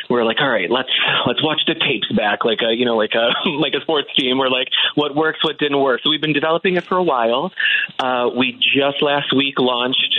we 0.09 0.17
were 0.17 0.25
like, 0.25 0.41
all 0.41 0.51
right, 0.51 0.71
let's 0.71 0.91
let's 1.27 1.43
watch 1.43 1.61
the 1.67 1.75
tapes 1.75 2.11
back, 2.13 2.45
like 2.45 2.59
a 2.63 2.75
you 2.75 2.85
know 2.85 2.97
like 2.97 3.15
a 3.15 3.31
like 3.49 3.75
a 3.75 3.81
sports 3.81 4.09
team. 4.19 4.39
We're 4.39 4.51
like, 4.51 4.69
what 4.95 5.15
works, 5.15 5.43
what 5.43 5.59
didn't 5.59 5.80
work. 5.81 6.01
So 6.03 6.11
we've 6.11 6.21
been 6.21 6.33
developing 6.33 6.77
it 6.77 6.85
for 6.85 6.97
a 6.97 7.03
while. 7.03 7.53
Uh, 7.99 8.31
we 8.37 8.53
just 8.53 9.03
last 9.03 9.35
week 9.35 9.59
launched 9.59 10.19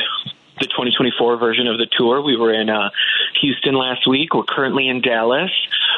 the 0.60 0.68
2024 0.68 1.38
version 1.38 1.68
of 1.68 1.78
the 1.78 1.88
tour. 1.98 2.22
We 2.22 2.38
were 2.38 2.54
in 2.54 2.70
uh, 2.70 2.90
Houston 3.42 3.74
last 3.74 4.08
week. 4.08 4.34
We're 4.34 4.44
currently 4.44 4.88
in 4.88 5.02
Dallas, 5.02 5.52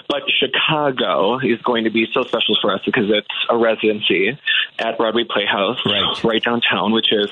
but 0.07 0.23
Chicago 0.29 1.39
is 1.39 1.61
going 1.61 1.83
to 1.83 1.89
be 1.89 2.07
so 2.13 2.23
special 2.23 2.57
for 2.61 2.73
us 2.73 2.81
because 2.85 3.09
it's 3.09 3.27
a 3.49 3.57
residency 3.57 4.37
at 4.79 4.97
Broadway 4.97 5.25
Playhouse, 5.29 5.79
right, 6.23 6.41
downtown, 6.41 6.93
which 6.93 7.11
is 7.11 7.29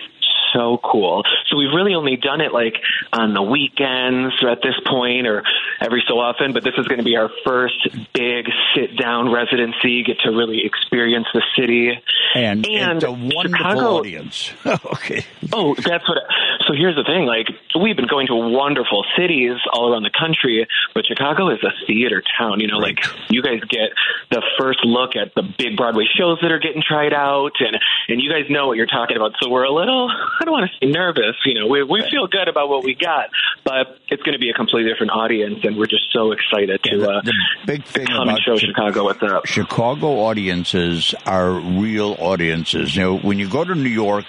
so 0.54 0.80
cool. 0.84 1.24
So 1.48 1.58
we've 1.58 1.74
really 1.74 1.96
only 1.96 2.18
done 2.18 2.42
it 2.42 2.54
like 2.54 2.76
on 3.14 3.34
the 3.34 3.42
weekends 3.42 4.34
at 4.44 4.62
this 4.62 4.76
point 4.86 5.28
or 5.28 5.44
every 5.80 6.04
so 6.08 6.20
often, 6.20 6.54
but 6.54 6.64
this 6.64 6.74
is 6.78 6.88
going 6.88 7.00
to 7.00 7.06
be 7.06 7.16
our 7.16 7.30
first 7.46 7.88
big 8.14 8.48
sit 8.76 8.98
down 8.98 9.32
residency, 9.32 10.04
get 10.04 10.20
to 10.20 10.30
really 10.30 10.66
experience 10.66 11.28
the 11.34 11.44
city. 11.58 12.00
And, 12.36 12.66
and 12.68 13.04
a 13.04 13.12
wonderful 13.12 13.58
Chicago, 13.58 13.98
audience. 13.98 14.52
okay. 14.66 15.26
Oh, 15.52 15.76
that's 15.76 16.08
what. 16.08 16.18
So 16.68 16.74
here's 16.74 16.96
the 16.96 17.04
thing: 17.04 17.26
like 17.26 17.48
we've 17.82 17.96
been 17.96 18.08
going 18.08 18.28
to 18.28 18.36
wonderful 18.36 19.06
cities 19.18 19.58
all 19.74 19.92
around 19.92 20.04
the 20.04 20.12
country, 20.18 20.68
but 20.94 21.06
Chicago 21.06 21.50
is 21.50 21.60
a 21.64 21.72
theater 21.86 22.24
town. 22.38 22.60
You 22.60 22.68
know, 22.68 22.78
like 22.78 23.00
you 23.30 23.42
guys 23.42 23.60
get 23.68 23.92
the 24.30 24.42
first 24.58 24.86
look 24.86 25.16
at 25.16 25.34
the 25.36 25.44
big 25.58 25.76
Broadway 25.76 26.06
shows 26.18 26.40
that 26.42 26.52
are 26.52 26.60
getting 26.60 26.82
tried 26.82 27.14
out, 27.14 27.54
and 27.60 27.78
and 28.08 28.22
you 28.22 28.30
guys 28.30 28.50
know 28.50 28.68
what 28.68 28.78
you're 28.78 28.86
talking 28.86 29.18
about. 29.18 29.34
So 29.42 29.50
we're 29.50 29.64
a 29.64 29.74
little, 29.74 30.12
I 30.42 30.46
don't 30.46 30.54
want 30.54 30.70
to 30.70 30.86
say 30.86 30.92
nervous. 30.92 31.36
You 31.46 31.60
know, 31.60 31.68
we 31.68 31.84
we 31.84 32.02
feel 32.10 32.28
good 32.28 32.48
about 32.48 32.70
what 32.70 32.84
we 32.84 32.96
got, 32.96 33.30
but 33.64 34.00
it's 34.10 34.24
going 34.24 34.34
to 34.34 34.40
be 34.40 34.50
a 34.50 34.54
completely 34.54 34.90
different 34.92 35.12
audience, 35.12 35.60
and 35.64 35.78
we're 35.78 35.88
just 35.88 36.12
so 36.12 36.32
excited 36.32 36.82
to 36.84 37.10
uh, 37.10 37.22
big 37.66 37.84
thing 37.86 38.06
come 38.08 38.22
and 38.22 38.30
about 38.32 38.42
show 38.42 38.54
Chi- 38.54 38.68
Chicago 38.68 39.04
what's 39.06 39.24
up. 39.24 39.46
Chicago 39.46 40.20
audiences 40.22 41.14
are 41.26 41.52
real 41.52 42.16
audiences. 42.20 42.96
You 42.96 43.04
know, 43.04 43.18
when 43.18 43.40
you 43.40 43.50
go 43.50 43.64
to 43.64 43.76
New 43.76 43.90
York, 43.90 44.26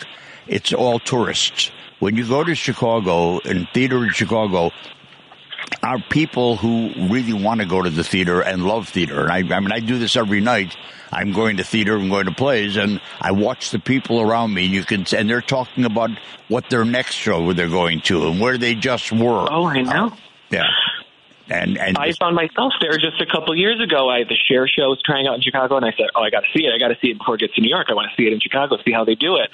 it's 0.47 0.73
all 0.73 0.99
tourists. 0.99 1.71
When 1.99 2.17
you 2.17 2.27
go 2.27 2.43
to 2.43 2.55
Chicago 2.55 3.39
and 3.45 3.69
theater 3.73 4.05
in 4.05 4.11
Chicago, 4.11 4.73
are 5.83 5.99
people 6.11 6.57
who 6.57 6.93
really 7.09 7.33
want 7.33 7.61
to 7.61 7.67
go 7.67 7.83
to 7.83 7.91
the 7.91 8.05
theater 8.05 8.41
and 8.41 8.65
love 8.65 8.89
theater. 8.89 9.21
And 9.23 9.31
I, 9.31 9.57
I 9.57 9.61
mean, 9.61 9.73
I 9.73 9.81
do 9.81 9.99
this 9.99 10.17
every 10.17 10.41
night. 10.41 10.77
I'm 11.13 11.33
going 11.33 11.59
to 11.59 11.65
theater, 11.65 11.95
I'm 11.95 12.09
going 12.09 12.27
to 12.27 12.33
plays, 12.33 12.77
and 12.77 13.01
I 13.21 13.33
watch 13.33 13.71
the 13.71 13.79
people 13.79 14.21
around 14.21 14.55
me. 14.55 14.65
And 14.65 14.75
you 14.75 14.85
can, 14.85 15.05
and 15.15 15.29
they're 15.29 15.43
talking 15.43 15.85
about 15.85 16.11
what 16.49 16.71
their 16.71 16.85
next 16.85 17.15
show 17.15 17.53
they're 17.53 17.69
going 17.69 18.01
to 18.03 18.29
and 18.29 18.41
where 18.41 18.57
they 18.57 18.75
just 18.75 19.13
were. 19.13 19.47
Oh, 19.51 19.67
I 19.67 19.83
know. 19.83 20.07
Uh, 20.07 20.17
yeah, 20.51 20.67
and 21.49 21.77
and 21.79 21.99
I 21.99 22.13
found 22.13 22.35
myself 22.35 22.73
there 22.81 22.97
just 22.99 23.21
a 23.21 23.27
couple 23.27 23.55
years 23.57 23.81
ago. 23.81 24.09
I 24.09 24.25
the 24.25 24.37
Cher 24.49 24.67
show 24.67 24.89
was 24.89 25.03
trying 25.05 25.27
out 25.27 25.35
in 25.35 25.43
Chicago, 25.43 25.77
and 25.77 25.85
I 25.85 25.93
said, 25.93 26.07
"Oh, 26.15 26.23
I 26.23 26.31
got 26.31 26.41
to 26.41 26.47
see 26.57 26.65
it. 26.65 26.73
I 26.75 26.79
got 26.79 26.89
to 26.89 26.99
see 27.01 27.11
it 27.11 27.19
before 27.19 27.35
it 27.35 27.41
gets 27.41 27.55
to 27.55 27.61
New 27.61 27.69
York. 27.69 27.87
I 27.91 27.95
want 27.95 28.09
to 28.11 28.17
see 28.17 28.27
it 28.27 28.33
in 28.33 28.41
Chicago, 28.41 28.77
see 28.85 28.93
how 28.93 29.05
they 29.05 29.15
do 29.15 29.37
it." 29.37 29.51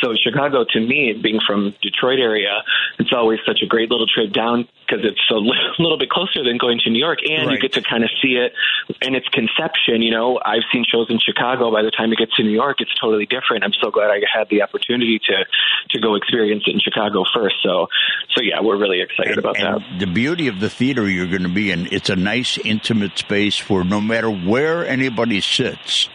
So 0.00 0.14
Chicago, 0.14 0.64
to 0.64 0.80
me, 0.80 1.12
being 1.12 1.40
from 1.46 1.74
Detroit 1.82 2.20
area, 2.20 2.62
it's 2.98 3.12
always 3.12 3.40
such 3.46 3.60
a 3.62 3.66
great 3.66 3.90
little 3.90 4.06
trip 4.06 4.32
down 4.32 4.68
because 4.92 5.04
it's 5.08 5.30
a 5.30 5.34
little 5.82 5.98
bit 5.98 6.10
closer 6.10 6.44
than 6.44 6.58
going 6.58 6.78
to 6.84 6.90
New 6.90 6.98
York, 6.98 7.20
and 7.24 7.50
you 7.50 7.58
get 7.58 7.72
to 7.72 7.82
kind 7.82 8.04
of 8.04 8.10
see 8.20 8.36
it 8.36 8.52
in 9.00 9.14
its 9.14 9.26
conception. 9.28 10.02
You 10.02 10.10
know, 10.10 10.40
I've 10.44 10.64
seen 10.72 10.84
shows 10.84 11.06
in 11.08 11.18
Chicago. 11.18 11.72
By 11.72 11.82
the 11.82 11.90
time 11.90 12.12
it 12.12 12.18
gets 12.18 12.34
to 12.36 12.42
New 12.42 12.50
York, 12.50 12.80
it's 12.80 12.92
totally 13.00 13.26
different. 13.26 13.64
I'm 13.64 13.72
so 13.80 13.90
glad 13.90 14.10
I 14.10 14.20
had 14.32 14.48
the 14.50 14.62
opportunity 14.62 15.18
to 15.18 15.44
to 15.90 16.00
go 16.00 16.14
experience 16.16 16.64
it 16.66 16.74
in 16.74 16.80
Chicago 16.80 17.24
first. 17.34 17.56
So, 17.62 17.88
so 18.30 18.42
yeah, 18.42 18.60
we're 18.60 18.78
really 18.78 19.00
excited 19.00 19.38
about 19.38 19.56
that. 19.56 19.80
The 19.98 20.06
beauty 20.06 20.48
of 20.48 20.60
the 20.60 20.68
theater 20.68 21.08
you're 21.08 21.26
going 21.26 21.42
to 21.42 21.48
be 21.48 21.70
in, 21.70 21.88
it's 21.92 22.10
a 22.10 22.16
nice, 22.16 22.58
intimate 22.58 23.18
space 23.18 23.68
where 23.68 23.84
no 23.84 24.00
matter 24.00 24.30
where 24.30 24.86
anybody 24.86 25.40
sits, 25.40 26.08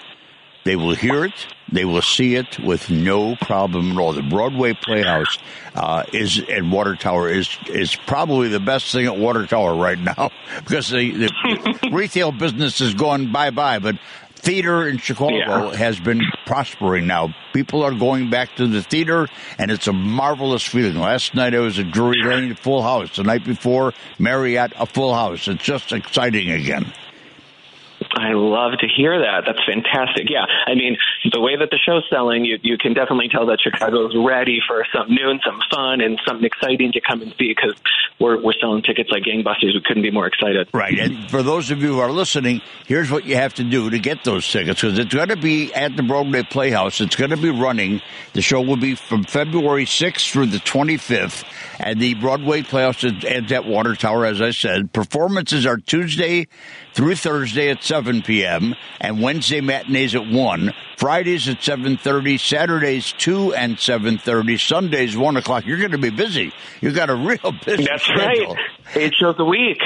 they 0.68 0.76
will 0.76 0.96
hear 0.96 1.24
it, 1.24 1.48
they 1.72 1.86
will 1.86 2.02
see 2.02 2.36
it 2.36 2.60
with 2.60 2.90
no 2.90 3.38
problem 3.38 3.94
at 3.94 3.98
all. 3.98 4.12
The 4.12 4.22
Broadway 4.22 4.74
Playhouse 4.74 5.38
uh, 5.74 6.04
is 6.12 6.40
at 6.50 6.66
Water 6.66 6.96
Tower 6.96 7.30
is 7.30 7.58
is 7.68 7.96
probably 7.96 8.50
the 8.50 8.60
best 8.60 8.92
thing 8.92 9.06
at 9.06 9.18
Water 9.18 9.48
Tower 9.48 9.76
right 9.76 9.98
now 9.98 10.30
because 10.64 10.90
the, 10.90 11.12
the 11.12 11.90
retail 11.94 12.34
business 12.34 12.80
has 12.80 12.94
gone 12.94 13.32
bye 13.32 13.50
bye, 13.50 13.80
but. 13.80 13.96
Theater 14.40 14.88
in 14.88 15.00
Chicago 15.00 15.72
has 15.72 16.00
been 16.00 16.22
prospering 16.46 17.08
now. 17.08 17.34
People 17.54 17.84
are 17.84 17.92
going 17.92 18.30
back 18.30 18.56
to 18.58 18.68
the 18.68 18.84
theater, 18.84 19.28
and 19.58 19.72
it's 19.72 19.88
a 19.88 19.92
marvelous 19.92 20.64
feeling. 20.64 20.96
Last 20.96 21.34
night 21.34 21.56
I 21.56 21.60
was 21.60 21.80
at 21.80 21.92
Drury 21.92 22.22
Lane, 22.24 22.54
full 22.54 22.84
house. 22.84 23.16
The 23.16 23.24
night 23.24 23.44
before, 23.44 23.94
Marriott, 24.20 24.74
a 24.78 24.86
full 24.86 25.14
house. 25.16 25.48
It's 25.48 25.64
just 25.64 25.92
exciting 25.92 26.52
again. 26.52 26.94
I 28.18 28.34
love 28.34 28.80
to 28.80 28.88
hear 28.88 29.20
that. 29.20 29.44
That's 29.46 29.64
fantastic. 29.64 30.30
Yeah, 30.30 30.46
I 30.66 30.74
mean, 30.74 30.98
the 31.32 31.40
way 31.40 31.56
that 31.56 31.70
the 31.70 31.78
show's 31.78 32.04
selling, 32.10 32.46
you 32.46 32.58
you 32.62 32.78
can 32.78 32.94
definitely 32.94 33.30
tell 33.30 33.46
that 33.48 33.62
Chicago's 33.62 34.16
ready 34.18 34.60
for 34.68 34.86
something 34.94 35.14
new 35.14 35.30
and 35.30 35.40
some 35.46 35.62
fun 35.70 36.02
and 36.02 36.20
something 36.26 36.46
exciting 36.46 36.92
to 36.94 37.02
come 37.02 37.22
and 37.22 37.34
see 37.38 37.54
because 37.54 37.76
we're 38.20 38.42
we're 38.42 38.58
selling 38.60 38.82
tickets 38.82 39.10
like 39.12 39.24
gangbusters. 39.24 39.74
We 39.74 39.82
couldn't 39.86 40.04
be 40.04 40.12
more 40.12 40.26
excited. 40.26 40.68
Right. 40.74 40.98
And 40.98 41.30
for 41.30 41.44
those 41.44 41.70
of 41.70 41.82
you 41.82 41.94
who 41.94 42.00
are 42.00 42.12
listening, 42.12 42.62
here's 42.88 43.12
what 43.12 43.26
you 43.26 43.36
have 43.36 43.54
to 43.56 43.64
do 43.64 43.90
to 43.90 44.00
get 44.00 44.24
those 44.24 44.50
tickets 44.50 44.82
because 44.82 44.98
it's 44.98 45.14
going 45.14 45.30
to 45.30 45.38
be 45.38 45.74
at 45.74 45.96
the 45.96 46.04
Broadway 46.04 46.44
Playhouse. 46.44 47.02
It's 47.02 47.16
going 47.16 47.32
to 47.32 47.38
be 47.38 47.52
running. 47.52 48.02
The 48.34 48.42
show 48.42 48.62
will 48.62 48.78
be 48.78 48.96
from 48.96 49.24
February 49.26 49.86
6th 49.86 50.32
through 50.32 50.48
the 50.48 50.58
25th 50.58 51.46
at 51.80 52.00
the 52.00 52.16
Broadway 52.16 52.64
Playhouse 52.64 53.04
at, 53.04 53.52
at 53.52 53.66
Water 53.66 53.96
Tower, 53.96 54.26
as 54.26 54.42
I 54.42 54.52
said. 54.52 54.92
Performances 54.92 55.66
are 55.66 55.78
Tuesday 55.78 56.48
through 56.94 57.16
Thursday 57.16 57.70
at 57.70 57.84
7 57.84 58.07
p.m. 58.24 58.76
and 59.00 59.22
Wednesday 59.22 59.62
matinees 59.62 60.16
at 60.16 60.28
1. 60.28 60.74
Fridays 60.98 61.48
at 61.48 61.58
7.30, 61.60 62.40
Saturdays 62.40 63.14
2 63.20 63.54
and 63.54 63.78
7.30, 63.78 64.60
Sundays 64.60 65.16
1 65.16 65.38
o'clock. 65.38 65.66
You're 65.66 65.78
going 65.78 65.92
to 65.92 65.98
be 66.00 66.10
busy. 66.10 66.52
You've 66.82 66.96
got 66.96 67.10
a 67.12 67.16
real 67.16 67.52
busy 67.66 67.86
That's 67.86 68.04
schedule. 68.04 68.56
right. 68.56 68.64
Eight 68.96 69.14
shows 69.14 69.36
a 69.38 69.46
week. 69.46 69.78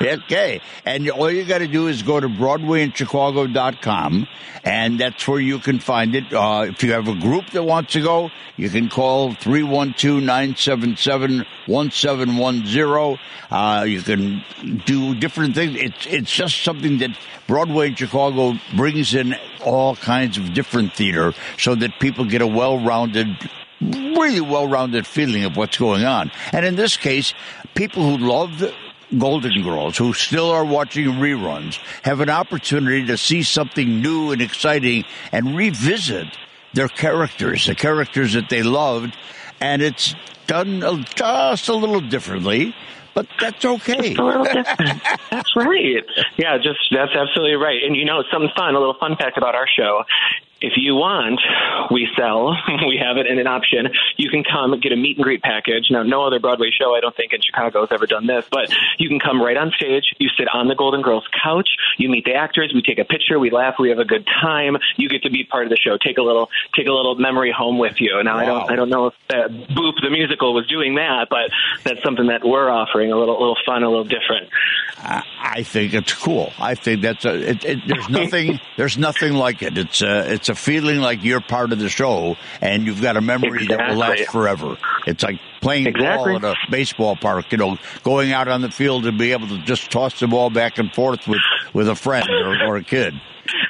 Okay. 0.00 0.60
And 0.84 1.10
all 1.10 1.30
you 1.30 1.44
got 1.44 1.58
to 1.58 1.66
do 1.66 1.88
is 1.88 2.02
go 2.02 2.20
to 2.20 2.28
BroadwayInChicago.com, 3.10 4.28
and 4.64 5.00
that's 5.00 5.26
where 5.26 5.40
you 5.40 5.58
can 5.58 5.80
find 5.80 6.14
it. 6.14 6.32
Uh, 6.32 6.66
if 6.68 6.82
you 6.82 6.92
have 6.92 7.08
a 7.08 7.14
group 7.14 7.50
that 7.50 7.62
wants 7.64 7.94
to 7.94 8.00
go, 8.02 8.30
you 8.56 8.68
can 8.70 8.88
call 8.90 9.34
312 9.34 10.22
977 10.22 11.46
1710. 11.66 13.18
Uh, 13.50 13.84
You 13.84 14.02
can 14.02 14.44
do 14.84 15.14
different 15.14 15.54
things. 15.54 15.76
It's, 15.76 16.06
it's 16.06 16.30
just 16.32 16.62
something 16.62 16.98
that 16.98 17.10
Broadway 17.46 17.69
in 17.78 17.94
Chicago 17.94 18.54
brings 18.76 19.14
in 19.14 19.36
all 19.64 19.96
kinds 19.96 20.38
of 20.38 20.52
different 20.54 20.94
theater 20.94 21.32
so 21.58 21.74
that 21.74 21.98
people 22.00 22.24
get 22.24 22.42
a 22.42 22.46
well 22.46 22.78
rounded 22.78 23.28
really 23.80 24.40
well-rounded 24.40 25.06
feeling 25.06 25.44
of 25.44 25.56
what's 25.56 25.78
going 25.78 26.04
on. 26.04 26.30
And 26.52 26.66
in 26.66 26.76
this 26.76 26.96
case, 26.96 27.32
people 27.74 28.02
who 28.02 28.18
love 28.18 28.62
Golden 29.16 29.62
Girls, 29.62 29.96
who 29.96 30.12
still 30.12 30.50
are 30.50 30.64
watching 30.64 31.06
reruns, 31.06 31.78
have 32.02 32.20
an 32.20 32.30
opportunity 32.30 33.06
to 33.06 33.16
see 33.16 33.42
something 33.42 34.00
new 34.00 34.32
and 34.32 34.42
exciting 34.42 35.04
and 35.32 35.56
revisit 35.56 36.26
their 36.74 36.88
characters, 36.88 37.66
the 37.66 37.74
characters 37.74 38.34
that 38.34 38.48
they 38.48 38.62
loved, 38.62 39.16
and 39.60 39.82
it's 39.82 40.14
done 40.46 41.04
just 41.14 41.68
a 41.68 41.74
little 41.74 42.00
differently. 42.00 42.74
But 43.14 43.26
that's 43.40 43.64
okay. 43.64 44.14
a 44.14 44.22
little 44.22 44.44
different. 44.44 45.02
That's 45.30 45.56
right. 45.56 46.04
Yeah, 46.36 46.56
just 46.58 46.78
that's 46.92 47.12
absolutely 47.14 47.56
right. 47.56 47.82
And 47.84 47.96
you 47.96 48.04
know, 48.04 48.22
something 48.32 48.50
fun, 48.56 48.74
a 48.74 48.78
little 48.78 48.96
fun 48.98 49.16
fact 49.16 49.36
about 49.36 49.54
our 49.54 49.66
show. 49.66 50.04
If 50.60 50.74
you 50.76 50.94
want, 50.94 51.40
we 51.90 52.08
sell. 52.16 52.56
We 52.90 52.98
have 52.98 53.18
it 53.18 53.26
in 53.26 53.38
an 53.38 53.46
option. 53.46 53.88
You 54.16 54.30
can 54.30 54.42
come 54.42 54.78
get 54.80 54.90
a 54.90 54.96
meet 54.96 55.16
and 55.16 55.24
greet 55.24 55.42
package. 55.42 55.88
Now, 55.90 56.02
no 56.02 56.26
other 56.26 56.40
Broadway 56.40 56.70
show, 56.76 56.94
I 56.94 57.00
don't 57.00 57.14
think, 57.14 57.32
in 57.32 57.40
Chicago 57.40 57.80
has 57.80 57.92
ever 57.92 58.06
done 58.06 58.26
this, 58.26 58.46
but 58.50 58.72
you 58.98 59.08
can 59.08 59.20
come 59.20 59.40
right 59.40 59.56
on 59.56 59.70
stage. 59.70 60.04
You 60.18 60.28
sit 60.36 60.48
on 60.52 60.66
the 60.66 60.74
Golden 60.74 61.02
Girls 61.02 61.24
couch. 61.44 61.68
You 61.98 62.08
meet 62.08 62.24
the 62.24 62.34
actors. 62.34 62.72
We 62.74 62.82
take 62.82 62.98
a 62.98 63.04
picture. 63.04 63.38
We 63.38 63.50
laugh. 63.50 63.74
We 63.78 63.90
have 63.90 63.98
a 63.98 64.04
good 64.04 64.26
time. 64.26 64.76
You 64.96 65.08
get 65.08 65.22
to 65.22 65.30
be 65.30 65.44
part 65.44 65.64
of 65.64 65.70
the 65.70 65.76
show. 65.76 65.98
Take 65.98 66.18
a 66.18 66.22
little, 66.22 66.48
take 66.74 66.86
a 66.88 66.92
little 66.92 67.14
memory 67.14 67.52
home 67.56 67.78
with 67.78 68.00
you. 68.00 68.20
Now, 68.24 68.38
I 68.38 68.44
don't, 68.44 68.70
I 68.70 68.76
don't 68.76 68.88
know 68.88 69.06
if 69.08 69.14
uh, 69.28 69.48
Boop 69.48 69.94
the 70.02 70.10
musical 70.10 70.54
was 70.54 70.66
doing 70.66 70.96
that, 70.96 71.28
but 71.30 71.50
that's 71.84 72.02
something 72.02 72.26
that 72.28 72.44
we're 72.44 72.70
offering. 72.70 73.12
A 73.12 73.16
little, 73.16 73.38
little 73.38 73.58
fun, 73.64 73.82
a 73.82 73.88
little 73.88 74.04
different. 74.04 74.48
I 74.98 75.22
I 75.42 75.62
think 75.62 75.94
it's 75.94 76.12
cool. 76.14 76.52
I 76.58 76.74
think 76.74 77.02
that's 77.02 77.24
a. 77.24 77.50
It, 77.50 77.64
it, 77.64 77.78
there's 77.86 78.08
nothing. 78.10 78.60
there's 78.76 78.98
nothing 78.98 79.32
like 79.32 79.62
it. 79.62 79.76
It's 79.76 80.02
a. 80.02 80.32
It's 80.32 80.48
a 80.50 80.54
feeling 80.54 80.98
like 80.98 81.24
you're 81.24 81.40
part 81.40 81.72
of 81.72 81.78
the 81.78 81.88
show, 81.88 82.36
and 82.60 82.84
you've 82.86 83.00
got 83.00 83.16
a 83.16 83.22
memory 83.22 83.66
that 83.68 83.88
will 83.88 83.96
last 83.96 84.30
forever. 84.30 84.76
It's 85.06 85.22
like 85.22 85.40
playing 85.62 85.86
Exactly. 85.86 86.38
ball 86.38 86.50
at 86.50 86.56
a 86.56 86.70
baseball 86.70 87.16
park. 87.16 87.50
You 87.50 87.56
know, 87.58 87.78
going 88.02 88.32
out 88.32 88.48
on 88.48 88.60
the 88.60 88.70
field 88.70 89.06
and 89.06 89.16
be 89.18 89.32
able 89.32 89.48
to 89.48 89.58
just 89.64 89.90
toss 89.90 90.20
the 90.20 90.26
ball 90.26 90.50
back 90.50 90.76
and 90.78 90.92
forth 90.92 91.26
with 91.26 91.40
with 91.72 91.88
a 91.88 91.94
friend 91.94 92.28
or, 92.28 92.66
or 92.66 92.76
a 92.76 92.84
kid. 92.84 93.14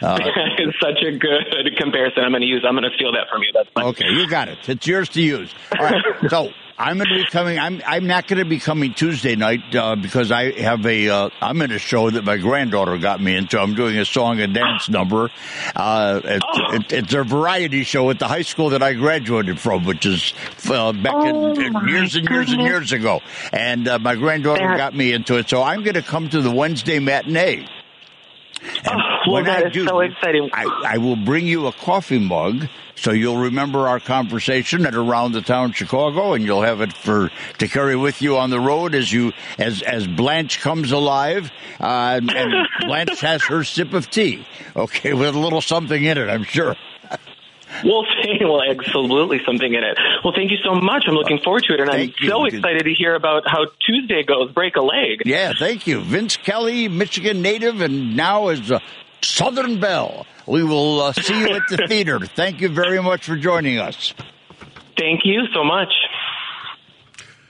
Uh, 0.03 0.19
it's 0.59 0.77
such 0.81 1.03
a 1.07 1.13
good 1.17 1.77
comparison. 1.79 2.25
I'm 2.25 2.31
going 2.33 2.43
to 2.43 2.47
use. 2.49 2.65
I'm 2.67 2.75
going 2.75 2.89
to 2.89 2.95
steal 2.97 3.13
that 3.13 3.29
from 3.31 3.43
you. 3.43 3.51
That's 3.55 3.69
fine. 3.75 3.85
Okay, 3.87 4.09
you 4.09 4.29
got 4.29 4.49
it. 4.49 4.59
It's 4.69 4.87
yours 4.87 5.09
to 5.11 5.23
use. 5.23 5.53
All 5.79 5.85
right. 5.85 6.03
So 6.29 6.51
I'm 6.79 6.97
going 6.97 7.09
to 7.11 7.15
be 7.17 7.27
coming. 7.31 7.59
I'm 7.59 7.83
I'm 7.87 8.07
not 8.07 8.27
going 8.27 8.39
to 8.39 8.47
be 8.47 8.59
coming 8.59 8.95
Tuesday 8.95 9.37
night 9.37 9.75
uh, 9.77 9.97
because 9.97 10.33
I 10.33 10.59
have 10.61 10.87
a. 10.87 11.09
Uh, 11.11 11.29
I'm 11.43 11.61
in 11.61 11.73
a 11.73 11.79
show 11.79 12.09
that 12.11 12.25
my 12.25 12.39
granddaughter 12.39 12.97
got 12.97 13.21
me 13.21 13.37
into. 13.37 13.61
I'm 13.61 13.75
doing 13.75 13.99
a 13.99 14.05
song 14.07 14.41
and 14.41 14.55
dance 14.55 14.89
number. 14.89 15.29
Uh, 15.77 16.21
it, 16.25 16.43
it, 16.73 16.93
it's 16.93 17.13
a 17.15 17.23
variety 17.23 17.83
show 17.85 18.09
at 18.09 18.19
the 18.19 18.29
high 18.29 18.43
school 18.43 18.71
that 18.71 18.83
I 18.83 18.95
graduated 18.95 19.61
from, 19.61 19.85
which 19.85 20.07
is 20.07 20.33
uh, 20.71 20.93
back 20.93 21.13
Oh, 21.15 21.51
in, 21.53 21.89
years 21.89 22.17
and 22.17 22.27
years 22.29 22.51
and 22.51 22.63
years 22.63 22.93
ago. 22.93 23.21
And 23.53 23.87
uh, 23.87 23.99
my 23.99 24.15
granddaughter 24.15 24.67
That- 24.67 24.79
got 24.79 24.95
me 24.97 25.13
into 25.13 25.37
it, 25.37 25.51
so 25.51 25.63
I'm 25.63 25.83
going 25.83 25.95
to 25.95 26.03
come 26.03 26.31
to 26.31 26.41
the 26.41 26.51
Wednesday 26.51 26.99
matinee. 26.99 27.67
And 28.63 28.89
Oh, 28.89 29.10
well, 29.29 29.45
that 29.45 29.65
I 29.65 29.69
is 29.69 29.73
do, 29.73 29.87
so 29.87 30.01
exciting. 30.01 30.51
I, 30.53 30.83
I 30.95 30.99
will 30.99 31.17
bring 31.17 31.47
you 31.47 31.67
a 31.67 31.73
coffee 31.73 32.19
mug 32.19 32.69
so 32.97 33.13
you'll 33.13 33.39
remember 33.39 33.89
our 33.89 33.99
conversation 34.01 34.85
at 34.85 34.95
around 34.95 35.33
the 35.33 35.41
town 35.41 35.73
Chicago 35.73 36.35
and 36.35 36.45
you'll 36.45 36.63
have 36.63 36.81
it 36.83 36.93
for 36.93 37.31
to 37.59 37.69
carry 37.69 37.97
with 37.97 38.21
you 38.21 38.37
on 38.37 38.51
the 38.51 38.61
road 38.61 38.95
as 38.95 39.11
you 39.11 39.33
as 39.59 39.81
as 39.83 40.07
Blanche 40.07 40.61
comes 40.61 40.93
alive 40.93 41.51
uh, 41.81 42.21
and 42.35 42.53
Blanche 42.87 43.21
has 43.21 43.43
her 43.45 43.65
sip 43.65 43.95
of 43.95 44.11
tea 44.11 44.47
okay 44.77 45.15
with 45.15 45.35
a 45.35 45.39
little 45.39 45.63
something 45.63 46.05
in 46.05 46.19
it 46.19 46.29
I'm 46.29 46.45
sure 46.45 46.77
Well, 47.85 48.05
well, 48.41 48.63
absolutely 48.69 49.41
something 49.47 49.73
in 49.73 49.85
it. 49.85 49.97
Well, 50.25 50.33
thank 50.35 50.51
you 50.51 50.59
so 50.63 50.75
much. 50.75 51.05
I'm 51.07 51.15
looking 51.15 51.39
forward 51.39 51.63
to 51.69 51.75
it, 51.75 51.81
and 51.81 51.89
I'm 51.89 51.97
Thank 51.99 52.21
you. 52.21 52.29
so 52.29 52.45
excited 52.45 52.83
to 52.85 52.93
hear 52.93 53.15
about 53.15 53.45
how 53.47 53.67
Tuesday 53.87 54.25
goes. 54.25 54.51
Break 54.53 54.75
a 54.77 54.83
leg. 54.83 55.23
yeah 55.25 55.53
thank 55.59 55.87
you 55.87 56.01
Vince 56.03 56.37
Kelly 56.37 56.89
Michigan 56.89 57.41
native 57.43 57.81
and 57.81 58.17
now 58.17 58.49
is 58.49 58.71
a 58.71 58.81
Southern 59.23 59.81
Belle. 59.81 60.27
We 60.47 60.65
will 60.65 61.01
uh, 61.01 61.13
see 61.13 61.39
you 61.39 61.55
at 61.55 61.63
the 61.69 61.87
theater. 61.89 62.21
Thank 62.21 62.61
you 62.61 62.69
very 62.69 63.03
much 63.03 63.27
for 63.27 63.37
joining 63.37 63.79
us. 63.79 64.15
Thank 64.99 65.21
you 65.25 65.45
so 65.55 65.65
much. 65.65 65.93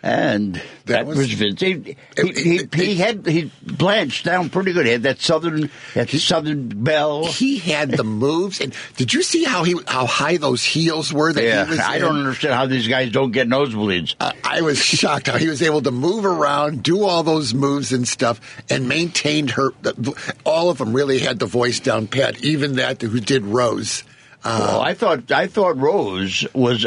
And 0.03 0.61
that, 0.87 1.05
was- 1.07 1.19
was, 1.19 1.33
Vince. 1.33 1.61
He, 1.61 1.97
he, 2.17 2.33
he, 2.33 2.69
he 2.75 2.95
had 2.95 3.27
he 3.27 3.51
blanched 3.63 4.25
down 4.25 4.49
pretty 4.49 4.73
good. 4.73 4.87
He 4.87 4.93
had 4.93 5.03
that 5.03 5.21
southern 5.21 5.69
that 5.95 6.09
southern 6.09 6.69
bell. 6.69 7.27
He 7.27 7.59
had 7.59 7.91
the 7.91 8.03
moves, 8.05 8.61
and 8.63 8.75
did 8.97 9.13
you 9.13 9.23
see 9.23 9.45
how 9.45 9.63
he 9.63 9.75
how 9.87 10.07
high 10.07 10.39
those 10.39 10.65
heels 10.65 11.13
were? 11.13 11.33
That 11.35 11.45
Yeah, 11.45 11.65
he 11.67 11.71
was 11.73 11.81
I 11.81 11.97
in? 11.97 12.01
don't 12.01 12.17
understand 12.17 12.55
how 12.55 12.65
these 12.67 12.89
guys 12.89 13.13
don't 13.13 13.31
get 13.31 13.47
nosebleeds. 13.47 14.15
Uh, 14.19 14.33
I 14.43 14.63
was 14.63 14.79
shocked 14.83 15.27
how 15.27 15.37
he 15.37 15.49
was 15.49 15.61
able 15.61 15.83
to 15.83 15.91
move 15.91 16.25
around, 16.25 16.83
do 16.83 17.05
all 17.05 17.23
those 17.23 17.53
moves 17.53 17.93
and 17.93 18.09
stuff, 18.09 18.41
and 18.71 18.89
maintained 18.89 19.51
her. 19.51 19.71
the- 19.83 20.35
All 20.45 20.71
of 20.71 20.79
them 20.79 20.95
really 20.95 21.19
had 21.19 21.39
the 21.39 21.47
voice 21.47 21.79
down 21.79 22.07
pat. 22.07 22.43
Even 22.43 22.77
that 22.77 23.03
who 23.03 23.21
did 23.21 23.45
Rose. 23.45 24.03
Well, 24.45 24.81
I 24.81 24.95
thought 24.95 25.31
I 25.31 25.47
thought 25.47 25.77
Rose 25.77 26.47
was 26.55 26.87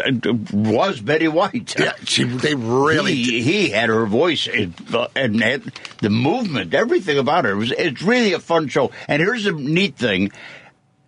was 0.51 1.01
Betty 1.01 1.27
White. 1.27 1.77
Yeah, 1.79 1.93
she. 2.03 2.23
They 2.23 2.55
really. 2.55 3.13
he, 3.15 3.41
he 3.41 3.69
had 3.69 3.89
her 3.89 4.05
voice 4.05 4.47
and, 4.47 4.73
and 5.15 5.71
the 6.01 6.09
movement, 6.09 6.73
everything 6.73 7.17
about 7.17 7.45
her. 7.45 7.51
It 7.51 7.55
was, 7.55 7.71
it's 7.71 8.01
really 8.01 8.33
a 8.33 8.39
fun 8.39 8.67
show. 8.69 8.91
And 9.07 9.21
here's 9.21 9.43
the 9.43 9.51
neat 9.51 9.97
thing: 9.97 10.31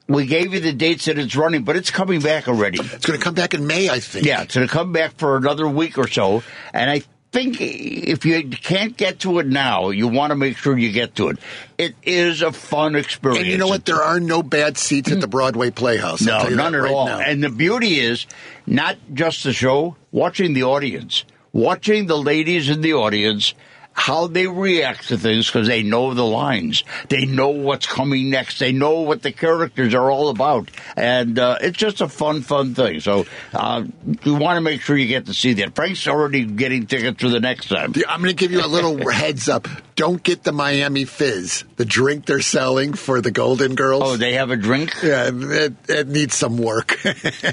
we 0.07 0.25
gave 0.27 0.53
you 0.53 0.59
the 0.59 0.73
dates 0.73 1.05
that 1.05 1.17
it's 1.17 1.35
running, 1.35 1.63
but 1.63 1.75
it's 1.75 1.89
coming 1.89 2.21
back 2.21 2.47
already. 2.47 2.79
It's 2.79 3.05
going 3.05 3.17
to 3.17 3.23
come 3.23 3.33
back 3.33 3.53
in 3.53 3.65
May, 3.65 3.89
I 3.89 3.99
think. 3.99 4.25
Yeah, 4.25 4.43
it's 4.43 4.55
going 4.55 4.67
to 4.67 4.73
come 4.73 4.91
back 4.91 5.17
for 5.17 5.37
another 5.37 5.67
week 5.67 5.97
or 5.97 6.07
so. 6.07 6.43
And 6.73 6.91
I 6.91 7.01
think 7.35 7.57
if 7.59 8.25
you 8.25 8.47
can't 8.49 8.95
get 8.95 9.19
to 9.19 9.39
it 9.39 9.45
now, 9.45 9.89
you 9.89 10.07
want 10.07 10.31
to 10.31 10.35
make 10.35 10.55
sure 10.55 10.77
you 10.77 10.93
get 10.93 11.15
to 11.15 11.27
it. 11.27 11.39
It 11.77 11.93
is 12.01 12.41
a 12.41 12.53
fun 12.53 12.95
experience. 12.95 13.41
And 13.41 13.51
you 13.51 13.57
know 13.57 13.67
what? 13.67 13.83
There 13.83 14.01
are 14.01 14.21
no 14.21 14.41
bad 14.41 14.77
seats 14.77 15.11
at 15.11 15.19
the 15.19 15.27
hmm. 15.27 15.31
Broadway 15.31 15.69
Playhouse. 15.69 16.25
I'll 16.25 16.49
No, 16.49 16.55
none 16.55 16.75
at 16.75 16.83
right 16.83 16.93
all. 16.93 17.07
now. 17.07 17.19
And 17.19 17.43
the 17.43 17.49
beauty 17.49 17.99
is 17.99 18.25
not 18.65 18.95
just 19.13 19.43
the 19.43 19.51
show, 19.51 19.97
watching 20.13 20.53
the 20.53 20.63
audience, 20.63 21.25
watching 21.51 22.07
the 22.07 22.17
ladies 22.17 22.69
in 22.69 22.79
the 22.79 22.93
audience. 22.93 23.53
How 23.97 24.27
they 24.27 24.45
react 24.45 25.07
to 25.07 25.17
things 25.17 25.47
because 25.47 25.67
they 25.67 25.81
know 25.81 26.13
the 26.13 26.25
lines, 26.25 26.83
they 27.07 27.25
know 27.25 27.49
what's 27.49 27.87
coming 27.87 28.29
next, 28.29 28.59
they 28.59 28.73
know 28.73 28.99
what 28.99 29.21
the 29.21 29.31
characters 29.31 29.93
are 29.93 30.11
all 30.11 30.27
about, 30.29 30.69
and 30.97 31.39
uh, 31.39 31.57
it's 31.61 31.77
just 31.77 32.01
a 32.01 32.09
fun, 32.09 32.41
fun 32.41 32.75
thing. 32.75 32.99
So 32.99 33.25
uh, 33.53 33.85
you 34.23 34.35
want 34.35 34.57
to 34.57 34.61
make 34.61 34.81
sure 34.81 34.97
you 34.97 35.07
get 35.07 35.27
to 35.27 35.33
see 35.33 35.53
that. 35.53 35.75
Frank's 35.75 36.07
already 36.07 36.45
getting 36.45 36.85
tickets 36.87 37.21
for 37.21 37.29
the 37.29 37.39
next 37.39 37.69
time. 37.69 37.93
I'm 38.07 38.19
going 38.19 38.29
to 38.29 38.35
give 38.35 38.51
you 38.51 38.63
a 38.63 38.67
little 38.67 39.09
heads 39.11 39.47
up. 39.47 39.67
Don't 39.95 40.21
get 40.21 40.43
the 40.43 40.51
Miami 40.51 41.05
Fizz, 41.05 41.63
the 41.77 41.85
drink 41.85 42.25
they're 42.25 42.41
selling 42.41 42.93
for 42.93 43.21
the 43.21 43.31
Golden 43.31 43.75
Girls. 43.75 44.03
Oh, 44.03 44.17
they 44.17 44.33
have 44.33 44.51
a 44.51 44.57
drink. 44.57 44.93
Yeah, 45.01 45.31
it, 45.33 45.73
it 45.87 46.07
needs 46.07 46.35
some 46.35 46.57
work. 46.57 46.99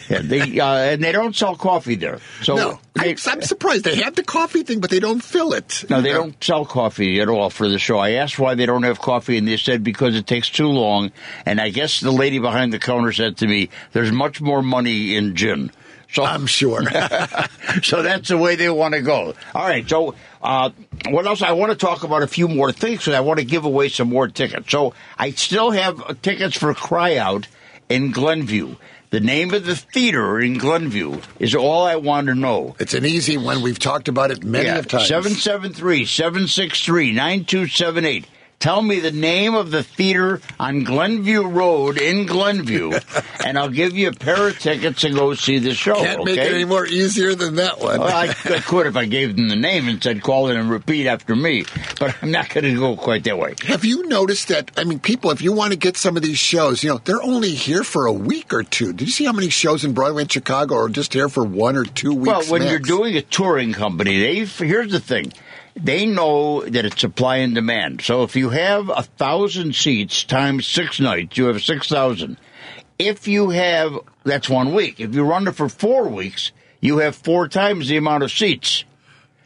Yeah, 0.09 0.20
they 0.22 0.61
uh, 0.61 0.74
and 0.74 1.03
they 1.03 1.12
don't 1.12 1.34
sell 1.34 1.55
coffee 1.55 1.95
there. 1.95 2.18
So 2.43 2.57
no, 2.57 2.80
they, 2.95 3.11
I'm, 3.11 3.16
I'm 3.26 3.43
surprised 3.43 3.84
they 3.84 3.97
have 3.97 4.14
the 4.14 4.24
coffee 4.24 4.62
thing, 4.62 4.80
but 4.80 4.90
they 4.90 5.01
don't 5.01 5.22
fill 5.22 5.53
it. 5.53 5.84
No, 5.88 6.01
they 6.01 6.12
know? 6.12 6.18
don't 6.18 6.45
sell 6.45 6.64
coffee 6.64 7.20
at 7.20 7.28
all 7.28 7.51
for 7.51 7.68
the 7.68 7.78
show. 7.78 7.99
I 7.99 8.12
asked 8.12 8.38
why 8.38 8.55
they 8.55 8.66
don't 8.66 8.82
have 8.82 9.01
coffee, 9.01 9.38
and 9.38 9.47
they 9.47 9.57
said 9.57 9.84
because 9.84 10.16
it 10.16 10.26
takes 10.26 10.51
too 10.51 10.66
long. 10.66 11.12
And 11.47 11.61
I 11.61 11.70
guess 11.70 12.01
the 12.01 12.11
lady 12.11 12.38
behind 12.38 12.72
the 12.72 12.78
counter 12.78 13.12
said 13.12 13.38
to 13.38 13.47
me, 13.47 13.70
"There's 13.93 14.12
much 14.12 14.40
more 14.40 14.62
money 14.62 15.14
in 15.16 15.36
gin." 15.36 15.70
So 16.13 16.25
I'm 16.25 16.47
sure. 16.47 16.83
so 17.83 18.03
that's 18.03 18.29
the 18.29 18.39
way 18.39 18.57
they 18.57 18.69
want 18.69 18.95
to 18.95 19.01
go. 19.01 19.35
All 19.55 19.65
right. 19.67 19.89
So 19.89 20.15
uh, 20.43 20.71
what 21.09 21.27
else? 21.27 21.43
I 21.43 21.53
want 21.53 21.73
to 21.73 21.79
talk 21.79 22.05
about 22.05 22.23
a 22.23 22.27
few 22.27 22.49
more 22.49 22.71
things 22.71 22.99
because 22.99 23.15
I 23.15 23.21
want 23.21 23.39
to 23.41 23.47
give 23.47 23.65
away 23.65 23.89
some 23.89 24.09
more 24.09 24.29
tickets. 24.29 24.71
So 24.71 24.95
I 25.19 25.31
still 25.31 25.71
have 25.71 26.21
tickets 26.23 26.57
for 26.57 26.75
Cry 26.75 27.17
Out 27.17 27.49
in 27.89 28.11
Glenview. 28.11 28.77
The 29.11 29.21
name 29.21 29.53
of 29.53 29.67
the 29.67 29.77
theater 29.77 30.41
in 30.41 30.57
Glenview 30.57 31.21
is 31.39 31.55
all 31.55 31.85
I 31.85 31.97
want 31.97 32.29
to 32.29 32.35
know. 32.35 32.77
It's 32.79 32.95
an 32.95 33.05
easy 33.05 33.37
one. 33.37 33.61
We've 33.61 33.79
talked 33.79 34.09
about 34.09 34.31
it 34.31 34.43
many 34.43 34.71
of 34.71 34.89
times. 34.89 35.07
773 35.07 36.07
763 36.07 37.13
9278. 37.13 38.27
Tell 38.63 38.81
me 38.81 39.01
the 39.01 39.11
name 39.11 39.57
of 39.57 39.73
the 39.73 39.83
theater 39.83 40.41
on 40.61 40.85
Glenview 40.85 41.43
Road 41.43 41.99
in 41.99 42.27
Glenview, 42.27 42.93
and 43.45 43.59
I'll 43.59 43.69
give 43.69 43.95
you 43.95 44.11
a 44.11 44.13
pair 44.13 44.47
of 44.47 44.57
tickets 44.57 45.01
to 45.01 45.11
go 45.11 45.35
see 45.35 45.59
the 45.59 45.75
show. 45.75 45.97
Can't 45.97 46.21
okay? 46.21 46.25
make 46.31 46.39
it 46.39 46.55
any 46.55 46.65
more 46.65 46.87
easier 46.87 47.35
than 47.35 47.57
that 47.57 47.81
one. 47.81 47.99
Well, 47.99 48.17
I, 48.17 48.29
I 48.29 48.33
could 48.61 48.87
if 48.87 48.97
I 48.97 49.07
gave 49.07 49.35
them 49.35 49.49
the 49.49 49.57
name 49.57 49.89
and 49.89 50.01
said 50.01 50.23
call 50.23 50.47
in 50.47 50.57
and 50.57 50.71
repeat 50.71 51.09
after 51.09 51.35
me, 51.35 51.65
but 51.99 52.15
I'm 52.23 52.31
not 52.31 52.51
going 52.51 52.63
to 52.63 52.79
go 52.79 52.95
quite 52.95 53.25
that 53.25 53.37
way. 53.37 53.57
Have 53.65 53.85
you 53.85 54.07
noticed 54.07 54.47
that? 54.47 54.71
I 54.77 54.85
mean, 54.85 55.01
people, 55.01 55.33
if 55.33 55.43
you 55.43 55.53
want 55.53 55.73
to 55.73 55.77
get 55.77 55.97
some 55.97 56.17
of 56.17 56.23
these 56.23 56.39
shows, 56.39 56.85
you 56.85 56.91
know, 56.91 56.99
they're 56.99 57.21
only 57.21 57.57
here 57.57 57.83
for 57.83 58.07
a 58.07 58.13
week 58.13 58.55
or 58.55 58.63
two. 58.63 58.93
Did 58.93 59.09
you 59.09 59.13
see 59.13 59.25
how 59.25 59.33
many 59.33 59.49
shows 59.49 59.85
in 59.85 59.93
Broadway 59.93 60.23
in 60.23 60.29
Chicago 60.29 60.77
are 60.77 60.89
just 60.89 61.15
here 61.15 61.29
for 61.29 61.43
one 61.43 61.75
or 61.75 61.85
two 61.85 62.15
weeks? 62.15 62.29
Well, 62.29 62.43
when 62.45 62.61
max? 62.61 62.71
you're 62.71 62.79
doing 62.79 63.17
a 63.17 63.23
touring 63.23 63.73
company, 63.73 64.21
they 64.21 64.45
here's 64.45 64.93
the 64.93 65.01
thing. 65.01 65.33
They 65.75 66.07
know 66.07 66.62
that 66.64 66.85
it's 66.85 67.01
supply 67.01 67.37
and 67.37 67.55
demand. 67.55 68.03
So 68.03 68.23
if 68.25 68.37
you 68.37 68.51
have 68.51 68.89
a 68.91 69.03
thousand 69.03 69.75
seats 69.75 70.25
times 70.25 70.66
six 70.66 71.01
nights, 71.01 71.37
you 71.39 71.47
have 71.47 71.62
six 71.62 71.89
thousand. 71.89 72.37
If 72.99 73.27
you 73.27 73.51
have 73.51 73.99
that's 74.25 74.49
one 74.49 74.75
week. 74.75 75.01
If 75.01 75.14
you 75.14 75.25
run 75.25 75.49
it 75.49 75.55
for 75.55 75.68
four 75.68 76.09
weeks, 76.09 76.53
you 76.81 76.99
have 76.99 77.16
four 77.16 77.49
times 77.49 77.89
the 77.89 77.97
amount 77.97 78.23
of 78.23 78.31
seats. 78.31 78.85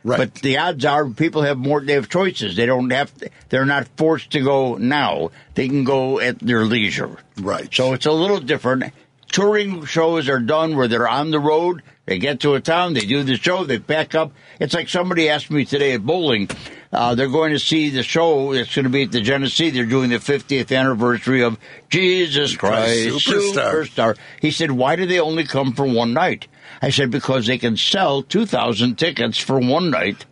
right. 0.04 0.18
But 0.18 0.34
the 0.34 0.58
odds 0.58 0.84
are 0.84 1.08
people 1.08 1.42
have 1.42 1.58
more. 1.58 1.80
They 1.80 1.94
have 1.94 2.08
choices. 2.08 2.56
They 2.56 2.66
don't 2.66 2.90
have. 2.90 3.16
To, 3.18 3.30
they're 3.48 3.64
not 3.64 3.88
forced 3.96 4.32
to 4.32 4.40
go 4.40 4.76
now. 4.76 5.30
They 5.54 5.68
can 5.68 5.84
go 5.84 6.18
at 6.20 6.40
their 6.40 6.64
leisure. 6.64 7.16
Right. 7.38 7.72
So 7.72 7.92
it's 7.92 8.06
a 8.06 8.12
little 8.12 8.40
different. 8.40 8.92
Touring 9.28 9.84
shows 9.86 10.28
are 10.28 10.40
done 10.40 10.76
where 10.76 10.88
they're 10.88 11.08
on 11.08 11.30
the 11.30 11.40
road. 11.40 11.82
They 12.06 12.18
get 12.18 12.40
to 12.40 12.54
a 12.54 12.60
town. 12.60 12.94
They 12.94 13.00
do 13.00 13.24
the 13.24 13.36
show. 13.36 13.64
They 13.64 13.80
pack 13.80 14.14
up. 14.14 14.32
It's 14.60 14.74
like 14.74 14.88
somebody 14.88 15.28
asked 15.28 15.50
me 15.50 15.64
today 15.64 15.92
at 15.92 16.06
bowling. 16.06 16.48
Uh, 16.92 17.16
they're 17.16 17.28
going 17.28 17.52
to 17.52 17.58
see 17.58 17.90
the 17.90 18.04
show. 18.04 18.52
It's 18.52 18.74
going 18.74 18.84
to 18.84 18.90
be 18.90 19.02
at 19.02 19.12
the 19.12 19.20
Genesee. 19.20 19.70
They're 19.70 19.84
doing 19.84 20.10
the 20.10 20.16
50th 20.16 20.74
anniversary 20.74 21.42
of 21.42 21.58
Jesus 21.90 22.56
Christ 22.56 23.08
Superstar. 23.08 23.84
Superstar. 23.84 24.18
He 24.40 24.52
said, 24.52 24.70
"Why 24.70 24.94
do 24.94 25.04
they 25.04 25.18
only 25.18 25.44
come 25.44 25.72
for 25.72 25.84
one 25.84 26.14
night?" 26.14 26.46
I 26.80 26.90
said, 26.90 27.10
"Because 27.10 27.46
they 27.46 27.58
can 27.58 27.76
sell 27.76 28.22
2,000 28.22 28.96
tickets 28.96 29.38
for 29.38 29.58
one 29.58 29.90
night." 29.90 30.24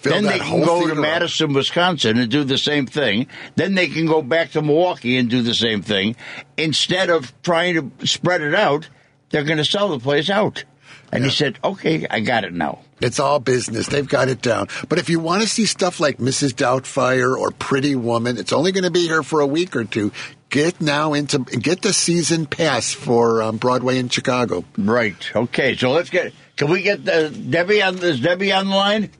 Fill 0.00 0.14
then 0.14 0.24
they 0.24 0.40
can 0.40 0.64
go 0.64 0.80
to 0.80 0.86
theater 0.86 1.00
up. 1.00 1.02
Madison, 1.02 1.52
Wisconsin 1.52 2.18
and 2.18 2.30
do 2.30 2.42
the 2.42 2.58
same 2.58 2.86
thing. 2.86 3.28
Then 3.54 3.74
they 3.74 3.86
can 3.86 4.04
go 4.04 4.20
back 4.20 4.50
to 4.50 4.60
Milwaukee 4.60 5.16
and 5.16 5.30
do 5.30 5.42
the 5.42 5.54
same 5.54 5.80
thing. 5.80 6.16
Instead 6.56 7.08
of 7.08 7.32
trying 7.42 7.74
to 7.98 8.06
spread 8.06 8.40
it 8.40 8.54
out, 8.54 8.88
they're 9.30 9.44
going 9.44 9.58
to 9.58 9.64
sell 9.64 9.88
the 9.88 10.00
place 10.00 10.28
out. 10.28 10.64
And 11.12 11.24
he 11.24 11.30
said, 11.30 11.58
okay, 11.62 12.06
I 12.10 12.20
got 12.20 12.44
it 12.44 12.54
now. 12.54 12.78
It's 13.00 13.20
all 13.20 13.38
business. 13.38 13.86
They've 13.86 14.08
got 14.08 14.28
it 14.28 14.40
down. 14.40 14.68
But 14.88 14.98
if 14.98 15.10
you 15.10 15.20
want 15.20 15.42
to 15.42 15.48
see 15.48 15.66
stuff 15.66 16.00
like 16.00 16.16
Mrs. 16.16 16.52
Doubtfire 16.54 17.36
or 17.36 17.50
Pretty 17.50 17.94
Woman, 17.94 18.38
it's 18.38 18.52
only 18.52 18.72
going 18.72 18.84
to 18.84 18.90
be 18.90 19.06
here 19.06 19.22
for 19.22 19.40
a 19.40 19.46
week 19.46 19.76
or 19.76 19.84
two. 19.84 20.10
Get 20.48 20.80
now 20.80 21.12
into 21.12 21.40
get 21.40 21.82
the 21.82 21.92
season 21.92 22.46
pass 22.46 22.92
for 22.94 23.42
um, 23.42 23.58
Broadway 23.58 23.98
in 23.98 24.08
Chicago. 24.08 24.64
Right. 24.78 25.30
Okay. 25.36 25.76
So 25.76 25.92
let's 25.92 26.08
get, 26.10 26.32
can 26.56 26.70
we 26.70 26.80
get 26.82 27.04
the, 27.04 27.28
Debbie 27.28 27.82
on, 27.82 27.98
is 27.98 28.20
Debbie 28.20 28.52
on 28.52 28.68
the 28.68 28.74
line? 28.74 29.10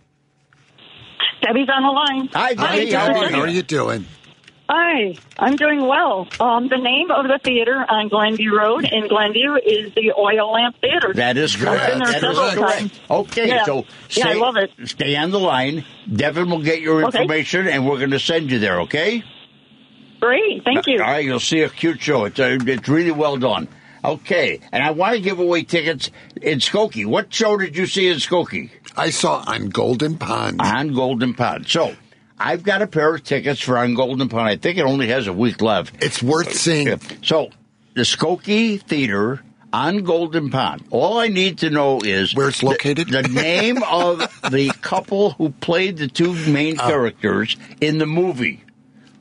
Debbie's 1.43 1.68
on 1.68 1.82
the 1.82 1.88
line. 1.90 2.28
Hi, 2.32 2.55
Hi, 2.57 2.76
Debbie. 2.78 2.93
How 2.93 3.07
Debbie. 3.09 3.18
are 3.26 3.30
How 3.30 3.40
are 3.40 3.49
you? 3.49 3.57
you 3.57 3.62
doing? 3.62 4.07
Hi, 4.75 5.14
I'm 5.39 5.57
doing 5.57 5.87
well. 5.87 6.27
Um, 6.41 6.68
the 6.68 6.79
name 6.79 7.11
of 7.11 7.27
the 7.29 7.39
theater 7.45 7.85
on 7.87 8.09
Glenview 8.09 8.57
Road 8.57 8.89
in 8.91 9.07
Glenview 9.07 9.57
is 9.57 9.93
the 9.95 10.14
Oil 10.18 10.51
Lamp 10.51 10.77
Theater. 10.81 11.12
That 11.12 11.37
is 11.37 11.55
correct. 11.55 11.91
been 11.91 11.99
there 11.99 12.07
That 12.09 12.14
is 12.14 12.20
several 12.23 12.51
correct. 12.53 12.79
times. 12.79 13.01
Okay, 13.11 13.49
Yeah. 13.49 13.64
so 13.66 13.77
Yeah, 13.77 14.29
I 14.29 14.31
stay, 14.31 14.35
love 14.41 14.57
it. 14.57 14.70
stay 14.89 15.16
on 15.16 15.31
the 15.31 15.39
line. 15.41 15.85
Devin 16.11 16.49
will 16.49 16.62
get 16.62 16.81
your 16.81 17.05
Okay. 17.05 17.18
information, 17.18 17.68
and 17.68 17.87
we're 17.87 17.99
going 17.99 18.12
to 18.12 18.18
send 18.18 18.51
you 18.51 18.61
there. 18.61 18.81
Okay? 18.83 19.23
Great, 20.20 20.64
thank 20.64 20.87
you. 20.87 21.03
All 21.03 21.11
right, 21.11 21.23
you'll 21.25 21.39
see 21.39 21.61
a 21.61 21.68
cute 21.68 22.01
show. 22.01 22.25
It's 22.25 22.41
uh, 22.41 22.57
it's 22.66 22.89
really 22.89 23.11
well 23.11 23.37
done. 23.37 23.68
Okay, 24.03 24.59
and 24.73 24.83
I 24.83 24.93
want 24.93 25.16
to 25.16 25.20
give 25.20 25.39
away 25.39 25.64
tickets 25.64 26.11
in 26.41 26.61
Skokie. 26.61 27.05
What 27.05 27.33
show 27.35 27.59
did 27.59 27.77
you 27.77 27.85
see 27.87 28.09
in 28.09 28.16
Skokie? 28.16 28.70
I 28.97 29.11
saw 29.11 29.45
on 29.47 29.68
Golden 29.68 30.16
Pond. 30.16 30.62
On 30.62 30.95
Golden 30.95 31.35
Pond. 31.35 31.68
So 31.68 31.95
I've 32.43 32.62
got 32.62 32.82
a 32.82 32.86
pair 32.86 33.14
of 33.14 33.22
tickets 33.24 33.61
for 33.61 33.78
on 33.78 33.95
Golden 33.95 34.28
Pond. 34.28 34.49
I 34.49 34.57
think 34.57 34.78
it 34.78 34.82
only 34.82 35.09
has 35.09 35.26
a 35.26 35.32
week 35.32 35.61
left. 35.62 36.03
It's 36.03 36.22
worth 36.22 36.53
seeing. 36.55 36.99
So 37.22 37.51
the 37.95 38.03
Skokie 38.03 38.80
Theater 38.82 39.43
on 39.72 39.99
Golden 40.05 40.51
Pond. 40.51 40.84
All 40.90 41.18
I 41.18 41.28
need 41.28 41.59
to 41.59 41.70
know 41.70 42.01
is 42.01 42.34
Where 42.34 42.49
it's 42.49 42.62
located? 42.62 43.09
The, 43.09 43.22
name 43.22 43.82
of 43.90 44.18
the 44.51 44.70
couple 44.82 45.30
who 45.30 45.51
played 45.51 45.97
the 45.99 46.09
two 46.09 46.34
main 46.51 46.78
Oh. 46.80 46.86
characters 46.88 47.57
in 47.80 47.99
the 47.99 48.07
movie. 48.07 48.64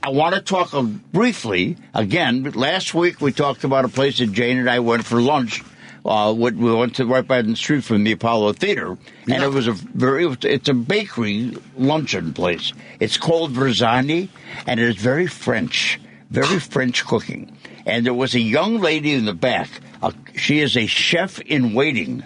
I 0.02 0.08
want 0.10 0.34
to 0.34 0.40
talk 0.40 0.72
briefly, 1.12 1.76
again, 1.94 2.44
last 2.52 2.94
week 2.94 3.20
we 3.20 3.32
talked 3.32 3.64
about 3.64 3.84
a 3.84 3.88
place 3.88 4.18
that 4.18 4.32
Jane 4.32 4.58
and 4.58 4.70
I 4.70 4.78
went 4.80 5.04
for 5.04 5.20
lunch. 5.20 5.62
Uh, 6.04 6.34
we 6.36 6.50
we 6.52 6.72
went 6.74 6.96
to 6.96 7.06
right 7.06 7.26
by 7.26 7.40
the 7.40 7.56
street 7.56 7.82
from 7.82 8.04
the 8.04 8.12
Apollo 8.12 8.52
Theater, 8.54 8.88
and 8.90 8.98
Yeah. 9.26 9.44
it 9.46 9.52
was 9.52 9.66
a 9.66 9.72
very, 9.72 10.26
it's 10.42 10.68
a 10.68 10.74
bakery 10.74 11.56
luncheon 11.78 12.34
place. 12.34 12.74
It's 13.00 13.16
called 13.16 13.54
Verzani, 13.54 14.28
and 14.66 14.78
it 14.78 14.86
is 14.86 14.96
very 14.96 15.26
French, 15.26 15.98
very 16.30 16.58
French 16.60 17.06
cooking. 17.06 17.56
And 17.86 18.06
there 18.06 18.14
was 18.14 18.34
a 18.34 18.40
young 18.40 18.80
lady 18.80 19.12
in 19.12 19.24
the 19.24 19.34
back. 19.34 19.68
Uh, 20.02 20.12
she 20.36 20.60
is 20.60 20.76
a 20.76 20.86
chef 20.86 21.40
in 21.40 21.74
waiting. 21.74 22.22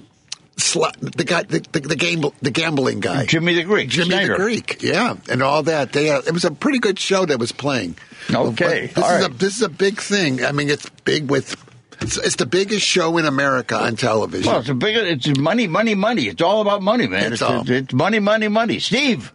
sla- 0.58 0.92
the 1.16 1.24
guy, 1.24 1.42
the, 1.44 1.60
the, 1.72 1.80
the 1.80 1.96
game, 1.96 2.22
the 2.42 2.50
gambling 2.50 3.00
guy, 3.00 3.24
Jimmy 3.26 3.54
the 3.54 3.64
Greek, 3.64 3.88
Jimmy 3.88 4.10
Snyder. 4.10 4.34
the 4.34 4.42
Greek, 4.42 4.82
yeah, 4.82 5.16
and 5.30 5.42
all 5.42 5.62
that. 5.64 5.92
They, 5.92 6.10
uh, 6.10 6.20
it 6.26 6.32
was 6.32 6.44
a 6.44 6.50
pretty 6.50 6.78
good 6.78 6.98
show 6.98 7.24
that 7.26 7.38
was 7.38 7.52
playing. 7.52 7.96
Okay, 8.32 8.90
But 8.94 8.94
this 8.94 9.04
all 9.04 9.16
is 9.16 9.26
a 9.26 9.28
this 9.30 9.56
is 9.56 9.62
a 9.62 9.68
big 9.70 10.00
thing. 10.00 10.44
I 10.44 10.52
mean, 10.52 10.68
it's 10.68 10.88
big 11.04 11.30
with. 11.30 11.56
It's, 12.00 12.16
it's 12.16 12.36
the 12.36 12.46
biggest 12.46 12.86
show 12.86 13.18
in 13.18 13.24
America 13.24 13.74
on 13.76 13.96
television. 13.96 14.48
Well, 14.50 14.60
it's 14.60 14.68
a 14.68 14.74
big. 14.74 14.94
It's 14.96 15.36
money, 15.38 15.66
money, 15.66 15.94
money. 15.96 16.28
It's 16.28 16.42
all 16.42 16.60
about 16.60 16.80
money, 16.82 17.06
man. 17.08 17.32
It's 17.32 17.40
It's, 17.40 17.42
all- 17.42 17.68
it's 17.68 17.92
money, 17.92 18.20
money, 18.20 18.46
money. 18.48 18.78
Steve. 18.78 19.32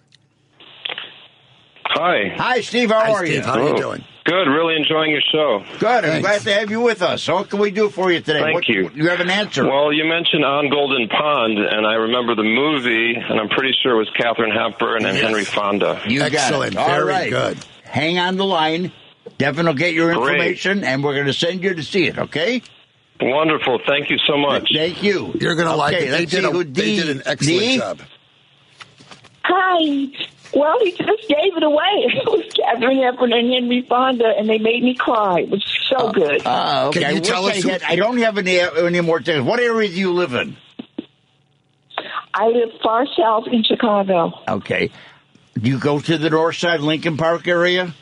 Hi. 1.86 2.34
Hi, 2.38 2.62
Steve. 2.62 2.90
How 2.92 3.00
Hi, 3.02 3.12
are 3.12 3.26
Steve. 3.26 3.36
you? 3.36 3.42
How 3.44 3.60
are 3.60 3.68
you 3.70 3.76
doing? 3.78 4.04
Good. 4.26 4.48
Really 4.48 4.76
enjoying 4.78 5.12
your 5.12 5.22
show. 5.34 5.66
Good. 5.80 6.06
I'm 6.06 6.22
glad 6.22 6.42
to 6.44 6.54
have 6.54 6.72
you 6.72 6.80
with 6.80 7.02
us. 7.02 7.24
So 7.24 7.36
what 7.36 7.50
can 7.50 7.60
we 7.60 7.72
do 7.72 7.90
for 7.90 8.10
you 8.12 8.22
today? 8.22 8.40
Thank 8.40 8.54
What- 8.56 8.70
you. 8.70 8.90
You 8.96 9.10
have 9.10 9.20
an 9.20 9.30
answer. 9.30 9.66
Well, 9.68 9.92
you 9.92 10.06
mentioned 10.06 10.46
On 10.46 10.70
Golden 10.70 11.10
Pond, 11.10 11.58
and 11.60 11.86
I 11.86 11.96
remember 11.96 12.34
the 12.34 12.44
movie, 12.44 13.16
and 13.16 13.40
I'm 13.40 13.50
pretty 13.50 13.76
sure 13.84 13.96
it 13.96 13.98
was 13.98 14.10
Katharine 14.18 14.52
Hepburn 14.52 15.06
and 15.06 15.16
Yes. 15.18 15.26
Henry 15.26 15.44
Fonda. 15.44 16.02
you 16.08 16.20
got 16.20 16.28
it. 16.32 16.36
Excellent. 16.36 16.78
All 16.78 16.88
Very 16.88 17.04
right. 17.06 17.30
good. 17.30 17.58
Hang 17.84 18.18
on 18.18 18.38
the 18.38 18.46
line. 18.46 18.92
Devin 19.38 19.66
will 19.66 19.74
get 19.74 19.94
your 19.94 20.14
Great. 20.14 20.22
information, 20.36 20.84
and 20.86 21.04
we're 21.04 21.14
going 21.16 21.28
to 21.28 21.34
send 21.34 21.62
you 21.64 21.74
to 21.74 21.84
see 21.84 22.06
it. 22.06 22.18
Okay? 22.18 22.62
Wonderful. 23.22 23.80
Thank 23.86 24.10
you 24.10 24.18
so 24.26 24.38
much. 24.38 24.70
Thank 24.74 25.04
you. 25.04 25.34
You're 25.40 25.56
going 25.56 25.68
to 25.68 25.76
like 25.76 25.96
it. 25.96 26.06
They 26.06 26.12
let's 26.12 26.32
did, 26.32 26.42
see 26.44 26.48
a, 26.48 26.52
who 26.52 26.64
they 26.64 26.96
did 26.96 27.10
an 27.10 27.24
excellent 27.26 27.60
D? 27.60 27.78
job. 27.78 28.00
Hi. 29.44 30.08
Well, 30.56 30.78
he 30.84 30.92
just 30.92 31.28
gave 31.28 31.58
it 31.58 31.64
away. 31.64 31.82
It 32.06 32.26
was 32.28 32.46
Katharine 32.54 33.02
Hepburn 33.02 33.34
and 33.34 33.52
Henry 33.54 33.82
Fonda, 33.88 34.34
and 34.38 34.48
they 34.48 34.60
made 34.60 34.84
me 34.84 34.94
cry. 34.96 35.42
It 35.42 35.50
was 35.50 35.64
so 35.90 36.12
good. 36.12 36.42
Ah, 36.46 36.86
okay. 36.88 37.02
Can 37.02 37.12
you 37.12 37.18
I 37.18 37.20
tell 37.22 37.46
us 37.46 37.66
I, 37.66 37.72
had, 37.72 37.84
I 37.84 37.96
don't 37.96 38.18
have 38.20 38.38
any 38.38 38.60
any 38.60 39.02
more 39.02 39.22
things. 39.22 39.42
What 39.44 39.60
area 39.60 39.90
do 39.90 39.96
you 39.96 40.14
live 40.14 40.34
in? 40.34 40.56
I 42.34 42.48
live 42.48 42.70
far 42.84 43.06
south 43.18 43.46
in 43.52 43.64
Chicago. 43.64 44.34
Okay. 44.48 44.92
Do 45.60 45.70
you 45.70 45.78
go 45.80 46.00
to 46.00 46.18
the 46.18 46.30
north 46.30 46.56
side 46.58 46.80
Lincoln 46.82 47.16
Park 47.18 47.48
area? 47.48 47.94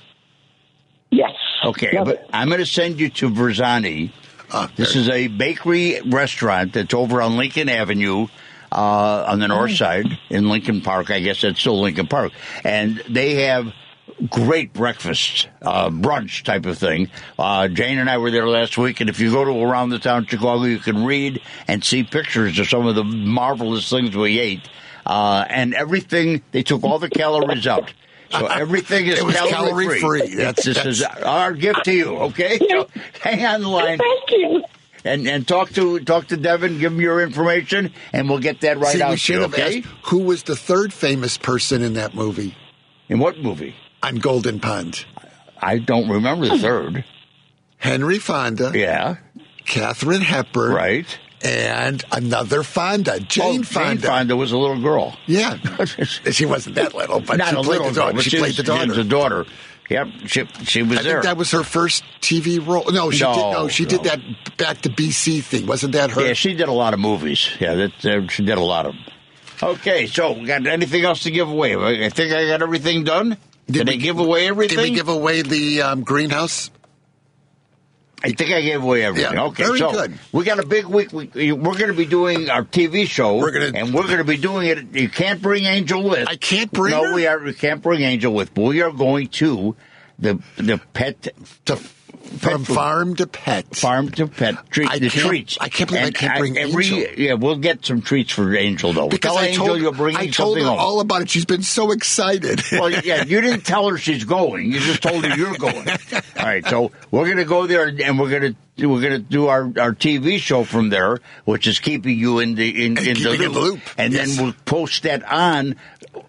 Yes. 1.10 1.32
Okay, 1.66 1.92
Love 1.98 2.06
but 2.06 2.16
it. 2.16 2.30
I'm 2.32 2.48
going 2.48 2.60
to 2.60 2.66
send 2.66 3.00
you 3.00 3.10
to 3.10 3.30
Verzani. 3.30 4.12
Ah, 4.54 4.72
This 4.78 4.96
is 4.96 5.10
a 5.10 5.28
bakery 5.28 6.00
restaurant 6.06 6.74
that's 6.74 6.94
over 6.94 7.22
on 7.22 7.36
Lincoln 7.38 7.68
Avenue 7.68 8.28
uh, 8.72 9.26
on 9.28 9.40
the 9.40 9.48
north 9.48 9.76
side 9.76 10.06
in 10.30 10.50
Lincoln 10.50 10.82
Park. 10.82 11.12
I 11.12 11.20
guess 11.20 11.42
that's 11.42 11.60
still 11.60 11.82
Lincoln 11.82 12.08
Park. 12.08 12.32
And 12.64 13.02
they 13.10 13.44
have 13.46 13.74
great 14.30 14.72
breakfast, 14.74 15.50
uh, 15.62 15.90
brunch 15.90 16.44
type 16.44 16.66
of 16.66 16.78
thing. 16.78 17.10
Uh, 17.40 17.68
Jane 17.68 17.98
and 17.98 18.10
I 18.10 18.18
were 18.20 18.30
there 18.32 18.48
last 18.48 18.78
week, 18.78 19.02
and 19.02 19.10
if 19.10 19.20
you 19.20 19.32
go 19.32 19.44
to 19.44 19.52
around 19.64 19.90
the 19.90 20.00
town 20.00 20.24
of 20.24 20.30
Chicago, 20.30 20.64
you 20.64 20.80
can 20.80 21.06
read 21.06 21.42
and 21.68 21.84
see 21.84 22.04
pictures 22.04 22.60
of 22.60 22.68
some 22.68 22.86
of 22.86 22.96
the 22.96 23.04
marvelous 23.04 23.90
things 23.90 24.16
we 24.16 24.40
ate. 24.40 24.70
Uh, 25.06 25.46
and 25.50 25.74
everything, 25.74 26.44
they 26.52 26.62
took 26.62 26.84
all 26.84 27.00
the 27.00 27.10
calories 27.10 27.66
out. 27.66 27.92
So 28.30 28.46
everything 28.48 29.08
is 29.08 29.24
was 29.24 29.36
calorie 29.36 29.88
free. 29.88 30.00
calorie-free. 30.00 30.36
That's- 30.36 30.64
this 30.66 30.86
is 30.86 31.02
our 31.04 31.54
gift 31.54 31.86
to 31.86 31.92
you. 31.94 32.16
Okay, 32.18 32.60
hang 33.22 33.46
on 33.46 33.62
the 33.62 33.68
line 33.68 33.98
Thank 33.98 34.30
you. 34.32 34.64
And 35.04 35.28
and 35.28 35.48
talk 35.48 35.72
to 35.74 36.00
talk 36.02 36.28
to 36.28 36.38
Devin. 36.38 36.78
Give 36.80 36.92
him 36.94 37.02
your 37.02 37.22
information, 37.22 37.92
and 38.14 38.30
we'll 38.30 38.40
get 38.40 38.62
that 38.62 38.78
right 38.78 38.94
See, 38.96 39.02
out 39.02 39.12
we 39.12 39.18
should 39.18 39.42
have 39.42 39.54
Okay. 39.54 39.80
asked 39.80 39.88
who 40.04 40.20
was 40.20 40.44
the 40.44 40.56
third 40.56 40.94
famous 40.94 41.38
person 41.38 41.82
in 41.82 41.94
that 41.94 42.14
movie 42.14 42.56
In 43.10 43.18
what 43.20 43.40
movie? 43.40 43.76
on 44.04 44.16
Golden 44.18 44.60
Pond. 44.60 45.06
I 45.60 45.78
don't 45.80 46.10
remember 46.10 46.48
the 46.50 46.58
third. 46.60 47.04
Henry 47.78 48.20
Fonda, 48.20 48.72
Yeah, 48.76 49.16
Katharine 49.66 50.22
Hepburn, 50.22 50.72
right. 50.74 51.20
and 51.44 52.04
another 52.12 52.62
Fonda, 52.62 53.20
Jane 53.20 53.44
oh, 53.44 53.54
Jane 53.54 53.64
Fonda. 53.64 54.08
Fonda 54.08 54.36
was 54.36 54.52
a 54.52 54.58
little 54.58 54.80
girl. 54.82 55.18
Yeah, 55.26 55.58
she 56.32 56.46
wasn't 56.46 56.76
that 56.76 56.94
little, 56.94 57.22
but 57.22 57.38
Not 57.38 57.50
she 57.50 57.56
a 57.56 57.58
played 57.64 57.68
little 57.68 57.88
the 57.90 57.94
daughter. 57.96 58.14
but 58.14 58.24
she 58.24 58.38
played 58.38 58.56
the 58.56 58.64
daughter. 58.64 58.94
She 58.94 59.02
the 59.02 59.10
daughter. 59.10 59.46
Yep, 59.92 60.08
she 60.26 60.46
she 60.64 60.84
was 60.84 61.00
I 61.00 61.02
there. 61.04 61.12
think 61.14 61.24
that 61.26 61.38
was 61.38 61.52
her 61.52 61.64
first 61.64 62.04
TV 62.22 62.66
role. 62.66 62.86
No, 62.92 63.12
she 63.12 63.24
No, 63.24 63.34
did. 63.34 63.42
No, 63.52 63.68
she 63.68 63.86
did 63.86 64.04
that 64.04 64.20
back 64.58 64.80
to 64.82 64.90
BC 64.90 65.44
thing. 65.44 65.68
Wasn't 65.68 65.92
that 65.94 66.12
her? 66.12 66.28
yeah, 66.28 66.34
she 66.34 66.54
did 66.54 66.70
a 66.70 66.72
lot 66.72 66.94
of 66.94 67.00
movies. 67.00 67.50
Yeah, 67.60 67.76
that 67.76 68.06
uh, 68.06 68.28
she 68.30 68.44
did 68.46 68.58
a 68.58 68.62
lot 68.64 68.86
of 68.86 68.94
them. 68.94 69.04
Okay, 69.64 70.08
so 70.08 70.32
we 70.32 70.46
got 70.46 70.66
anything 70.66 71.04
else 71.04 71.24
to 71.24 71.32
give 71.32 71.50
away? 71.50 71.76
I 71.76 72.10
think 72.10 72.34
I 72.34 72.48
got 72.48 72.62
everything 72.62 73.04
done. 73.04 73.38
Did, 73.70 73.88
I 73.90 73.94
we- 73.94 73.98
give 73.98 74.18
away 74.18 74.48
everything? 74.48 74.78
Did 74.78 74.84
we 74.90 74.96
give 74.96 75.08
away 75.10 75.42
the 75.44 75.82
um, 75.84 76.04
greenhouse? 76.04 76.72
I 78.24 78.32
think 78.34 78.52
I 78.52 78.62
gave 78.62 78.84
away 78.84 79.04
everything. 79.04 79.34
Yeah, 79.34 79.46
okay, 79.46 79.64
very 79.64 79.80
so 79.80 79.92
good. 79.92 80.14
we 80.32 80.44
got 80.44 80.60
a 80.60 80.66
big 80.66 80.86
week. 80.86 81.12
We, 81.12 81.52
we're 81.52 81.76
going 81.78 81.88
to 81.88 81.94
be 81.94 82.06
doing 82.06 82.50
our 82.50 82.64
TV 82.64 83.08
show. 83.08 83.38
We're 83.38 83.52
gonna- 83.52 83.72
and 83.78 83.94
we're 83.94 84.06
going 84.06 84.20
to 84.20 84.24
be 84.24 84.38
doing 84.38 84.68
it. 84.68 84.94
You 84.96 85.10
can't 85.10 85.42
bring 85.42 85.66
Angel 85.66 86.04
with. 86.04 86.28
I 86.28 86.36
can't 86.36 86.72
bring 86.72 86.92
No, 86.92 87.04
her? 87.06 87.14
we 87.16 87.26
are. 87.28 87.40
We 87.40 87.54
can't 87.54 87.82
bring 87.82 88.02
Angel 88.02 88.34
with. 88.34 88.54
But 88.54 88.62
we 88.64 88.82
are 88.82 88.92
going 88.92 89.28
to 89.30 89.76
the 90.20 90.40
the 90.58 90.80
pet 90.94 91.30
To, 91.66 91.80
from 92.22 92.64
food. 92.64 92.76
farm 92.76 93.16
to 93.16 93.28
pet. 93.28 93.76
farm 93.76 94.10
to 94.12 94.28
pet 94.28 94.56
treat 94.70 94.90
I 94.90 95.00
the 95.00 95.10
treats. 95.10 95.58
I 95.60 95.70
can't 95.70 95.90
believe 95.90 96.06
I 96.06 96.12
can't 96.12 96.40
bring 96.40 96.58
every, 96.58 96.86
Angel. 96.86 97.14
Yeah, 97.18 97.34
we'll 97.34 97.58
get 97.58 97.86
some 97.86 98.02
treats 98.02 98.32
for 98.32 98.56
Angel 98.56 98.94
though. 98.94 99.10
Because 99.10 99.32
Tell 99.34 99.44
I 99.44 99.48
Angel 99.48 99.68
told, 99.68 99.82
you're 99.82 99.92
bringing 99.92 100.20
I 100.22 100.28
told 100.28 100.58
her 100.58 100.64
home. 100.64 100.80
all 100.80 101.00
about 101.02 101.22
it. 101.22 101.30
She's 101.30 101.46
been 101.46 101.64
so 101.64 101.92
excited. 101.92 102.62
Well, 102.72 102.90
yeah, 102.90 103.24
you 103.26 103.42
didn't 103.42 103.62
tell 103.62 103.90
her 103.90 103.98
she's 103.98 104.24
going. 104.24 104.72
You 104.72 104.80
just 104.80 105.04
told 105.04 105.24
her 105.26 105.36
you're 105.36 105.56
going. 105.56 105.88
All 106.40 106.46
right, 106.46 106.66
so 106.66 106.92
we're 107.12 107.26
going 107.26 107.38
to 107.38 107.46
go 107.46 107.68
there 107.68 107.88
and 107.88 108.18
we're 108.18 108.30
going 108.30 108.54
to 108.54 108.56
we're 108.78 109.02
going 109.02 109.12
to 109.14 109.20
do 109.20 109.48
our, 109.48 109.64
our 109.64 109.94
TV 109.94 110.38
show 110.40 110.64
from 110.64 110.90
there, 110.90 111.20
which 111.46 111.68
is 111.68 111.80
keeping 111.80 112.18
you 112.18 112.40
in 112.40 112.56
the 112.56 112.86
in, 112.86 112.98
in, 112.98 113.16
the, 113.16 113.32
in 113.34 113.40
the 113.42 113.50
loop. 113.50 113.54
loop, 113.56 113.80
and 113.98 114.14
yes. 114.14 114.36
then 114.36 114.44
we'll 114.46 114.56
post 114.66 115.04
that 115.04 115.24
on. 115.24 115.76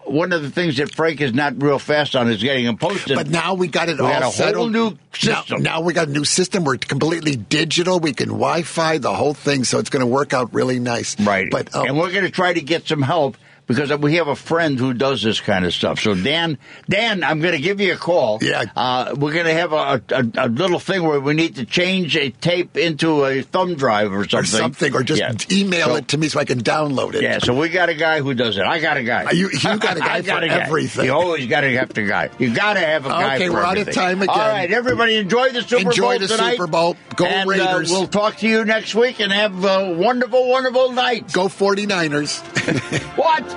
One 0.05 0.31
of 0.31 0.41
the 0.41 0.49
things 0.49 0.77
that 0.77 0.93
Frank 0.93 1.19
is 1.21 1.33
not 1.33 1.61
real 1.61 1.79
fast 1.79 2.15
on 2.15 2.29
is 2.29 2.41
getting 2.41 2.65
them 2.65 2.77
posted. 2.77 3.15
But 3.17 3.29
now 3.29 3.53
we 3.55 3.67
got 3.67 3.89
it 3.89 3.97
We 3.97 4.05
all 4.05 4.11
got 4.11 4.21
a 4.21 4.25
whole 4.25 4.31
settled. 4.31 4.71
new 4.71 4.91
Now- 4.91 4.97
system. 5.13 5.63
Now, 5.63 5.81
we 5.81 5.93
got 5.93 6.07
a 6.07 6.11
new 6.11 6.25
system. 6.25 6.63
We're 6.63 6.77
completely 6.77 7.35
digital. 7.35 7.99
We 7.99 8.13
can 8.13 8.27
Wi-Fi 8.29 8.99
the 8.99 9.13
whole 9.13 9.33
thing, 9.33 9.63
so 9.63 9.79
it's 9.79 9.89
going 9.89 10.01
to 10.01 10.07
work 10.07 10.33
out 10.33 10.53
really 10.53 10.79
nice. 10.79 11.19
Right. 11.19 11.49
But 11.49 11.73
um, 11.75 11.87
and 11.87 11.97
we're 11.97 12.11
going 12.11 12.23
to 12.25 12.29
try 12.31 12.53
to 12.53 12.61
get 12.61 12.87
some 12.87 13.01
help 13.01 13.37
because 13.67 13.93
we 13.97 14.15
have 14.15 14.27
a 14.27 14.35
friend 14.35 14.77
who 14.77 14.93
does 14.93 15.21
this 15.21 15.39
kind 15.39 15.65
of 15.65 15.73
stuff. 15.73 15.99
So 15.99 16.15
Dan, 16.15 16.57
Dan, 16.89 17.23
I'm 17.23 17.39
going 17.39 17.53
to 17.55 17.61
give 17.61 17.79
you 17.79 17.93
a 17.93 17.97
call. 17.97 18.39
Yeah. 18.41 18.63
Uh, 18.75 19.15
we're 19.17 19.33
going 19.33 19.45
to 19.45 19.53
have 19.53 19.71
a, 19.73 20.01
a, 20.09 20.47
a 20.47 20.49
little 20.49 20.79
thing 20.79 21.03
where 21.03 21.19
we 21.19 21.33
need 21.33 21.55
to 21.55 21.65
change 21.65 22.15
a 22.17 22.29
tape 22.29 22.75
into 22.77 23.23
a 23.25 23.41
thumb 23.41 23.75
drive 23.75 24.11
or 24.11 24.27
something. 24.27 24.39
or 24.39 24.63
something, 24.63 24.93
or 24.93 25.03
just 25.03 25.19
Yeah. 25.21 25.33
email 25.51 25.87
So- 25.87 25.95
it 25.95 26.07
to 26.09 26.17
me 26.17 26.27
so 26.29 26.39
I 26.39 26.45
can 26.45 26.59
download 26.61 27.15
it. 27.15 27.23
Yeah, 27.23 27.39
so 27.39 27.53
we 27.57 27.69
got 27.69 27.89
a 27.89 27.93
guy 27.93 28.19
who 28.21 28.33
does 28.33 28.57
it. 28.57 28.63
I 28.63 28.79
got 28.79 28.97
a 28.97 29.03
guy. 29.03 29.25
Uh, 29.25 29.31
you- 29.31 29.49
you 29.51 29.77
got 29.79 29.97
a 29.97 29.99
guy 29.99 30.21
for 30.21 30.37
a 30.39 30.47
guy. 30.47 31.03
You 31.03 31.13
always 31.13 31.47
got 31.47 31.61
to 31.61 31.77
have 31.77 31.89
a 31.97 32.01
guy. 32.03 32.29
You 32.39 32.53
got 32.53 32.73
to 32.73 32.79
have 32.81 33.05
a 33.05 33.09
guy. 33.09 33.35
Okay, 33.35 33.49
we're 33.49 33.63
out 33.63 33.77
of 33.77 33.91
time 33.93 34.21
again. 34.21 34.29
All 34.35 34.47
right, 34.49 34.71
everybody, 34.71 35.15
enjoy 35.15 35.51
the 35.51 35.61
Super 35.61 35.89
Enjoy 35.89 36.01
Bowl 36.01 36.11
Enjoy 36.13 36.27
the 36.27 36.35
tonight. 36.35 36.51
Super 36.51 36.67
Bowl. 36.67 36.97
Go 37.15 37.25
and, 37.25 37.49
Raiders. 37.49 37.91
Uh, 37.91 37.95
we'll 37.95 38.07
talk 38.07 38.37
to 38.37 38.47
you 38.47 38.65
next 38.65 38.93
week 38.95 39.19
and 39.19 39.31
have 39.31 39.63
a 39.63 39.93
wonderful, 39.93 40.49
wonderful 40.49 40.91
night. 40.91 41.31
Go 41.31 41.47
49ers. 41.47 42.41
What? 43.17 43.43